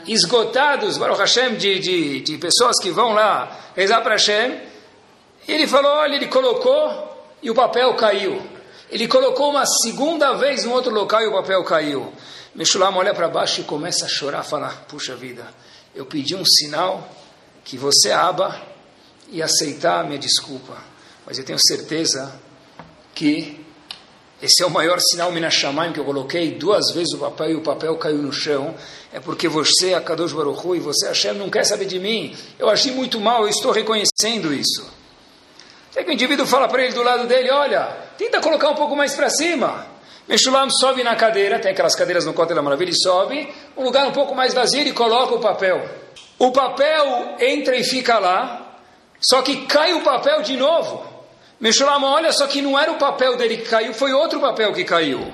esgotados, 0.07 0.98
Baruch 0.98 1.20
Hashem, 1.20 1.57
de, 1.57 1.79
de, 1.79 2.20
de 2.20 2.38
pessoas 2.38 2.79
que 2.81 2.90
vão 2.90 3.12
lá 3.12 3.57
rezar 3.77 4.00
para 4.00 4.12
Hashem. 4.12 4.61
Ele 5.46 5.66
falou, 5.66 5.92
olha, 5.92 6.16
ele 6.16 6.29
colocou 6.29 7.14
e 7.42 7.50
o 7.50 7.55
papel 7.55 7.94
caiu. 7.94 8.42
Ele 8.90 9.07
colocou 9.07 9.50
uma 9.50 9.66
segunda 9.66 10.33
vez 10.35 10.64
no 10.64 10.72
outro 10.72 10.92
local 10.92 11.20
e 11.22 11.27
o 11.27 11.33
papel 11.33 11.62
caiu. 11.64 12.12
Meshulam 12.55 12.96
olha 12.96 13.12
para 13.12 13.29
baixo 13.29 13.61
e 13.61 13.64
começa 13.64 14.07
a 14.07 14.09
chorar, 14.09 14.42
falar, 14.42 14.85
puxa 14.88 15.14
vida, 15.14 15.44
eu 15.94 16.04
pedi 16.04 16.35
um 16.35 16.44
sinal 16.44 17.09
que 17.64 17.76
você 17.76 18.11
aba 18.11 18.61
e 19.30 19.42
aceitar 19.42 20.00
a 20.00 20.04
minha 20.04 20.18
desculpa. 20.18 20.76
Mas 21.26 21.38
eu 21.38 21.44
tenho 21.44 21.59
certeza 21.59 22.38
que 23.14 23.64
esse 24.42 24.62
é 24.62 24.66
o 24.66 24.70
maior 24.70 25.00
sinal 25.00 25.33
Minashamayim 25.33 25.92
que 25.92 26.00
eu 26.00 26.04
coloquei 26.04 26.52
duas 26.52 26.90
vezes 26.90 27.14
o 27.14 27.18
papel 27.18 27.50
e 27.50 27.54
o 27.54 27.62
papel 27.62 27.96
caiu 27.96 28.18
no 28.18 28.33
chão. 28.33 28.74
É 29.12 29.20
porque 29.20 29.48
você, 29.48 29.94
Akadosh 29.94 30.33
Baruch 30.33 30.76
e 30.76 30.80
você, 30.80 31.07
Hashem, 31.07 31.35
não 31.35 31.48
quer 31.48 31.64
saber 31.64 31.87
de 31.87 31.98
mim. 31.98 32.37
Eu 32.59 32.68
agi 32.68 32.90
muito 32.90 33.20
mal, 33.20 33.44
eu 33.44 33.48
estou 33.48 33.72
reconhecendo 33.72 34.52
isso. 34.52 34.87
Até 35.90 36.02
que 36.02 36.11
o 36.11 36.12
indivíduo 36.12 36.44
fala 36.44 36.68
para 36.68 36.83
ele 36.85 36.92
do 36.92 37.02
lado 37.02 37.26
dele, 37.26 37.50
olha, 37.50 37.85
tenta 38.18 38.40
colocar 38.40 38.68
um 38.68 38.74
pouco 38.74 38.96
mais 38.96 39.14
para 39.14 39.30
cima. 39.30 39.93
Meshulam 40.26 40.70
sobe 40.70 41.04
na 41.04 41.14
cadeira, 41.14 41.58
tem 41.58 41.72
aquelas 41.72 41.94
cadeiras 41.94 42.24
no 42.24 42.32
Kotel 42.32 42.62
Maravilha, 42.62 42.88
ele 42.88 42.96
sobe, 42.96 43.52
um 43.76 43.84
lugar 43.84 44.06
um 44.06 44.12
pouco 44.12 44.34
mais 44.34 44.54
vazio, 44.54 44.80
ele 44.80 44.92
coloca 44.92 45.34
o 45.34 45.40
papel. 45.40 45.87
O 46.38 46.50
papel 46.50 47.37
entra 47.38 47.76
e 47.76 47.84
fica 47.84 48.18
lá, 48.18 48.78
só 49.20 49.42
que 49.42 49.66
cai 49.66 49.92
o 49.92 50.02
papel 50.02 50.42
de 50.42 50.56
novo. 50.56 51.04
Meshulam 51.60 52.02
olha, 52.02 52.32
só 52.32 52.46
que 52.46 52.62
não 52.62 52.78
era 52.78 52.90
o 52.90 52.98
papel 52.98 53.37
dele 53.37 53.58
que 53.58 53.68
caiu, 53.68 53.92
foi 53.92 54.12
outro 54.12 54.40
papel 54.40 54.72
que 54.72 54.84
caiu. 54.84 55.32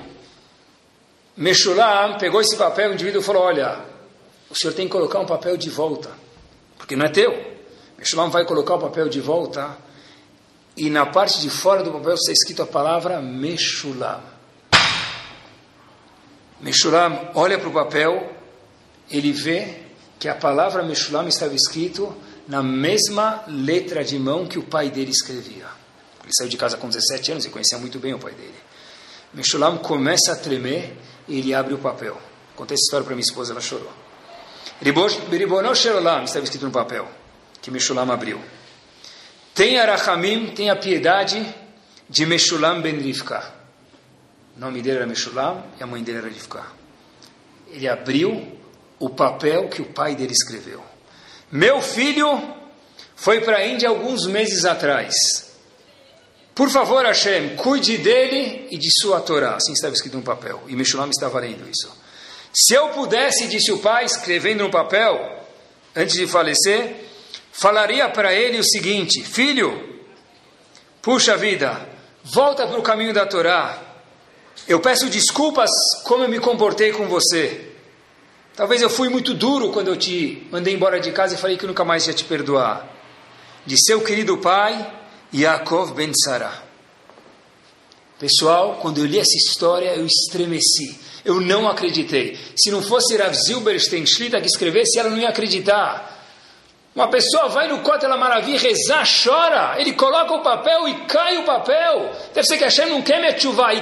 Meshulam 1.37 2.17
pegou 2.17 2.41
esse 2.41 2.57
papel, 2.57 2.91
o 2.91 2.93
indivíduo 2.93 3.21
falou, 3.21 3.43
olha, 3.43 3.79
o 4.49 4.55
senhor 4.55 4.73
tem 4.73 4.87
que 4.87 4.91
colocar 4.91 5.19
um 5.19 5.25
papel 5.25 5.55
de 5.55 5.69
volta, 5.69 6.11
porque 6.77 6.97
não 6.97 7.05
é 7.05 7.09
teu. 7.09 7.31
Meshulam 7.97 8.29
vai 8.29 8.45
colocar 8.45 8.75
o 8.75 8.79
papel 8.79 9.07
de 9.07 9.21
volta, 9.21 9.77
e 10.75 10.89
na 10.89 11.05
parte 11.05 11.39
de 11.39 11.49
fora 11.49 11.81
do 11.81 11.91
papel 11.91 12.15
está 12.15 12.33
escrito 12.33 12.61
a 12.61 12.67
palavra 12.67 13.21
Meshulam. 13.21 14.30
Meshulam 16.61 17.31
olha 17.33 17.57
para 17.57 17.69
o 17.69 17.73
papel, 17.73 18.35
ele 19.09 19.31
vê 19.31 19.79
que 20.19 20.29
a 20.29 20.35
palavra 20.35 20.83
Meshulam 20.83 21.27
estava 21.27 21.55
escrito 21.55 22.15
na 22.47 22.61
mesma 22.61 23.43
letra 23.47 24.03
de 24.03 24.17
mão 24.19 24.45
que 24.45 24.59
o 24.59 24.63
pai 24.63 24.89
dele 24.89 25.11
escrevia. 25.11 25.65
Ele 26.23 26.31
saiu 26.37 26.49
de 26.49 26.57
casa 26.57 26.77
com 26.77 26.87
17 26.87 27.31
anos 27.31 27.45
e 27.45 27.49
conhecia 27.49 27.77
muito 27.77 27.97
bem 27.97 28.13
o 28.13 28.19
pai 28.19 28.33
dele. 28.33 28.53
Meshulam 29.33 29.77
começa 29.77 30.33
a 30.33 30.35
tremer 30.35 30.95
e 31.27 31.39
ele 31.39 31.53
abre 31.53 31.73
o 31.73 31.77
papel. 31.77 32.17
Contei 32.55 32.75
essa 32.75 32.83
história 32.83 33.05
para 33.05 33.15
minha 33.15 33.25
esposa, 33.25 33.53
ela 33.53 33.61
chorou. 33.61 33.91
Ribono 34.81 35.75
Sherolam 35.75 36.23
estava 36.23 36.43
escrito 36.43 36.65
no 36.65 36.71
papel, 36.71 37.07
que 37.61 37.71
Meshulam 37.71 38.11
abriu. 38.11 38.39
Tenha 39.53 39.85
Rachamim, 39.85 40.47
tenha 40.55 40.75
piedade 40.75 41.43
de 42.09 42.25
Meshulam 42.25 42.81
ben 42.81 42.97
Rivka. 42.99 43.60
O 44.61 44.65
nome 44.65 44.79
dele 44.83 44.97
era 44.97 45.07
Meshulam 45.07 45.63
e 45.79 45.83
a 45.83 45.87
mãe 45.87 46.03
dele 46.03 46.19
era 46.19 46.29
Rivka. 46.29 46.63
Ele 47.71 47.87
abriu 47.87 48.59
o 48.99 49.09
papel 49.09 49.67
que 49.69 49.81
o 49.81 49.85
pai 49.85 50.15
dele 50.15 50.33
escreveu. 50.33 50.83
Meu 51.51 51.81
filho 51.81 52.29
foi 53.15 53.41
para 53.41 53.57
a 53.57 53.65
Índia 53.65 53.89
alguns 53.89 54.27
meses 54.27 54.63
atrás. 54.63 55.15
Por 56.53 56.69
favor, 56.69 57.03
Hashem, 57.03 57.55
cuide 57.55 57.97
dele 57.97 58.67
e 58.69 58.77
de 58.77 58.87
sua 59.01 59.19
Torá. 59.19 59.55
Assim 59.55 59.73
estava 59.73 59.95
escrito 59.95 60.17
no 60.17 60.21
papel. 60.21 60.61
E 60.67 60.75
Meshulam 60.75 61.09
estava 61.09 61.39
lendo 61.39 61.67
isso. 61.67 61.91
Se 62.53 62.75
eu 62.75 62.89
pudesse, 62.89 63.47
disse 63.47 63.71
o 63.71 63.79
pai, 63.79 64.05
escrevendo 64.05 64.63
no 64.63 64.69
papel, 64.69 65.43
antes 65.95 66.13
de 66.13 66.27
falecer, 66.27 66.97
falaria 67.51 68.07
para 68.09 68.31
ele 68.31 68.59
o 68.59 68.63
seguinte: 68.63 69.23
Filho, 69.23 70.03
puxa 71.01 71.35
vida, 71.35 71.89
volta 72.23 72.67
para 72.67 72.77
o 72.77 72.83
caminho 72.83 73.11
da 73.11 73.25
Torá. 73.25 73.87
Eu 74.67 74.79
peço 74.79 75.09
desculpas 75.09 75.69
como 76.03 76.23
eu 76.23 76.29
me 76.29 76.39
comportei 76.39 76.91
com 76.91 77.07
você. 77.07 77.69
Talvez 78.55 78.81
eu 78.81 78.89
fui 78.89 79.09
muito 79.09 79.33
duro 79.33 79.71
quando 79.71 79.87
eu 79.87 79.97
te 79.97 80.47
mandei 80.51 80.73
embora 80.73 80.99
de 80.99 81.11
casa 81.11 81.35
e 81.35 81.37
falei 81.37 81.57
que 81.57 81.65
nunca 81.65 81.83
mais 81.83 82.05
ia 82.07 82.13
te 82.13 82.23
perdoar. 82.23 82.87
De 83.65 83.75
seu 83.83 84.01
querido 84.01 84.37
pai, 84.37 84.93
Yaakov 85.33 85.93
ben 85.93 86.11
Sarah. 86.13 86.63
Pessoal, 88.19 88.77
quando 88.81 88.99
eu 88.99 89.05
li 89.05 89.17
essa 89.17 89.35
história, 89.35 89.95
eu 89.95 90.05
estremeci. 90.05 90.99
Eu 91.25 91.39
não 91.41 91.67
acreditei. 91.67 92.37
Se 92.55 92.69
não 92.69 92.81
fosse 92.81 93.17
Rav 93.17 93.33
Zilberstein 93.33 94.05
Shlita 94.05 94.39
que 94.39 94.47
escrevesse, 94.47 94.99
ela 94.99 95.09
não 95.09 95.17
ia 95.17 95.29
acreditar. 95.29 96.19
Uma 96.93 97.07
pessoa 97.07 97.47
vai 97.47 97.67
no 97.67 97.79
Kotel 97.79 98.15
Maravilha 98.17 98.59
rezar, 98.59 99.07
chora, 99.23 99.75
ele 99.79 99.93
coloca 99.93 100.33
o 100.33 100.41
papel 100.41 100.89
e 100.89 100.93
cai 101.05 101.37
o 101.37 101.45
papel. 101.45 102.11
Deve 102.33 102.45
ser 102.45 102.57
que 102.57 102.63
Hashem 102.65 102.89
não 102.89 103.01
quer 103.01 103.21
me 103.21 103.27
ativar. 103.27 103.73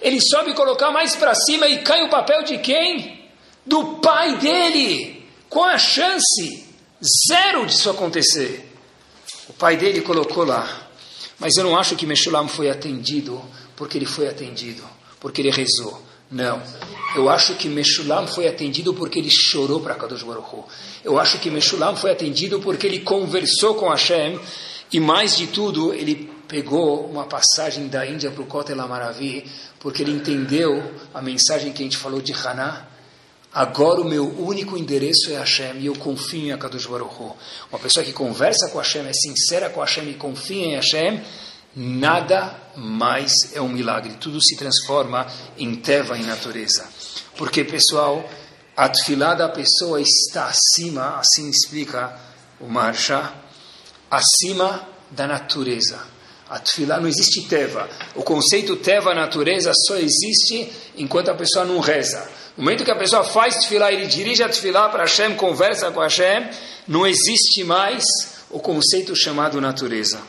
Ele 0.00 0.18
sobe 0.20 0.54
colocar 0.54 0.90
mais 0.90 1.16
para 1.16 1.34
cima 1.34 1.66
e 1.66 1.82
cai 1.82 2.02
o 2.02 2.10
papel 2.10 2.42
de 2.42 2.58
quem? 2.58 3.28
Do 3.64 3.96
pai 3.96 4.36
dele. 4.38 5.24
Com 5.48 5.64
a 5.64 5.78
chance 5.78 6.66
zero 7.28 7.66
disso 7.66 7.90
acontecer. 7.90 8.70
O 9.48 9.52
pai 9.52 9.76
dele 9.76 10.00
colocou 10.00 10.44
lá. 10.44 10.88
Mas 11.38 11.56
eu 11.56 11.64
não 11.64 11.78
acho 11.78 11.96
que 11.96 12.06
Meshulam 12.06 12.48
foi 12.48 12.70
atendido 12.70 13.42
porque 13.76 13.98
ele 13.98 14.06
foi 14.06 14.26
atendido, 14.26 14.82
porque 15.20 15.42
ele 15.42 15.50
rezou. 15.50 16.02
Não. 16.30 16.60
Eu 17.14 17.28
acho 17.28 17.54
que 17.54 17.68
Meshulam 17.68 18.26
foi 18.26 18.48
atendido 18.48 18.92
porque 18.92 19.18
ele 19.18 19.30
chorou 19.30 19.80
para 19.80 19.94
Kadosh 19.94 20.22
Baruch 20.22 20.48
Hu. 20.52 20.64
Eu 21.04 21.18
acho 21.18 21.38
que 21.38 21.50
Meshulam 21.50 21.94
foi 21.94 22.10
atendido 22.10 22.60
porque 22.60 22.86
ele 22.86 23.00
conversou 23.00 23.74
com 23.74 23.88
Hashem 23.88 24.40
e 24.92 24.98
mais 24.98 25.36
de 25.36 25.46
tudo, 25.46 25.92
ele 25.92 26.30
pegou 26.48 27.06
uma 27.06 27.24
passagem 27.24 27.88
da 27.88 28.06
Índia 28.06 28.30
para 28.30 28.42
o 28.42 28.46
Kotel 28.46 28.80
Amaravi 28.80 29.50
porque 29.80 30.02
ele 30.02 30.12
entendeu 30.12 30.94
a 31.14 31.22
mensagem 31.22 31.72
que 31.72 31.82
a 31.82 31.84
gente 31.84 31.96
falou 31.96 32.20
de 32.20 32.32
Haná. 32.32 32.86
Agora 33.52 34.00
o 34.00 34.04
meu 34.04 34.26
único 34.38 34.76
endereço 34.76 35.30
é 35.30 35.36
Hashem 35.36 35.78
e 35.78 35.86
eu 35.86 35.94
confio 35.96 36.46
em 36.46 36.52
Akadosh 36.52 36.86
Baruch 36.86 37.14
Hu. 37.14 37.36
Uma 37.70 37.78
pessoa 37.78 38.04
que 38.04 38.12
conversa 38.12 38.68
com 38.70 38.78
Hashem, 38.78 39.06
é 39.06 39.12
sincera 39.12 39.70
com 39.70 39.80
Hashem 39.80 40.10
e 40.10 40.14
confia 40.14 40.66
em 40.66 40.74
Hashem, 40.74 41.22
nada 41.74 42.54
mais 42.76 43.32
é 43.54 43.60
um 43.60 43.68
milagre. 43.68 44.14
Tudo 44.20 44.42
se 44.42 44.56
transforma 44.56 45.26
em 45.56 45.74
teva, 45.76 46.18
em 46.18 46.24
natureza. 46.24 46.86
Porque, 47.36 47.64
pessoal, 47.64 48.28
a 48.76 48.88
tefilá 48.88 49.34
da 49.34 49.48
pessoa 49.48 50.00
está 50.00 50.46
acima, 50.48 51.18
assim 51.18 51.48
explica 51.48 52.18
o 52.60 52.66
Marsha, 52.68 53.32
acima 54.10 54.86
da 55.10 55.26
natureza. 55.26 56.15
A 56.48 56.60
tefilá 56.60 57.00
não 57.00 57.08
existe 57.08 57.48
teva. 57.48 57.88
O 58.14 58.22
conceito 58.22 58.76
teva, 58.76 59.12
natureza, 59.12 59.72
só 59.86 59.96
existe 59.96 60.70
enquanto 60.96 61.28
a 61.28 61.34
pessoa 61.34 61.64
não 61.64 61.80
reza. 61.80 62.28
No 62.56 62.62
momento 62.62 62.84
que 62.84 62.90
a 62.90 62.96
pessoa 62.96 63.24
faz 63.24 63.56
tefilá, 63.56 63.92
ele 63.92 64.06
dirige 64.06 64.42
a 64.42 64.48
tefilá 64.48 64.88
para 64.88 65.02
Hashem, 65.02 65.34
conversa 65.34 65.90
com 65.90 66.00
Hashem, 66.00 66.48
não 66.86 67.06
existe 67.06 67.64
mais 67.64 68.04
o 68.48 68.60
conceito 68.60 69.14
chamado 69.16 69.60
natureza. 69.60 70.20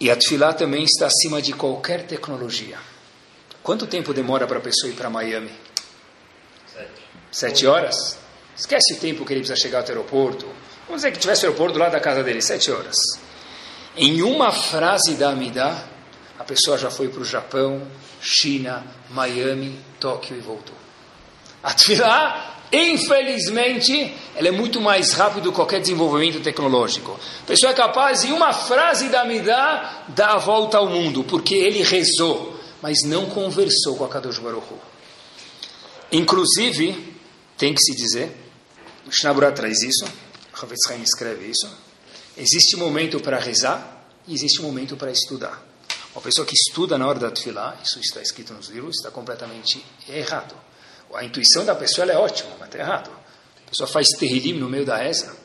E 0.00 0.10
a 0.10 0.16
tefilá 0.16 0.52
também 0.52 0.84
está 0.84 1.06
acima 1.06 1.40
de 1.40 1.52
qualquer 1.52 2.04
tecnologia. 2.04 2.78
Quanto 3.62 3.86
tempo 3.86 4.12
demora 4.12 4.46
para 4.46 4.58
a 4.58 4.62
pessoa 4.62 4.90
ir 4.90 4.96
para 4.96 5.08
Miami? 5.08 5.50
Sete. 6.72 6.90
Sete 7.30 7.66
horas? 7.66 8.18
Esquece 8.56 8.94
o 8.94 8.96
tempo 8.96 9.24
que 9.24 9.32
ele 9.32 9.40
precisa 9.40 9.60
chegar 9.60 9.82
ao 9.82 9.88
aeroporto. 9.88 10.46
Vamos 10.86 11.02
dizer 11.02 11.12
que 11.12 11.18
tivesse 11.18 11.44
o 11.44 11.48
aeroporto 11.48 11.78
lado 11.78 11.92
da 11.92 12.00
casa 12.00 12.24
dele, 12.24 12.42
sete 12.42 12.72
horas. 12.72 12.96
Em 13.98 14.22
uma 14.22 14.52
frase 14.52 15.14
da 15.14 15.30
Amidá, 15.30 15.84
a 16.38 16.44
pessoa 16.44 16.78
já 16.78 16.90
foi 16.90 17.08
para 17.08 17.20
o 17.20 17.24
Japão, 17.24 17.82
China, 18.20 18.86
Miami, 19.10 19.78
Tóquio 19.98 20.36
e 20.36 20.40
voltou. 20.40 20.76
A 21.62 21.74
tefilá 21.74 22.58
Infelizmente, 22.72 24.14
ela 24.36 24.48
é 24.48 24.50
muito 24.50 24.80
mais 24.80 25.12
rápido 25.12 25.50
que 25.50 25.56
qualquer 25.56 25.80
desenvolvimento 25.80 26.42
tecnológico. 26.42 27.18
A 27.42 27.46
pessoa 27.46 27.72
é 27.72 27.74
capaz, 27.74 28.24
em 28.24 28.32
uma 28.32 28.52
frase 28.52 29.08
da 29.08 29.24
Midah, 29.24 30.04
dar 30.08 30.34
a 30.34 30.38
volta 30.38 30.76
ao 30.76 30.86
mundo, 30.86 31.24
porque 31.24 31.54
ele 31.54 31.82
rezou, 31.82 32.58
mas 32.82 33.02
não 33.04 33.26
conversou 33.26 33.96
com 33.96 34.04
a 34.04 34.08
Kadosh 34.08 34.38
Baruch. 34.38 34.66
Inclusive, 36.12 37.16
tem 37.56 37.72
que 37.72 37.80
se 37.80 37.94
dizer, 37.94 38.36
o 39.06 39.10
Shnabura 39.10 39.50
traz 39.50 39.80
isso, 39.82 40.04
o 40.04 40.92
Haim 40.92 41.02
escreve 41.02 41.46
isso, 41.46 41.68
existe 42.38 42.76
momento 42.76 43.20
para 43.20 43.38
rezar 43.38 44.06
e 44.26 44.34
existe 44.34 44.62
momento 44.62 44.96
para 44.96 45.10
estudar. 45.10 45.62
Uma 46.12 46.22
pessoa 46.22 46.46
que 46.46 46.54
estuda 46.54 46.96
na 46.96 47.06
hora 47.06 47.18
da 47.18 47.30
tefilá, 47.30 47.76
isso 47.82 48.00
está 48.00 48.22
escrito 48.22 48.52
nos 48.54 48.68
livros, 48.68 48.96
está 48.96 49.10
completamente 49.10 49.84
errado. 50.08 50.54
A 51.14 51.24
intuição 51.24 51.64
da 51.64 51.74
pessoa 51.74 52.10
é 52.10 52.16
ótima, 52.16 52.50
mas 52.58 52.68
está 52.68 52.78
errado. 52.78 53.10
A 53.66 53.70
pessoa 53.70 53.88
faz 53.88 54.06
terrilim 54.18 54.58
no 54.58 54.68
meio 54.68 54.84
da 54.84 54.96
reza. 54.96 55.36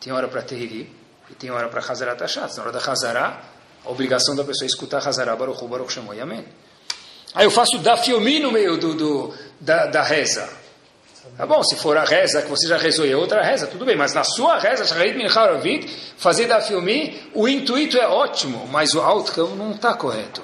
Tem 0.00 0.12
hora 0.12 0.28
para 0.28 0.42
terrilim 0.42 0.88
e 1.30 1.34
tem 1.34 1.50
hora 1.50 1.68
para 1.68 1.80
Hazarat 1.80 2.20
Hashatz. 2.20 2.56
Na 2.56 2.64
hora 2.64 2.72
da 2.72 2.78
Hazará, 2.78 3.42
a 3.84 3.90
obrigação 3.90 4.34
da 4.34 4.44
pessoa 4.44 4.66
é 4.66 4.68
escutar 4.68 5.06
Hazará 5.06 5.34
Baruch 5.36 5.62
Hu 5.62 5.68
Baruch 5.68 5.92
Shemoy 5.92 6.20
Amém. 6.20 6.44
Aí 7.34 7.46
eu 7.46 7.50
faço 7.50 7.78
dafiomi 7.78 8.38
no 8.38 8.52
meio 8.52 8.78
do, 8.78 8.94
do, 8.94 9.34
da, 9.60 9.86
da 9.86 10.02
reza. 10.02 10.48
Tá 11.36 11.44
bom, 11.46 11.64
se 11.64 11.74
for 11.74 11.96
a 11.96 12.04
reza 12.04 12.42
que 12.42 12.48
você 12.48 12.68
já 12.68 12.76
rezou 12.76 13.04
e 13.04 13.10
é 13.10 13.16
outra 13.16 13.42
reza, 13.42 13.66
tudo 13.66 13.84
bem, 13.84 13.96
mas 13.96 14.14
na 14.14 14.22
sua 14.22 14.56
reza, 14.56 14.84
fazer 16.16 16.46
da 16.46 16.60
filme, 16.60 17.20
o 17.34 17.48
intuito 17.48 17.98
é 17.98 18.06
ótimo, 18.06 18.68
mas 18.70 18.94
o 18.94 19.00
outcome 19.00 19.56
não 19.56 19.72
está 19.72 19.94
correto. 19.94 20.40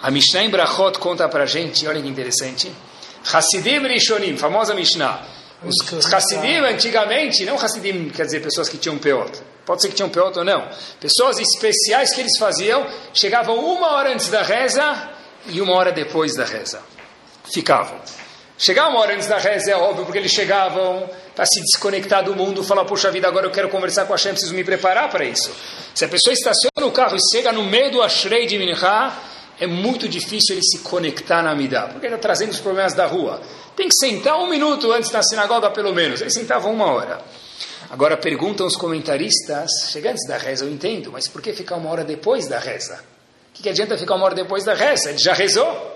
A 0.00 0.10
Mishnah 0.10 0.42
em 0.42 0.50
Brachot 0.50 0.98
conta 0.98 1.28
para 1.28 1.44
gente, 1.44 1.86
olha 1.86 2.00
que 2.00 2.08
interessante, 2.08 2.72
Hassidim 3.30 3.86
Rishonim, 3.86 4.36
famosa 4.38 4.74
Mishnah. 4.74 5.20
Os 5.64 6.12
Hassidim 6.12 6.56
antigamente, 6.60 7.44
não 7.44 7.56
Hassidim 7.56 8.08
quer 8.08 8.24
dizer 8.24 8.40
pessoas 8.40 8.70
que 8.70 8.78
tinham 8.78 8.96
peot, 8.96 9.38
pode 9.66 9.82
ser 9.82 9.88
que 9.88 9.94
tinham 9.94 10.08
peot 10.08 10.38
ou 10.38 10.44
não, 10.44 10.66
pessoas 10.98 11.38
especiais 11.38 12.14
que 12.14 12.22
eles 12.22 12.38
faziam, 12.38 12.86
chegavam 13.12 13.58
uma 13.58 13.92
hora 13.92 14.14
antes 14.14 14.28
da 14.28 14.42
reza 14.42 15.10
e 15.46 15.60
uma 15.60 15.74
hora 15.74 15.92
depois 15.92 16.34
da 16.34 16.46
reza. 16.46 16.80
Ficavam. 17.52 18.00
Chegar 18.62 18.90
uma 18.90 19.00
hora 19.00 19.12
antes 19.12 19.26
da 19.26 19.38
reza 19.38 19.72
é 19.72 19.74
óbvio, 19.74 20.04
porque 20.04 20.18
eles 20.18 20.30
chegavam 20.30 21.10
para 21.34 21.44
se 21.44 21.60
desconectar 21.62 22.22
do 22.22 22.36
mundo, 22.36 22.62
falar, 22.62 22.84
puxa 22.84 23.10
vida, 23.10 23.26
agora 23.26 23.44
eu 23.46 23.50
quero 23.50 23.68
conversar 23.68 24.06
com 24.06 24.12
a 24.12 24.16
Hashem, 24.16 24.30
preciso 24.30 24.54
me 24.54 24.62
preparar 24.62 25.10
para 25.10 25.24
isso. 25.24 25.50
Se 25.92 26.04
a 26.04 26.08
pessoa 26.08 26.32
estaciona 26.32 26.86
o 26.86 26.92
carro 26.92 27.16
e 27.16 27.36
chega 27.36 27.50
no 27.50 27.64
meio 27.64 27.90
do 27.90 28.00
Ashrei 28.00 28.46
de 28.46 28.56
Minchá, 28.60 29.18
é 29.58 29.66
muito 29.66 30.08
difícil 30.08 30.54
ele 30.54 30.62
se 30.62 30.78
conectar 30.78 31.42
na 31.42 31.50
Amidá, 31.50 31.88
porque 31.88 32.06
ele 32.06 32.14
está 32.14 32.28
trazendo 32.28 32.52
os 32.52 32.60
problemas 32.60 32.94
da 32.94 33.04
rua. 33.04 33.42
Tem 33.74 33.88
que 33.88 33.96
sentar 33.96 34.38
um 34.38 34.48
minuto 34.48 34.92
antes 34.92 35.10
da 35.10 35.24
sinagoga, 35.24 35.68
pelo 35.72 35.92
menos. 35.92 36.20
Ele 36.20 36.30
sentava 36.30 36.68
uma 36.68 36.86
hora. 36.86 37.20
Agora 37.90 38.16
perguntam 38.16 38.64
os 38.64 38.76
comentaristas, 38.76 39.72
chega 39.90 40.12
antes 40.12 40.24
da 40.28 40.38
reza, 40.38 40.64
eu 40.64 40.70
entendo, 40.70 41.10
mas 41.10 41.26
por 41.26 41.42
que 41.42 41.52
ficar 41.52 41.74
uma 41.74 41.90
hora 41.90 42.04
depois 42.04 42.46
da 42.46 42.60
reza? 42.60 42.94
O 43.50 43.54
que, 43.54 43.64
que 43.64 43.68
adianta 43.68 43.98
ficar 43.98 44.14
uma 44.14 44.26
hora 44.26 44.36
depois 44.36 44.62
da 44.62 44.72
reza? 44.72 45.10
Ele 45.10 45.18
já 45.18 45.34
rezou? 45.34 45.91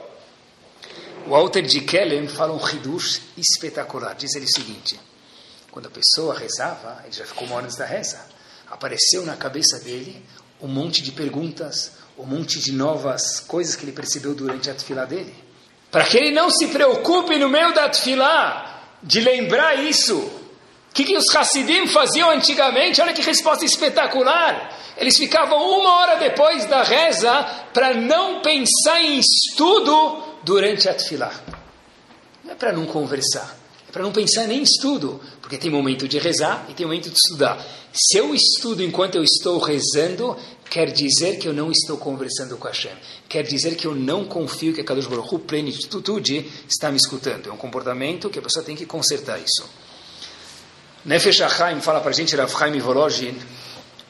Walter 1.28 1.62
de 1.62 1.80
Kellen 1.80 2.28
fala 2.28 2.52
um 2.52 2.68
hidush 2.68 3.20
espetacular. 3.36 4.14
Diz 4.14 4.34
ele 4.34 4.44
o 4.44 4.48
seguinte: 4.48 4.98
quando 5.70 5.86
a 5.86 5.90
pessoa 5.90 6.38
rezava, 6.38 7.02
ele 7.04 7.12
já 7.12 7.24
ficou 7.24 7.46
uma 7.46 7.56
hora 7.56 7.64
antes 7.64 7.76
da 7.76 7.84
reza, 7.84 8.18
apareceu 8.70 9.26
na 9.26 9.36
cabeça 9.36 9.80
dele 9.80 10.24
um 10.60 10.68
monte 10.68 11.02
de 11.02 11.12
perguntas, 11.12 11.92
um 12.16 12.24
monte 12.24 12.60
de 12.60 12.72
novas 12.72 13.40
coisas 13.40 13.76
que 13.76 13.84
ele 13.84 13.92
percebeu 13.92 14.34
durante 14.34 14.70
a 14.70 14.74
tefilá 14.74 15.04
dele. 15.04 15.34
Para 15.90 16.04
que 16.04 16.16
ele 16.16 16.30
não 16.30 16.48
se 16.48 16.68
preocupe 16.68 17.36
no 17.38 17.48
meio 17.48 17.74
da 17.74 17.88
tefilá 17.88 18.82
de 19.02 19.20
lembrar 19.20 19.74
isso. 19.82 20.16
O 20.16 20.94
que, 20.94 21.04
que 21.04 21.16
os 21.16 21.34
Hassidim 21.34 21.86
faziam 21.88 22.30
antigamente? 22.30 23.02
Olha 23.02 23.12
que 23.12 23.20
resposta 23.20 23.64
espetacular. 23.64 24.74
Eles 24.96 25.18
ficavam 25.18 25.58
uma 25.58 25.92
hora 26.00 26.16
depois 26.16 26.64
da 26.64 26.82
reza 26.82 27.44
para 27.74 27.92
não 27.92 28.40
pensar 28.40 29.02
em 29.02 29.18
estudo 29.18 30.25
durante 30.46 30.88
a 30.88 30.94
tefilá. 30.94 31.32
Não 32.44 32.52
é 32.52 32.54
para 32.54 32.72
não 32.72 32.86
conversar, 32.86 33.58
é 33.88 33.90
para 33.90 34.04
não 34.04 34.12
pensar 34.12 34.46
nem 34.46 34.60
em 34.60 34.62
estudo, 34.62 35.20
porque 35.42 35.58
tem 35.58 35.68
momento 35.68 36.06
de 36.06 36.18
rezar 36.18 36.64
e 36.70 36.74
tem 36.74 36.86
momento 36.86 37.10
de 37.10 37.16
estudar. 37.16 37.60
Se 37.92 38.16
eu 38.16 38.32
estudo 38.32 38.82
enquanto 38.82 39.16
eu 39.16 39.24
estou 39.24 39.58
rezando, 39.58 40.36
quer 40.70 40.92
dizer 40.92 41.38
que 41.38 41.48
eu 41.48 41.52
não 41.52 41.72
estou 41.72 41.98
conversando 41.98 42.56
com 42.56 42.68
Hashem. 42.68 42.92
Quer 43.28 43.42
dizer 43.42 43.74
que 43.74 43.86
eu 43.86 43.94
não 43.94 44.24
confio 44.24 44.72
que 44.72 44.80
a 44.80 44.84
Kadosh 44.84 45.08
Baruch 45.08 45.34
Hu, 45.34 45.40
plenitude, 45.40 46.48
está 46.68 46.90
me 46.90 46.96
escutando. 46.96 47.50
É 47.50 47.52
um 47.52 47.56
comportamento 47.56 48.30
que 48.30 48.38
a 48.38 48.42
pessoa 48.42 48.64
tem 48.64 48.76
que 48.76 48.86
consertar 48.86 49.40
isso. 49.40 49.68
Nefesh 51.04 51.40
Achaim 51.40 51.80
fala 51.80 52.00
para 52.00 52.10
a 52.10 52.14
gente, 52.14 52.36
Rav 52.36 52.52
Chaim 52.56 52.78
Volozhin, 52.78 53.36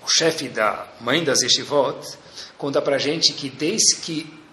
o 0.05 0.09
chefe 0.09 0.49
da 0.49 0.87
mãe 1.01 1.24
das 1.24 1.41
Yeshivot, 1.41 1.99
conta 2.59 2.82
para 2.82 2.97
a 2.97 2.99
gente 2.99 3.32
que 3.32 3.49
desde 3.49 3.97
que 3.97 4.46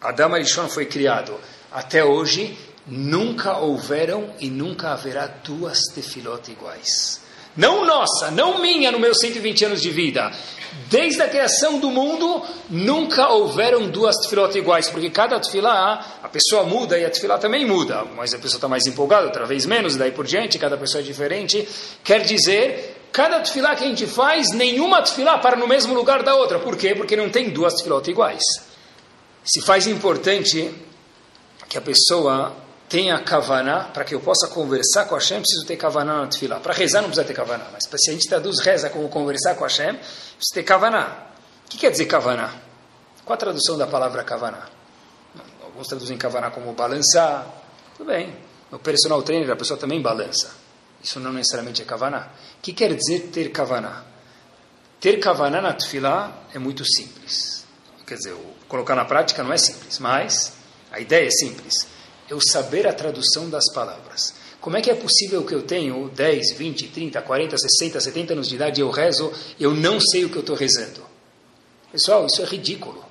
Adam 0.00 0.34
Arishon 0.34 0.66
foi 0.66 0.86
criado 0.86 1.38
até 1.70 2.02
hoje, 2.02 2.56
nunca 2.86 3.58
houveram 3.58 4.30
e 4.40 4.48
nunca 4.48 4.92
haverá 4.92 5.26
duas 5.26 5.78
tefilot 5.94 6.50
iguais. 6.50 7.20
Não 7.54 7.84
nossa, 7.84 8.30
não 8.30 8.62
minha 8.62 8.90
no 8.90 8.98
meus 8.98 9.18
120 9.18 9.66
anos 9.66 9.82
de 9.82 9.90
vida. 9.90 10.32
Desde 10.88 11.20
a 11.20 11.28
criação 11.28 11.78
do 11.78 11.90
mundo, 11.90 12.42
nunca 12.70 13.28
houveram 13.28 13.90
duas 13.90 14.16
tefilot 14.16 14.56
iguais, 14.56 14.88
porque 14.88 15.10
cada 15.10 15.38
tefilá, 15.38 16.18
a 16.22 16.28
pessoa 16.28 16.62
muda 16.62 16.98
e 16.98 17.04
a 17.04 17.10
tefilá 17.10 17.36
também 17.36 17.66
muda. 17.66 18.04
Mas 18.16 18.32
a 18.32 18.38
pessoa 18.38 18.56
está 18.56 18.68
mais 18.68 18.86
empolgada, 18.86 19.26
outra 19.26 19.44
vez 19.44 19.66
menos, 19.66 19.96
daí 19.96 20.12
por 20.12 20.26
diante, 20.26 20.58
cada 20.58 20.78
pessoa 20.78 21.02
é 21.02 21.04
diferente. 21.04 21.68
Quer 22.02 22.22
dizer, 22.22 23.04
cada 23.12 23.40
tefilá 23.40 23.74
que 23.74 23.84
a 23.84 23.88
gente 23.88 24.06
faz, 24.06 24.50
nenhuma 24.52 25.02
tefilá 25.02 25.36
para 25.38 25.56
no 25.56 25.68
mesmo 25.68 25.92
lugar 25.92 26.22
da 26.22 26.34
outra. 26.34 26.58
Por 26.58 26.76
quê? 26.76 26.94
Porque 26.94 27.16
não 27.16 27.28
tem 27.28 27.50
duas 27.50 27.74
tefilot 27.74 28.08
iguais 28.08 28.69
se 29.50 29.60
faz 29.62 29.88
importante 29.88 30.72
que 31.68 31.76
a 31.76 31.80
pessoa 31.80 32.54
tenha 32.88 33.18
kavaná, 33.20 33.84
para 33.84 34.04
que 34.04 34.14
eu 34.14 34.20
possa 34.20 34.46
conversar 34.46 35.06
com 35.06 35.16
Hashem, 35.16 35.40
preciso 35.40 35.66
ter 35.66 35.76
kavaná 35.76 36.20
na 36.20 36.26
tefilá. 36.28 36.60
Para 36.60 36.72
rezar 36.72 37.02
não 37.02 37.08
precisa 37.08 37.26
ter 37.26 37.34
kavaná, 37.34 37.66
mas 37.72 37.82
se 37.84 38.10
a 38.10 38.12
gente 38.12 38.28
traduz 38.28 38.60
reza 38.60 38.90
como 38.90 39.08
conversar 39.08 39.56
com 39.56 39.64
Hashem, 39.64 39.94
precisa 39.96 40.54
ter 40.54 40.62
kavaná. 40.62 41.26
O 41.66 41.68
que 41.68 41.78
quer 41.78 41.90
dizer 41.90 42.06
kavaná? 42.06 42.52
Qual 43.24 43.34
a 43.34 43.36
tradução 43.36 43.76
da 43.76 43.88
palavra 43.88 44.22
kavaná? 44.22 44.68
Alguns 45.62 45.88
traduzem 45.88 46.16
kavaná 46.16 46.50
como 46.50 46.72
balançar. 46.72 47.46
Tudo 47.96 48.06
bem. 48.06 48.36
No 48.70 48.78
personal 48.78 49.20
trainer 49.22 49.50
a 49.50 49.56
pessoa 49.56 49.78
também 49.78 50.00
balança. 50.00 50.52
Isso 51.02 51.18
não 51.18 51.32
necessariamente 51.32 51.82
é 51.82 51.84
kavaná. 51.84 52.28
O 52.58 52.60
que 52.62 52.72
quer 52.72 52.94
dizer 52.94 53.30
ter 53.32 53.50
kavaná? 53.50 54.04
Ter 55.00 55.18
kavaná 55.18 55.60
na 55.60 55.72
tefilá 55.72 56.44
é 56.54 56.58
muito 56.58 56.84
simples. 56.84 57.64
Quer 58.06 58.16
dizer, 58.16 58.36
colocar 58.70 58.94
na 58.94 59.04
prática 59.04 59.42
não 59.42 59.52
é 59.52 59.58
simples, 59.58 59.98
mas 59.98 60.52
a 60.90 61.00
ideia 61.00 61.26
é 61.26 61.30
simples. 61.30 61.74
Eu 62.28 62.38
saber 62.40 62.86
a 62.86 62.92
tradução 62.92 63.50
das 63.50 63.64
palavras. 63.74 64.32
Como 64.60 64.76
é 64.76 64.80
que 64.80 64.90
é 64.90 64.94
possível 64.94 65.44
que 65.44 65.52
eu 65.52 65.62
tenho 65.62 66.08
10, 66.14 66.52
20, 66.52 66.88
30, 66.88 67.20
40, 67.20 67.58
60, 67.58 68.00
70 68.00 68.32
anos 68.34 68.48
de 68.48 68.54
idade 68.54 68.80
e 68.80 68.84
eu 68.84 68.90
rezo, 68.90 69.32
eu 69.58 69.74
não 69.74 70.00
sei 70.00 70.24
o 70.24 70.30
que 70.30 70.36
eu 70.36 70.40
estou 70.40 70.54
rezando? 70.54 71.02
Pessoal, 71.90 72.26
isso 72.26 72.40
é 72.40 72.44
ridículo. 72.44 73.04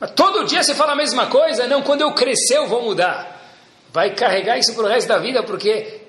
Mas 0.00 0.12
todo 0.12 0.44
dia 0.44 0.62
você 0.62 0.74
fala 0.74 0.92
a 0.92 0.96
mesma 0.96 1.26
coisa? 1.26 1.66
Não, 1.66 1.82
quando 1.82 2.00
eu 2.00 2.12
crescer 2.14 2.56
eu 2.56 2.66
vou 2.66 2.82
mudar. 2.82 3.32
Vai 3.92 4.14
carregar 4.14 4.58
isso 4.58 4.74
para 4.74 4.84
o 4.84 4.88
resto 4.88 5.08
da 5.08 5.18
vida, 5.18 5.42
porque 5.42 6.00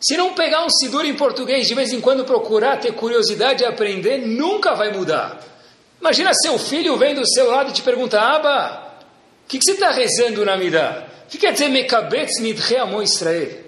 se 0.00 0.16
não 0.16 0.32
pegar 0.32 0.64
um 0.64 0.70
Sidur 0.70 1.04
em 1.04 1.14
português, 1.14 1.66
de 1.66 1.74
vez 1.74 1.92
em 1.92 2.00
quando 2.00 2.24
procurar 2.24 2.78
ter 2.78 2.92
curiosidade 2.92 3.62
e 3.62 3.66
aprender, 3.66 4.18
nunca 4.18 4.74
vai 4.74 4.92
mudar. 4.92 5.38
Imagina 6.00 6.32
seu 6.34 6.58
filho 6.58 6.96
vem 6.96 7.14
do 7.14 7.26
seu 7.26 7.50
lado 7.50 7.70
e 7.70 7.72
te 7.72 7.82
pergunta, 7.82 8.20
Aba, 8.20 8.88
o 9.44 9.48
que, 9.48 9.58
que, 9.58 9.64
você 9.64 9.72
está 9.72 9.90
rezando 9.90 10.44
na 10.44 10.56
Midah? 10.56 11.06
O 11.26 11.30
que 11.30 11.38
quer 11.38 11.52
dizer 11.52 11.68
Mekabetz 11.68 12.40
Nidre 12.40 12.76
Amo 12.76 13.02
Israel? 13.02 13.64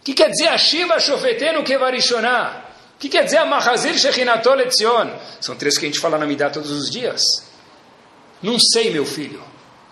O 0.00 0.04
que 0.04 0.14
quer 0.14 0.30
dizer 0.30 0.48
Ashiva 0.48 1.00
Shofetenu 1.00 1.64
Kevarishoná? 1.64 2.64
O 2.94 2.98
que 2.98 3.08
quer 3.08 3.24
dizer 3.24 3.38
Amahazir 3.38 3.98
Shechinatol 3.98 4.60
Etzion? 4.60 5.10
São 5.40 5.56
três 5.56 5.76
que 5.78 5.86
a 5.86 5.88
gente 5.88 6.00
fala 6.00 6.18
na 6.18 6.26
Midah 6.26 6.50
todos 6.50 6.70
os 6.70 6.90
dias. 6.90 7.22
Não 8.42 8.58
sei, 8.58 8.90
meu 8.90 9.04
filho. 9.04 9.42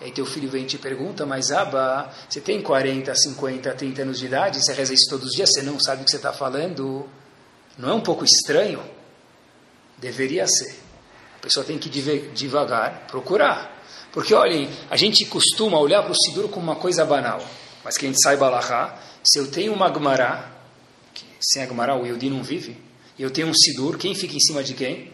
Aí 0.00 0.10
teu 0.10 0.26
filho 0.26 0.48
vem 0.48 0.64
e 0.64 0.66
te 0.66 0.78
pergunta, 0.78 1.24
mas 1.24 1.50
Aba, 1.50 2.12
você 2.28 2.40
tem 2.40 2.60
40, 2.60 3.14
50, 3.14 3.72
30 3.72 4.02
anos 4.02 4.18
de 4.18 4.26
idade, 4.26 4.62
você 4.62 4.72
reza 4.72 4.92
isso 4.92 5.08
todos 5.08 5.28
os 5.28 5.32
dias, 5.32 5.50
você 5.50 5.62
não 5.62 5.80
sabe 5.80 6.02
o 6.02 6.04
que 6.04 6.10
você 6.10 6.16
está 6.16 6.32
falando? 6.32 7.08
Não 7.78 7.90
é 7.90 7.94
um 7.94 8.02
pouco 8.02 8.24
estranho? 8.24 8.82
Deveria 9.98 10.46
ser 10.46 10.84
pessoa 11.44 11.64
tem 11.64 11.78
que 11.78 11.88
devagar 11.88 13.06
procurar. 13.06 13.74
Porque, 14.12 14.32
olhem, 14.32 14.70
a 14.90 14.96
gente 14.96 15.24
costuma 15.26 15.78
olhar 15.78 16.02
para 16.02 16.12
o 16.12 16.14
Sidur 16.14 16.48
como 16.48 16.64
uma 16.64 16.76
coisa 16.76 17.04
banal. 17.04 17.44
Mas 17.84 17.98
que 17.98 18.06
a 18.06 18.08
gente 18.08 18.22
saiba 18.22 18.48
lá, 18.48 18.98
se 19.22 19.38
eu 19.38 19.50
tenho 19.50 19.72
uma 19.72 19.86
Agmará, 19.86 20.52
sem 21.40 21.62
Agmará 21.62 21.96
o 21.96 22.06
Yodi 22.06 22.30
não 22.30 22.42
vive, 22.42 22.78
e 23.18 23.22
eu 23.22 23.30
tenho 23.30 23.48
um 23.48 23.54
Sidur, 23.54 23.98
quem 23.98 24.14
fica 24.14 24.34
em 24.34 24.40
cima 24.40 24.62
de 24.62 24.72
quem? 24.74 25.12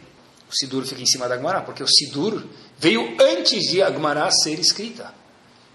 O 0.48 0.54
Sidur 0.54 0.84
fica 0.84 1.00
em 1.00 1.06
cima 1.06 1.28
da 1.28 1.34
Agmará, 1.34 1.62
porque 1.62 1.82
o 1.82 1.88
Sidur 1.88 2.44
veio 2.78 3.16
antes 3.20 3.70
de 3.70 3.82
Agmará 3.82 4.30
ser 4.30 4.58
escrita. 4.58 5.12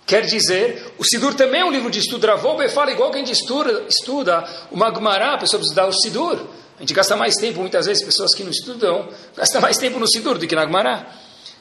Quer 0.06 0.26
dizer, 0.26 0.94
o 1.00 1.04
Sidur 1.04 1.34
também 1.34 1.62
é 1.62 1.66
um 1.66 1.72
livro 1.72 1.90
de 1.90 2.00
estudo. 2.00 2.28
Ravoube 2.28 2.70
fala 2.70 2.92
igual 2.92 3.10
que 3.10 3.18
a 3.18 3.20
gente 3.20 3.32
estuda, 3.32 3.86
estuda 3.90 4.48
uma 4.72 4.88
Agmará, 4.88 5.34
a 5.34 5.38
pessoa 5.40 5.60
precisa 5.60 5.82
dar 5.82 5.88
o 5.88 5.94
Sidur. 5.94 6.48
A 6.78 6.82
gente 6.82 6.94
gasta 6.94 7.16
mais 7.16 7.36
tempo, 7.36 7.60
muitas 7.60 7.86
vezes, 7.86 8.04
pessoas 8.04 8.34
que 8.34 8.44
não 8.44 8.52
estudam, 8.52 9.10
gastam 9.36 9.62
mais 9.62 9.78
tempo 9.78 10.00
no 10.00 10.08
Sidur 10.08 10.38
do 10.38 10.48
que 10.48 10.56
na 10.56 10.66
Gemara. 10.66 11.08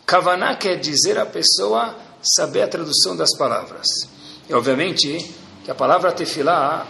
Kavaná 0.05 0.57
quer 0.57 0.77
dizer 0.77 1.19
a 1.19 1.27
pessoa 1.27 1.95
saber 2.23 2.63
a 2.63 2.69
tradução 2.69 3.17
das 3.17 3.37
palavras. 3.37 3.87
E, 4.49 4.55
obviamente, 4.55 5.35
que 5.65 5.71
a 5.71 5.75
palavra 5.75 6.13
tefilá, 6.13 6.87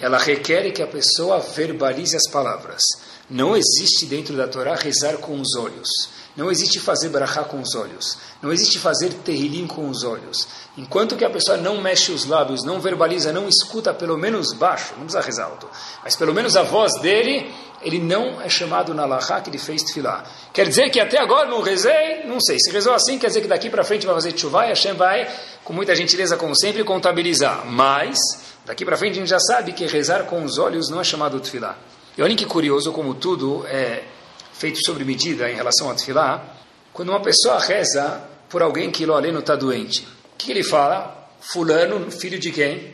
ela 0.00 0.18
requer 0.18 0.70
que 0.72 0.82
a 0.82 0.86
pessoa 0.86 1.38
verbalize 1.38 2.16
as 2.16 2.30
palavras. 2.30 2.82
Não 3.30 3.56
existe 3.56 4.06
dentro 4.06 4.36
da 4.36 4.48
Torá 4.48 4.74
rezar 4.74 5.18
com 5.18 5.40
os 5.40 5.54
olhos. 5.54 5.88
Não 6.36 6.50
existe 6.50 6.80
fazer 6.80 7.10
brachá 7.10 7.44
com 7.44 7.60
os 7.60 7.76
olhos. 7.76 8.18
Não 8.42 8.52
existe 8.52 8.78
fazer 8.78 9.10
terrilim 9.24 9.68
com 9.68 9.88
os 9.88 10.02
olhos. 10.02 10.48
Enquanto 10.76 11.16
que 11.16 11.24
a 11.24 11.30
pessoa 11.30 11.56
não 11.56 11.80
mexe 11.80 12.10
os 12.10 12.24
lábios, 12.24 12.64
não 12.64 12.80
verbaliza, 12.80 13.32
não 13.32 13.48
escuta 13.48 13.94
pelo 13.94 14.18
menos 14.18 14.52
baixo, 14.52 14.94
não 14.96 15.04
precisa 15.04 15.20
rezar 15.20 15.44
alto, 15.44 15.68
mas 16.02 16.16
pelo 16.16 16.34
menos 16.34 16.56
a 16.56 16.62
voz 16.62 17.00
dele, 17.00 17.52
ele 17.82 18.00
não 18.00 18.40
é 18.40 18.48
chamado 18.48 18.92
na 18.94 19.04
lahá 19.04 19.40
que 19.40 19.48
ele 19.48 19.58
fez 19.58 19.82
tefilá. 19.82 20.24
Quer 20.52 20.68
dizer 20.68 20.90
que 20.90 20.98
até 20.98 21.20
agora 21.20 21.48
não 21.48 21.60
rezei? 21.60 22.24
Não 22.26 22.40
sei. 22.40 22.58
Se 22.58 22.72
rezou 22.72 22.94
assim, 22.94 23.16
quer 23.16 23.28
dizer 23.28 23.42
que 23.42 23.48
daqui 23.48 23.70
para 23.70 23.84
frente 23.84 24.06
vai 24.06 24.14
fazer 24.16 24.32
tchuvá 24.32 24.66
e 24.66 24.70
Hashem 24.70 24.94
vai, 24.94 25.28
com 25.62 25.72
muita 25.72 25.94
gentileza, 25.94 26.36
como 26.36 26.58
sempre, 26.58 26.82
contabilizar. 26.82 27.64
Mas, 27.66 28.18
daqui 28.66 28.84
para 28.84 28.96
frente 28.96 29.12
a 29.12 29.20
gente 29.20 29.28
já 29.28 29.38
sabe 29.38 29.72
que 29.72 29.86
rezar 29.86 30.24
com 30.24 30.42
os 30.42 30.58
olhos 30.58 30.88
não 30.88 31.00
é 31.00 31.04
chamado 31.04 31.38
tefilá. 31.38 31.76
E 32.20 32.22
olhem 32.22 32.36
que 32.36 32.44
curioso 32.44 32.92
como 32.92 33.14
tudo 33.14 33.66
é 33.66 34.04
feito 34.52 34.78
sobre 34.84 35.06
medida 35.06 35.50
em 35.50 35.54
relação 35.54 35.90
a 35.90 35.94
tefilá. 35.94 36.54
Quando 36.92 37.08
uma 37.08 37.20
pessoa 37.22 37.58
reza 37.58 38.22
por 38.46 38.60
alguém 38.60 38.90
que 38.90 39.06
lo 39.06 39.18
não 39.18 39.40
está 39.40 39.56
doente, 39.56 40.02
o 40.02 40.36
que 40.36 40.50
ele 40.50 40.62
fala? 40.62 41.30
Fulano, 41.40 42.10
filho 42.10 42.38
de 42.38 42.52
quem? 42.52 42.92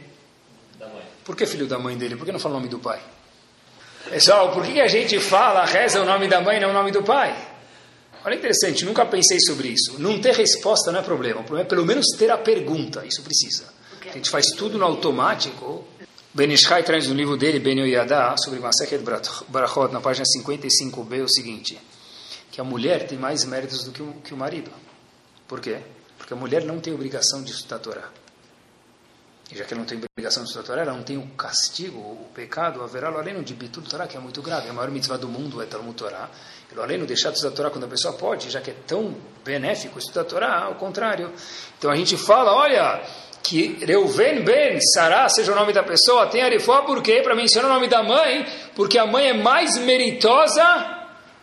Da 0.79 0.87
mãe. 0.87 1.03
Por 1.25 1.35
que 1.35 1.45
filho 1.45 1.67
da 1.67 1.77
mãe 1.77 1.99
dele? 1.99 2.15
Por 2.15 2.25
que 2.25 2.31
não 2.31 2.39
fala 2.39 2.55
o 2.55 2.59
nome 2.59 2.69
do 2.69 2.79
pai? 2.79 3.01
Pessoal, 4.09 4.53
por 4.53 4.65
que 4.65 4.81
a 4.81 4.87
gente 4.87 5.19
fala, 5.19 5.65
reza 5.65 6.01
o 6.01 6.05
nome 6.05 6.29
da 6.29 6.41
mãe 6.41 6.59
e 6.59 6.61
não 6.61 6.71
o 6.71 6.73
nome 6.73 6.93
do 6.93 7.03
pai? 7.03 7.37
Olha 8.25 8.37
interessante, 8.37 8.85
nunca 8.85 9.05
pensei 9.07 9.41
sobre 9.41 9.67
isso. 9.67 10.01
Não 10.01 10.21
ter 10.21 10.35
resposta 10.35 10.93
não 10.93 11.01
é 11.01 11.03
problema. 11.03 11.41
O 11.41 11.43
problema 11.43 11.67
é 11.67 11.69
pelo 11.69 11.85
menos 11.85 12.07
ter 12.17 12.31
a 12.31 12.39
pergunta. 12.39 13.05
Isso 13.05 13.23
precisa. 13.23 13.75
A 14.09 14.13
gente 14.13 14.31
faz 14.31 14.47
tudo 14.57 14.79
no 14.79 14.85
automático. 14.85 15.85
Ben 16.37 16.53
Ishai 16.53 16.83
traz 16.83 17.09
no 17.09 17.15
livro 17.15 17.35
dele, 17.39 17.61
Ben 17.61 17.79
Yoyadá, 17.79 18.37
sobre 18.37 18.61
Masechet 18.61 19.03
Barachot, 19.49 19.91
na 19.91 20.03
página 20.03 20.27
55b, 20.27 21.25
o 21.25 21.29
seguinte, 21.31 21.81
que 22.53 22.61
a 22.61 22.65
mulher 22.65 23.07
tem 23.07 23.17
mais 23.17 23.47
méritos 23.47 23.85
do 23.85 23.91
que 23.91 24.03
o, 24.03 24.13
que 24.23 24.35
o 24.35 24.37
marido. 24.37 24.71
Por 25.49 25.63
quê? 25.63 25.79
Porque 26.19 26.35
a 26.35 26.37
mulher 26.37 26.63
não 26.63 26.79
tem 26.79 26.93
obrigação 26.93 27.43
de 27.43 27.53
estudar 27.53 27.77
a 27.77 27.79
Torá. 27.79 28.09
E 29.51 29.57
já 29.57 29.65
que 29.65 29.73
ela 29.73 29.81
não 29.81 29.87
tem 29.87 29.99
obrigação 30.13 30.43
de 30.43 30.51
estudar 30.51 30.65
a 30.65 30.67
Torá, 30.67 30.83
ela 30.83 30.93
não 30.93 31.03
tem 31.03 31.17
o 31.17 31.27
castigo, 31.29 31.99
o 31.99 32.29
pecado, 32.35 32.83
haverá 32.83 33.09
lo 33.09 33.17
além 33.17 33.43
de 33.43 33.55
bitul 33.55 33.83
Torá, 33.85 34.07
que 34.07 34.19
é 34.19 34.21
muito 34.21 34.43
grave. 34.43 34.69
A 34.69 34.75
maior 34.75 34.91
mitzvah 34.91 35.17
do 35.17 35.29
mundo 35.29 35.63
é 35.63 35.65
Talmud 35.65 35.97
Torá. 35.97 36.29
E 36.71 36.79
além 36.79 37.01
de 37.01 37.07
deixar 37.07 37.31
de 37.31 37.37
estudar 37.37 37.55
a 37.55 37.57
Torá 37.57 37.71
quando 37.71 37.85
a 37.85 37.89
pessoa 37.89 38.13
pode, 38.13 38.51
já 38.51 38.61
que 38.61 38.73
é 38.73 38.77
tão 38.87 39.17
benéfico 39.43 39.99
estudar 39.99 40.21
a 40.21 40.25
Torá, 40.25 40.65
ao 40.65 40.75
contrário. 40.75 41.33
Então 41.79 41.91
a 41.91 41.97
gente 41.97 42.19
fala, 42.19 42.53
olha, 42.53 43.03
que 43.47 43.79
Reuven 43.85 44.43
Ben 44.43 44.79
Sará 44.95 45.29
seja 45.29 45.53
o 45.53 45.55
nome 45.55 45.73
da 45.73 45.83
pessoa, 45.83 46.27
tem 46.27 46.43
Arifó, 46.43 46.83
por 46.83 47.01
quê? 47.03 47.21
Para 47.23 47.35
mencionar 47.35 47.71
o 47.71 47.75
nome 47.75 47.87
da 47.87 48.03
mãe, 48.03 48.45
porque 48.75 48.99
a 48.99 49.07
mãe 49.07 49.29
é 49.29 49.33
mais 49.33 49.79
meritosa 49.79 50.65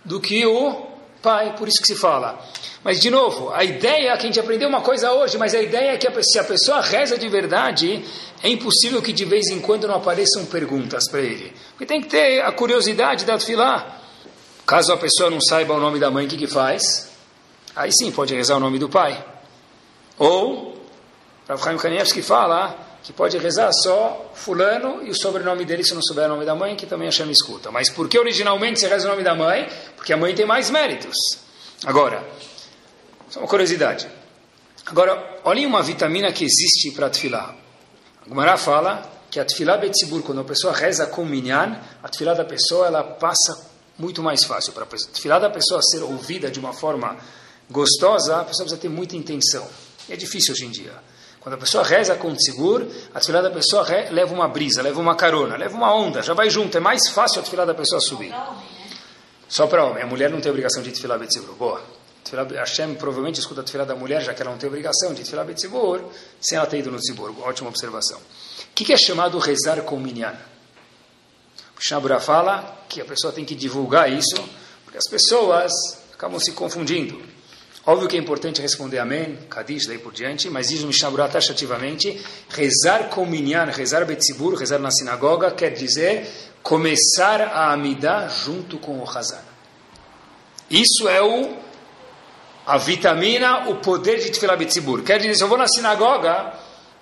do 0.04 0.20
que 0.20 0.46
o 0.46 0.88
pai, 1.22 1.56
por 1.58 1.68
isso 1.68 1.82
que 1.82 1.88
se 1.88 1.96
fala. 1.96 2.38
Mas, 2.84 3.00
de 3.00 3.10
novo, 3.10 3.50
a 3.54 3.64
ideia 3.64 4.12
que 4.18 4.24
a 4.24 4.26
gente 4.26 4.40
aprendeu 4.40 4.68
uma 4.68 4.82
coisa 4.82 5.14
hoje, 5.14 5.38
mas 5.38 5.56
a 5.56 5.62
ideia 5.62 5.92
é 5.92 5.98
que 5.98 6.24
se 6.24 6.38
a 6.38 6.44
pessoa 6.44 6.82
reza 6.82 7.18
de 7.18 7.30
verdade, 7.30 8.04
é 8.44 8.50
impossível 8.50 9.02
que 9.02 9.14
de 9.14 9.24
vez 9.24 9.48
em 9.48 9.62
quando 9.62 9.88
não 9.88 9.96
apareçam 9.96 10.46
perguntas 10.46 11.10
para 11.10 11.22
ele. 11.22 11.54
Porque 11.70 11.86
tem 11.86 12.02
que 12.02 12.10
ter 12.10 12.42
a 12.42 12.52
curiosidade 12.52 13.24
da 13.24 13.40
filar. 13.40 14.02
Caso 14.66 14.92
a 14.92 14.98
pessoa 14.98 15.30
não 15.30 15.40
saiba 15.40 15.74
o 15.74 15.80
nome 15.80 15.98
da 15.98 16.12
mãe, 16.12 16.26
o 16.26 16.30
que, 16.30 16.36
que 16.36 16.48
faz? 16.48 17.10
Aí 17.74 17.92
sim 17.94 18.12
pode 18.12 18.36
rezar 18.36 18.58
o 18.58 18.60
nome 18.60 18.78
do 18.78 18.90
pai. 18.90 19.24
Ou, 20.20 20.73
Rav 21.48 21.62
Chaim 21.62 21.78
Kanievski 21.78 22.22
fala 22.22 22.76
que 23.04 23.12
pode 23.12 23.38
rezar 23.38 23.72
só 23.74 24.32
fulano 24.34 25.04
e 25.04 25.10
o 25.10 25.16
sobrenome 25.16 25.66
dele 25.66 25.84
se 25.84 25.94
não 25.94 26.02
souber 26.02 26.26
o 26.26 26.30
nome 26.30 26.46
da 26.46 26.56
mãe, 26.56 26.76
que 26.76 26.86
também 26.86 27.08
a 27.08 27.12
chama 27.12 27.34
escuta. 27.34 27.70
Mas 27.70 27.90
por 27.90 28.08
que 28.08 28.18
originalmente 28.18 28.80
se 28.80 28.88
reza 28.88 29.08
o 29.08 29.12
nome 29.12 29.24
da 29.24 29.36
mãe? 29.36 29.70
Porque 29.98 30.14
a 30.14 30.18
mãe 30.18 30.34
tem 30.34 30.46
mais 30.46 30.70
méritos. 30.70 31.16
Agora, 31.86 32.26
só 33.30 33.42
uma 33.42 33.48
curiosidade. 33.48 34.08
Agora, 34.86 35.42
olhem 35.44 35.66
uma 35.66 35.84
vitamina 35.84 36.32
que 36.32 36.46
existe 36.46 36.92
para 36.92 37.10
tefilá. 37.10 37.54
A 38.26 38.30
Gumara 38.30 38.56
fala 38.56 39.12
que 39.30 39.38
a 39.38 39.44
tefilá 39.44 39.76
betzibur, 39.76 40.24
quando 40.24 40.40
a 40.40 40.46
pessoa 40.46 40.74
reza 40.74 41.06
com 41.08 41.26
minyan, 41.26 41.78
a 42.02 42.08
tefilá 42.08 42.34
da 42.34 42.46
pessoa 42.46 42.88
ela 42.88 43.04
passa 43.04 43.70
muito 44.00 44.24
mais 44.24 44.46
fácil. 44.46 44.72
Para 44.72 44.86
a 44.86 44.88
tefilá 44.88 45.40
da 45.40 45.50
pessoa 45.50 45.82
ser 45.82 46.04
ouvida 46.04 46.50
de 46.50 46.58
uma 46.58 46.72
forma 46.72 47.18
gostosa, 47.70 48.38
a 48.38 48.46
pessoa 48.46 48.66
precisa 48.66 48.78
ter 48.78 48.90
muita 48.90 49.18
intenção. 49.18 49.68
E 50.08 50.14
é 50.14 50.16
difícil 50.16 50.54
hoje 50.54 50.66
em 50.66 50.72
dia. 50.72 50.94
Quando 51.44 51.56
a 51.56 51.58
pessoa 51.58 51.84
reza 51.84 52.16
com 52.16 52.34
tzigur, 52.34 52.88
a 53.14 53.20
tefilá 53.20 53.42
da 53.42 53.50
pessoa 53.52 53.86
leva 54.10 54.34
uma 54.34 54.48
brisa, 54.48 54.82
leva 54.82 55.02
uma 55.02 55.14
carona, 55.14 55.58
leva 55.58 55.76
uma 55.76 55.94
onda, 55.94 56.24
já 56.24 56.34
vai 56.34 56.50
junto. 56.50 56.78
É 56.78 56.80
mais 56.80 57.10
fácil 57.10 57.42
a 57.42 57.44
tefilá 57.44 57.66
da 57.66 57.74
pessoa 57.74 58.00
subir. 58.00 58.34
Só 59.50 59.68
para 59.68 59.84
homem. 59.84 60.02
A 60.02 60.08
mulher 60.08 60.30
não 60.30 60.40
tem 60.40 60.50
obrigação 60.50 60.82
de 60.82 60.90
tefilá 60.92 61.18
betzibur. 61.18 61.54
Boa. 61.56 61.82
Hashem 62.56 62.96
provavelmente 62.96 63.42
escuta 63.42 63.60
a 63.60 63.64
tefilá 63.66 63.84
da 63.84 63.94
mulher, 63.94 64.22
já 64.22 64.34
que 64.34 64.42
ela 64.42 64.52
não 64.52 64.58
tem 64.58 64.70
obrigação 64.70 65.14
de 65.14 65.22
tefilá 65.22 65.44
betzibur, 65.44 66.02
sem 66.40 66.58
ela 66.58 66.66
ter 66.66 66.78
ido 66.78 66.90
no 66.90 66.98
tzibur. 66.98 67.36
Ótima 67.42 67.68
observação. 67.68 68.20
O 68.20 68.74
que, 68.74 68.94
é 68.94 68.98
chamado 68.98 69.38
rezar 69.38 69.82
com 69.82 70.00
minyan? 70.00 70.34
O 71.78 71.82
Shabura 71.82 72.22
fala 72.22 72.86
que 72.88 73.02
a 73.02 73.06
pessoa 73.06 73.34
tem 73.34 73.44
que 73.44 73.54
divulgar 73.54 74.10
isso, 74.10 74.42
porque 74.86 74.98
as 74.98 75.10
pessoas 75.10 75.74
acabam 76.14 76.40
se 76.40 76.54
confundindo. 76.54 77.22
Óbvio 77.86 78.08
que 78.08 78.16
é 78.16 78.20
importante 78.20 78.62
responder 78.62 79.00
amém, 79.00 79.38
Kadish, 79.50 79.88
daí 79.88 79.98
por 79.98 80.14
diante, 80.14 80.50
mas 80.50 80.70
diz 80.70 80.84
o 80.84 80.88
Mishnah 80.88 81.28
taxativamente, 81.28 82.18
rezar 82.50 83.10
com 83.10 83.26
minyan, 83.26 83.66
rezar 83.66 84.06
betzibur, 84.06 84.56
rezar 84.56 84.80
na 84.80 84.90
sinagoga, 84.90 85.52
quer 85.52 85.72
dizer 85.72 86.26
começar 86.62 87.42
a 87.42 87.74
amidar 87.74 88.30
junto 88.30 88.78
com 88.78 89.00
o 89.00 89.04
Hazan. 89.04 89.44
Isso 90.72 91.10
é 91.10 91.22
o 91.22 91.58
a 92.66 92.78
vitamina, 92.78 93.70
o 93.70 93.76
poder 93.76 94.20
de 94.20 94.32
Tfilah 94.32 94.56
Betzibur. 94.56 95.04
Quer 95.04 95.18
dizer, 95.18 95.36
se 95.36 95.44
eu 95.44 95.50
vou 95.50 95.58
na 95.58 95.68
sinagoga 95.68 96.54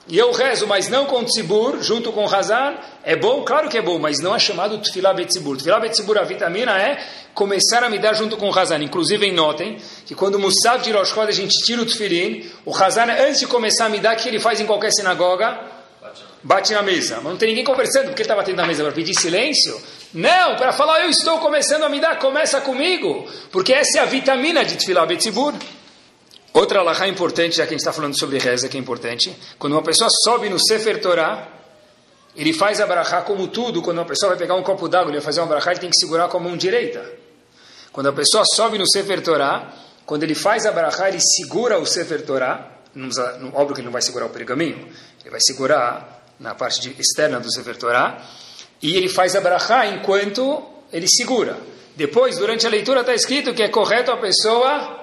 e 0.07 0.17
eu 0.17 0.31
rezo, 0.31 0.65
mas 0.67 0.89
não 0.89 1.05
com 1.05 1.23
Tzibur, 1.23 1.81
junto 1.81 2.11
com 2.11 2.25
Hazan, 2.25 2.75
é 3.03 3.15
bom? 3.15 3.43
Claro 3.43 3.69
que 3.69 3.77
é 3.77 3.81
bom, 3.81 3.99
mas 3.99 4.19
não 4.19 4.35
é 4.35 4.39
chamado 4.39 4.77
Tfilah 4.79 5.13
Betzibur. 5.13 5.57
Tfilah 5.57 5.79
Betzibur, 5.79 6.17
a 6.17 6.23
vitamina 6.23 6.77
é 6.77 6.99
começar 7.33 7.83
a 7.83 7.89
me 7.89 7.99
dar 7.99 8.13
junto 8.13 8.35
com 8.35 8.51
Hazan. 8.51 8.83
Inclusive, 8.83 9.31
notem 9.31 9.77
que 10.05 10.15
quando 10.15 10.35
o 10.35 10.39
Musaf 10.39 10.83
de 10.83 10.91
Rosh 10.91 11.17
a 11.17 11.31
gente 11.31 11.63
tira 11.63 11.81
o 11.81 11.85
Tfilin, 11.85 12.49
o 12.65 12.75
Hazan, 12.75 13.05
antes 13.05 13.39
de 13.39 13.47
começar 13.47 13.85
a 13.85 13.89
me 13.89 13.99
dar, 13.99 14.15
o 14.15 14.17
que 14.17 14.27
ele 14.27 14.39
faz 14.39 14.59
em 14.59 14.65
qualquer 14.65 14.91
sinagoga? 14.91 15.59
Bate 16.43 16.73
na 16.73 16.81
mesa. 16.81 17.17
Mas 17.17 17.25
não 17.25 17.37
tem 17.37 17.49
ninguém 17.49 17.63
conversando, 17.63 18.07
porque 18.07 18.23
ele 18.23 18.27
está 18.27 18.35
batendo 18.35 18.57
na 18.57 18.65
mesa 18.65 18.83
para 18.83 18.91
pedir 18.91 19.13
silêncio? 19.13 19.79
Não, 20.13 20.55
para 20.55 20.73
falar, 20.73 21.01
eu 21.03 21.09
estou 21.09 21.37
começando 21.37 21.83
a 21.83 21.89
me 21.89 21.99
dar, 21.99 22.17
começa 22.17 22.59
comigo. 22.59 23.27
Porque 23.51 23.71
essa 23.71 23.99
é 23.99 24.01
a 24.01 24.05
vitamina 24.05 24.65
de 24.65 24.75
Tfilah 24.77 25.05
Betzibur. 25.05 25.53
Outra 26.53 26.79
alahá 26.79 27.07
importante, 27.07 27.57
já 27.57 27.63
que 27.63 27.69
a 27.69 27.71
gente 27.71 27.79
está 27.79 27.93
falando 27.93 28.17
sobre 28.19 28.37
reza, 28.37 28.67
que 28.67 28.77
é 28.77 28.79
importante. 28.79 29.33
Quando 29.57 29.73
uma 29.73 29.81
pessoa 29.81 30.09
sobe 30.23 30.49
no 30.49 30.59
Sefer 30.59 30.99
Torah, 31.01 31.47
ele 32.35 32.53
faz 32.53 32.81
a 32.81 32.85
barahá 32.85 33.21
como 33.21 33.47
tudo. 33.47 33.81
Quando 33.81 33.99
uma 33.99 34.05
pessoa 34.05 34.31
vai 34.31 34.37
pegar 34.37 34.55
um 34.55 34.63
copo 34.63 34.89
d'água 34.89 35.11
e 35.11 35.15
vai 35.15 35.21
fazer 35.21 35.39
uma 35.39 35.47
barahá, 35.47 35.71
ele 35.71 35.79
tem 35.79 35.89
que 35.89 35.97
segurar 35.97 36.27
com 36.27 36.37
a 36.37 36.39
mão 36.41 36.57
direita. 36.57 37.09
Quando 37.91 38.09
a 38.09 38.13
pessoa 38.13 38.43
sobe 38.53 38.77
no 38.77 38.89
Sefer 38.89 39.21
Torah, 39.21 39.73
quando 40.05 40.23
ele 40.23 40.35
faz 40.35 40.65
a 40.65 40.71
barahá, 40.71 41.07
ele 41.07 41.19
segura 41.21 41.79
o 41.79 41.85
Sefer 41.85 42.25
Torah. 42.25 42.69
Não, 42.93 43.07
óbvio 43.53 43.75
que 43.75 43.81
ele 43.81 43.85
não 43.85 43.91
vai 43.91 44.01
segurar 44.01 44.25
o 44.25 44.29
pergaminho. 44.29 44.89
Ele 45.21 45.29
vai 45.29 45.39
segurar 45.41 46.21
na 46.39 46.53
parte 46.53 46.81
de, 46.81 46.99
externa 46.99 47.39
do 47.39 47.51
Sefer 47.51 47.77
Torah 47.77 48.21
e 48.81 48.95
ele 48.95 49.07
faz 49.07 49.35
a 49.35 49.41
brachá 49.41 49.85
enquanto 49.85 50.63
ele 50.91 51.07
segura. 51.07 51.57
Depois, 51.95 52.37
durante 52.37 52.65
a 52.65 52.69
leitura, 52.69 53.01
está 53.01 53.13
escrito 53.13 53.53
que 53.53 53.61
é 53.61 53.69
correto 53.69 54.11
a 54.11 54.17
pessoa 54.17 55.00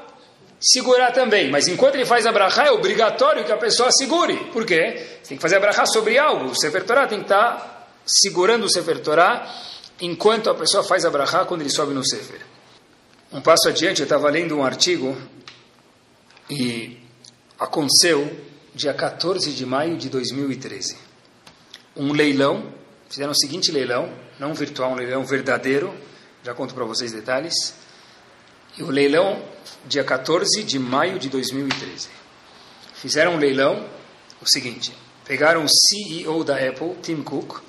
segurar 0.60 1.12
também. 1.12 1.50
Mas 1.50 1.68
enquanto 1.68 1.94
ele 1.94 2.06
faz 2.06 2.26
a 2.26 2.32
é 2.66 2.70
obrigatório 2.70 3.44
que 3.44 3.52
a 3.52 3.56
pessoa 3.56 3.90
segure. 3.92 4.36
Por 4.52 4.64
quê? 4.64 5.06
Você 5.22 5.30
tem 5.30 5.36
que 5.36 5.42
fazer 5.42 5.56
a 5.56 5.60
sobre 5.86 6.18
algo. 6.18 6.46
O 6.46 6.54
Sefer 6.54 6.84
Torah 6.84 7.06
tem 7.06 7.18
que 7.18 7.24
estar 7.24 7.54
tá 7.54 7.86
segurando 8.06 8.64
o 8.64 8.70
Sefer 8.70 9.00
Torah 9.00 9.48
enquanto 10.00 10.48
a 10.50 10.54
pessoa 10.54 10.82
faz 10.82 11.04
a 11.04 11.10
quando 11.44 11.60
ele 11.60 11.70
sobe 11.70 11.92
no 11.94 12.06
Sefer. 12.06 12.40
Um 13.32 13.40
passo 13.40 13.68
adiante, 13.68 14.00
eu 14.00 14.04
estava 14.04 14.30
lendo 14.30 14.56
um 14.56 14.64
artigo 14.64 15.16
e 16.48 16.96
aconteceu 17.58 18.30
dia 18.74 18.94
14 18.94 19.52
de 19.52 19.66
maio 19.66 19.96
de 19.96 20.08
2013. 20.08 20.96
Um 21.96 22.12
leilão 22.12 22.72
fizeram 23.08 23.32
o 23.32 23.34
seguinte 23.34 23.72
leilão, 23.72 24.12
não 24.38 24.54
virtual, 24.54 24.92
um 24.92 24.94
leilão 24.94 25.24
verdadeiro, 25.24 25.92
já 26.44 26.54
conto 26.54 26.74
para 26.74 26.84
vocês 26.84 27.12
detalhes. 27.12 27.74
E 28.78 28.82
o 28.82 28.90
leilão, 28.90 29.42
dia 29.88 30.04
14 30.04 30.62
de 30.62 30.78
maio 30.78 31.18
de 31.18 31.28
2013. 31.28 32.08
Fizeram 32.94 33.34
um 33.34 33.36
leilão, 33.36 33.84
o 34.40 34.48
seguinte, 34.48 34.94
pegaram 35.24 35.64
o 35.64 35.68
CEO 35.68 36.44
da 36.44 36.56
Apple, 36.56 36.94
Tim 37.02 37.20
Cook, 37.24 37.60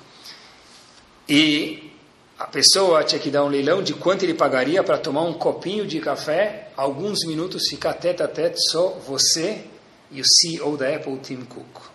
e 1.28 1.90
a 2.38 2.46
pessoa 2.46 3.02
tinha 3.02 3.20
que 3.20 3.28
dar 3.28 3.44
um 3.44 3.48
leilão 3.48 3.82
de 3.82 3.92
quanto 3.92 4.22
ele 4.22 4.34
pagaria 4.34 4.84
para 4.84 4.98
tomar 4.98 5.22
um 5.22 5.32
copinho 5.32 5.84
de 5.84 5.98
café, 5.98 6.70
alguns 6.76 7.26
minutos, 7.26 7.66
ficar 7.68 7.94
tete 7.94 8.22
a 8.22 8.28
tete, 8.28 8.60
só 8.70 8.90
você 8.90 9.64
e 10.12 10.20
o 10.20 10.24
CEO 10.24 10.76
da 10.76 10.94
Apple, 10.94 11.18
Tim 11.18 11.42
Cook. 11.42 11.90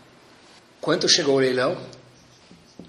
Quanto 0.81 1.07
chegou 1.07 1.35
o 1.35 1.39
leilão? 1.39 1.77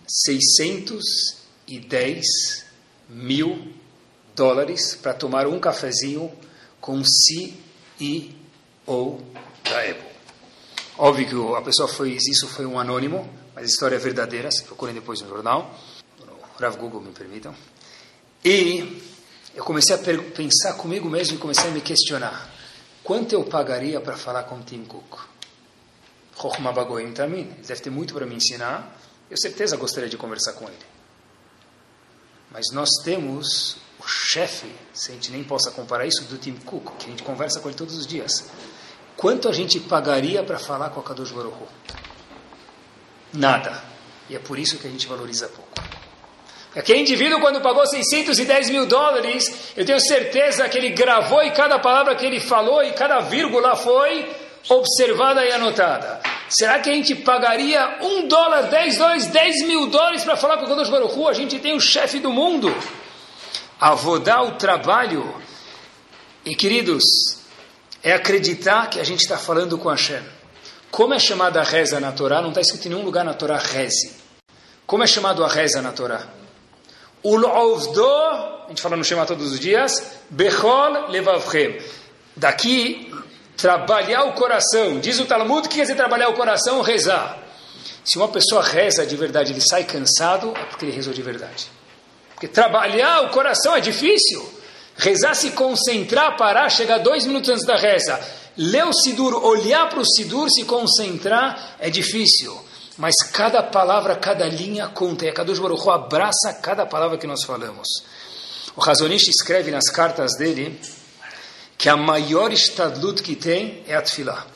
610 0.09 2.67
mil 3.09 3.76
dólares 4.37 4.95
para 4.95 5.15
tomar 5.15 5.47
um 5.47 5.59
cafezinho 5.59 6.31
com 6.81 7.03
CEO 7.05 8.31
da 9.65 9.81
Apple. 9.81 10.17
Óbvio 10.99 11.29
que 11.29 11.35
a 11.57 11.63
pessoa 11.63 11.89
fez 11.89 12.27
isso 12.27 12.47
foi 12.47 12.65
um 12.65 12.79
anônimo, 12.79 13.29
mas 13.55 13.65
a 13.65 13.67
história 13.67 13.97
é 13.97 13.99
verdadeira, 13.99 14.51
se 14.51 14.63
procurem 14.63 14.95
depois 14.95 15.21
no 15.21 15.29
jornal, 15.29 15.75
no 16.21 16.39
Rav 16.61 16.77
Google, 16.77 17.01
me 17.01 17.11
permitam. 17.11 17.55
E 18.45 19.03
eu 19.55 19.65
comecei 19.65 19.97
a 19.97 19.99
pensar 19.99 20.75
comigo 20.75 21.11
mesmo 21.11 21.35
e 21.35 21.39
comecei 21.39 21.69
a 21.69 21.73
me 21.73 21.81
questionar. 21.81 22.55
Quanto 23.03 23.33
eu 23.33 23.43
pagaria 23.45 24.01
para 24.01 24.17
falar 24.17 24.45
com 24.45 24.63
Tim 24.63 24.85
Cook? 24.85 25.19
Chokhmah 26.41 26.73
Bagoim 26.73 27.13
também. 27.13 27.41
Ele 27.41 27.67
deve 27.67 27.81
ter 27.81 27.91
muito 27.91 28.15
para 28.15 28.27
me 28.27 28.35
ensinar 28.35 28.97
eu 29.31 29.37
certeza 29.37 29.77
gostaria 29.77 30.09
de 30.09 30.17
conversar 30.17 30.53
com 30.53 30.67
ele. 30.67 30.87
Mas 32.51 32.67
nós 32.73 32.89
temos 33.03 33.77
o 33.99 34.07
chefe, 34.07 34.71
se 34.93 35.11
a 35.11 35.15
gente 35.15 35.31
nem 35.31 35.43
possa 35.43 35.71
comparar 35.71 36.07
isso, 36.07 36.25
do 36.25 36.39
Tim 36.39 36.55
Cook, 36.55 36.97
que 36.99 37.07
a 37.07 37.11
gente 37.11 37.23
conversa 37.23 37.61
com 37.61 37.69
ele 37.69 37.77
todos 37.77 37.97
os 37.97 38.07
dias. 38.07 38.51
Quanto 39.17 39.49
a 39.49 39.53
gente 39.53 39.81
pagaria 39.81 40.43
para 40.43 40.59
falar 40.59 40.91
com 40.91 41.01
a 41.01 41.03
Kadosh 41.03 41.33
Baruch 41.33 41.57
Nada. 43.33 43.83
E 44.29 44.37
é 44.37 44.39
por 44.39 44.59
isso 44.59 44.79
que 44.79 44.87
a 44.87 44.91
gente 44.91 45.07
valoriza 45.07 45.49
pouco. 45.49 45.71
Aquele 46.75 47.01
indivíduo, 47.01 47.41
quando 47.41 47.61
pagou 47.63 47.87
610 47.87 48.71
mil 48.71 48.87
dólares, 48.87 49.73
eu 49.77 49.85
tenho 49.87 49.99
certeza 49.99 50.69
que 50.69 50.77
ele 50.77 50.91
gravou 50.91 51.43
e 51.43 51.51
cada 51.51 51.79
palavra 51.79 52.15
que 52.15 52.27
ele 52.27 52.39
falou 52.39 52.85
e 52.85 52.93
cada 52.93 53.21
vírgula 53.21 53.75
foi 53.77 54.31
observada 54.69 55.45
e 55.45 55.53
anotada. 55.53 56.21
Será 56.49 56.79
que 56.79 56.91
a 56.91 56.93
gente 56.93 57.15
pagaria 57.15 57.99
um 58.03 58.29
dólar, 58.29 58.65
dez 58.65 58.99
dólares, 58.99 59.27
dez 59.27 59.67
mil 59.67 59.87
dólares 59.87 60.23
para 60.23 60.37
falar 60.37 60.59
com 60.59 60.67
o 60.67 60.69
Kodosh 60.69 60.91
Baruch 60.91 61.29
A 61.29 61.33
gente 61.33 61.59
tem 61.59 61.75
o 61.75 61.81
chefe 61.81 62.19
do 62.19 62.31
mundo. 62.31 62.73
Avodar 63.81 64.45
o 64.45 64.53
trabalho. 64.53 65.35
E 66.45 66.55
queridos, 66.55 67.05
é 68.03 68.13
acreditar 68.13 68.89
que 68.89 69.01
a 69.01 69.05
gente 69.05 69.21
está 69.21 69.37
falando 69.37 69.77
com 69.77 69.89
Hashem. 69.89 70.23
Como 70.91 71.13
é 71.13 71.19
chamada 71.19 71.61
a 71.61 71.65
reza 71.65 72.01
na 72.01 72.13
Torá? 72.13 72.41
Não 72.41 72.51
está 72.51 72.61
escrito 72.61 72.87
em 72.87 72.91
nenhum 72.91 73.05
lugar 73.05 73.25
na 73.25 73.35
Torá 73.35 73.59
reze. 73.59 74.15
Como 74.87 75.03
é 75.03 75.07
chamado 75.07 75.45
a 75.45 75.49
reza 75.49 75.83
na 75.83 75.93
Torá? 75.93 76.27
Ul'ovdo, 77.23 78.07
a 78.07 78.67
gente 78.69 78.81
fala 78.81 78.97
no 78.97 79.05
Shema 79.05 79.27
todos 79.27 79.53
os 79.53 79.59
dias, 79.59 80.21
Bechol 80.31 81.09
levavchem. 81.09 81.79
Daqui, 82.37 83.13
trabalhar 83.57 84.25
o 84.25 84.33
coração. 84.35 85.01
Diz 85.01 85.19
o 85.19 85.27
Talmud, 85.27 85.69
que 85.69 85.75
quer 85.75 85.83
dizer 85.83 85.97
trabalhar 85.97 86.29
o 86.29 86.35
coração? 86.35 86.81
Rezar. 86.83 87.43
Se 88.05 88.17
uma 88.17 88.29
pessoa 88.29 88.63
reza 88.63 89.05
de 89.05 89.17
verdade, 89.17 89.53
ele 89.53 89.61
sai 89.61 89.83
cansado, 89.85 90.53
é 90.57 90.65
porque 90.65 90.85
ele 90.85 90.93
rezou 90.93 91.13
de 91.13 91.23
verdade. 91.23 91.76
Porque 92.37 92.49
trabalhar 92.49 93.23
o 93.23 93.31
coração 93.31 93.75
é 93.75 93.81
difícil. 93.81 94.47
Rezar, 94.95 95.35
se 95.35 95.53
concentrar, 95.53 96.37
parar, 96.37 96.69
chegar 96.69 96.99
dois 96.99 97.25
minutos 97.25 97.49
antes 97.49 97.65
da 97.65 97.77
reza. 97.77 98.21
Ler 98.59 98.85
o 98.85 98.93
Sidur, 98.93 99.43
olhar 99.43 99.89
para 99.89 100.01
o 100.01 100.05
Sidur, 100.05 100.51
se 100.51 100.65
concentrar, 100.65 101.77
é 101.81 101.89
difícil. 101.89 102.55
Mas 102.99 103.15
cada 103.33 103.63
palavra, 103.63 104.17
cada 104.17 104.47
linha 104.47 104.87
conta. 104.89 105.25
E 105.25 105.31
a 105.31 105.33
Kadosh 105.33 105.59
Baruch 105.59 105.83
Hu 105.83 105.91
abraça 105.91 106.53
cada 106.63 106.85
palavra 106.85 107.17
que 107.17 107.27
nós 107.27 107.43
falamos. 107.43 107.89
O 108.77 108.81
Razonish 108.83 109.29
escreve 109.29 109.71
nas 109.71 109.89
cartas 109.89 110.37
dele 110.37 110.79
que 111.79 111.89
a 111.89 111.97
maior 111.97 112.53
estadlut 112.53 113.23
que 113.23 113.35
tem 113.35 113.83
é 113.89 113.97
a 113.97 114.03
tefilá. 114.03 114.47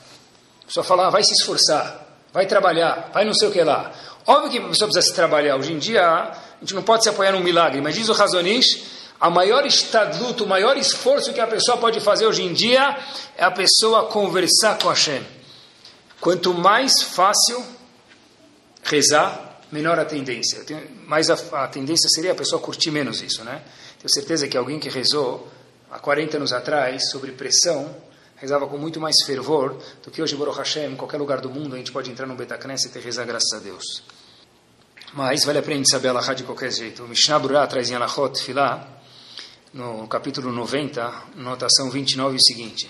Só 0.68 0.83
falar, 0.83 1.07
ah, 1.07 1.11
vai 1.11 1.24
se 1.24 1.33
esforçar, 1.33 2.07
vai 2.31 2.47
trabalhar, 2.47 3.11
vai 3.12 3.24
não 3.24 3.33
sei 3.33 3.49
o 3.49 3.51
que 3.51 3.62
lá. 3.62 3.91
Óbvio 4.26 4.51
que 4.51 4.59
a 4.59 4.68
pessoa 4.68 4.91
precisa 4.91 5.03
se 5.03 5.14
trabalhar. 5.14 5.57
Hoje 5.57 5.72
em 5.72 5.78
dia, 5.78 6.31
a 6.61 6.65
gente 6.65 6.75
não 6.75 6.83
pode 6.83 7.03
se 7.03 7.09
apoiar 7.09 7.33
num 7.33 7.41
milagre, 7.41 7.81
mas 7.81 7.95
diz 7.95 8.09
o 8.11 8.13
Razonish, 8.13 8.85
a 9.19 9.31
maior 9.31 9.65
estadlut, 9.65 10.43
o 10.43 10.47
maior 10.47 10.77
esforço 10.77 11.33
que 11.33 11.41
a 11.41 11.47
pessoa 11.47 11.79
pode 11.79 12.01
fazer 12.01 12.27
hoje 12.27 12.43
em 12.43 12.53
dia 12.53 12.99
é 13.37 13.43
a 13.45 13.51
pessoa 13.51 14.07
conversar 14.07 14.79
com 14.79 14.89
Hashem. 14.89 15.23
Quanto 16.21 16.53
mais 16.53 17.03
fácil 17.03 17.65
rezar, 18.83 19.61
menor 19.73 19.99
a 19.99 20.05
tendência. 20.05 20.65
Mais 21.07 21.31
a, 21.31 21.65
a, 21.65 21.69
tendência 21.69 22.09
seria 22.11 22.33
a 22.33 22.35
pessoa 22.35 22.61
curtir 22.61 22.91
menos 22.91 23.23
isso, 23.23 23.43
né? 23.43 23.63
Tenho 23.99 24.13
certeza 24.13 24.47
que 24.47 24.57
alguém 24.57 24.79
que 24.79 24.91
rezou 24.91 25.49
há 25.91 25.99
40 25.99 26.37
anos 26.37 26.53
atrás 26.53 27.11
sobre 27.11 27.33
pressão 27.33 27.95
rezava 28.37 28.67
com 28.67 28.79
muito 28.79 28.99
mais 28.99 29.17
fervor 29.25 29.77
do 30.03 30.11
que 30.11 30.23
hoje, 30.23 30.35
Baruch 30.35 30.57
Hashem, 30.57 30.93
em 30.93 30.97
qualquer 30.97 31.19
lugar 31.19 31.41
do 31.41 31.51
mundo 31.51 31.75
a 31.75 31.79
gente 31.79 31.93
pode 31.93 32.11
entrar 32.11 32.27
no 32.27 32.35
Betacnes 32.35 32.85
e 32.85 32.99
rezar 32.99 33.27
graças 33.27 33.53
a 33.53 33.59
Deus. 33.59 34.03
Mas 35.13 35.45
vale 35.45 35.59
a 35.59 35.63
pena 35.63 35.83
saber 35.85 36.17
a 36.17 36.35
de 36.35 36.45
qualquer 36.45 36.71
jeito. 36.71 37.03
O 37.03 37.09
Mishnah 37.09 37.39
Burah 37.39 37.67
traz 37.67 37.91
em 37.91 37.95
Alahot 37.95 38.41
Filah, 38.41 38.87
no 39.73 40.07
capítulo 40.07 40.53
90, 40.53 41.25
notação 41.37 41.91
29, 41.91 42.37
o 42.37 42.41
seguinte. 42.41 42.89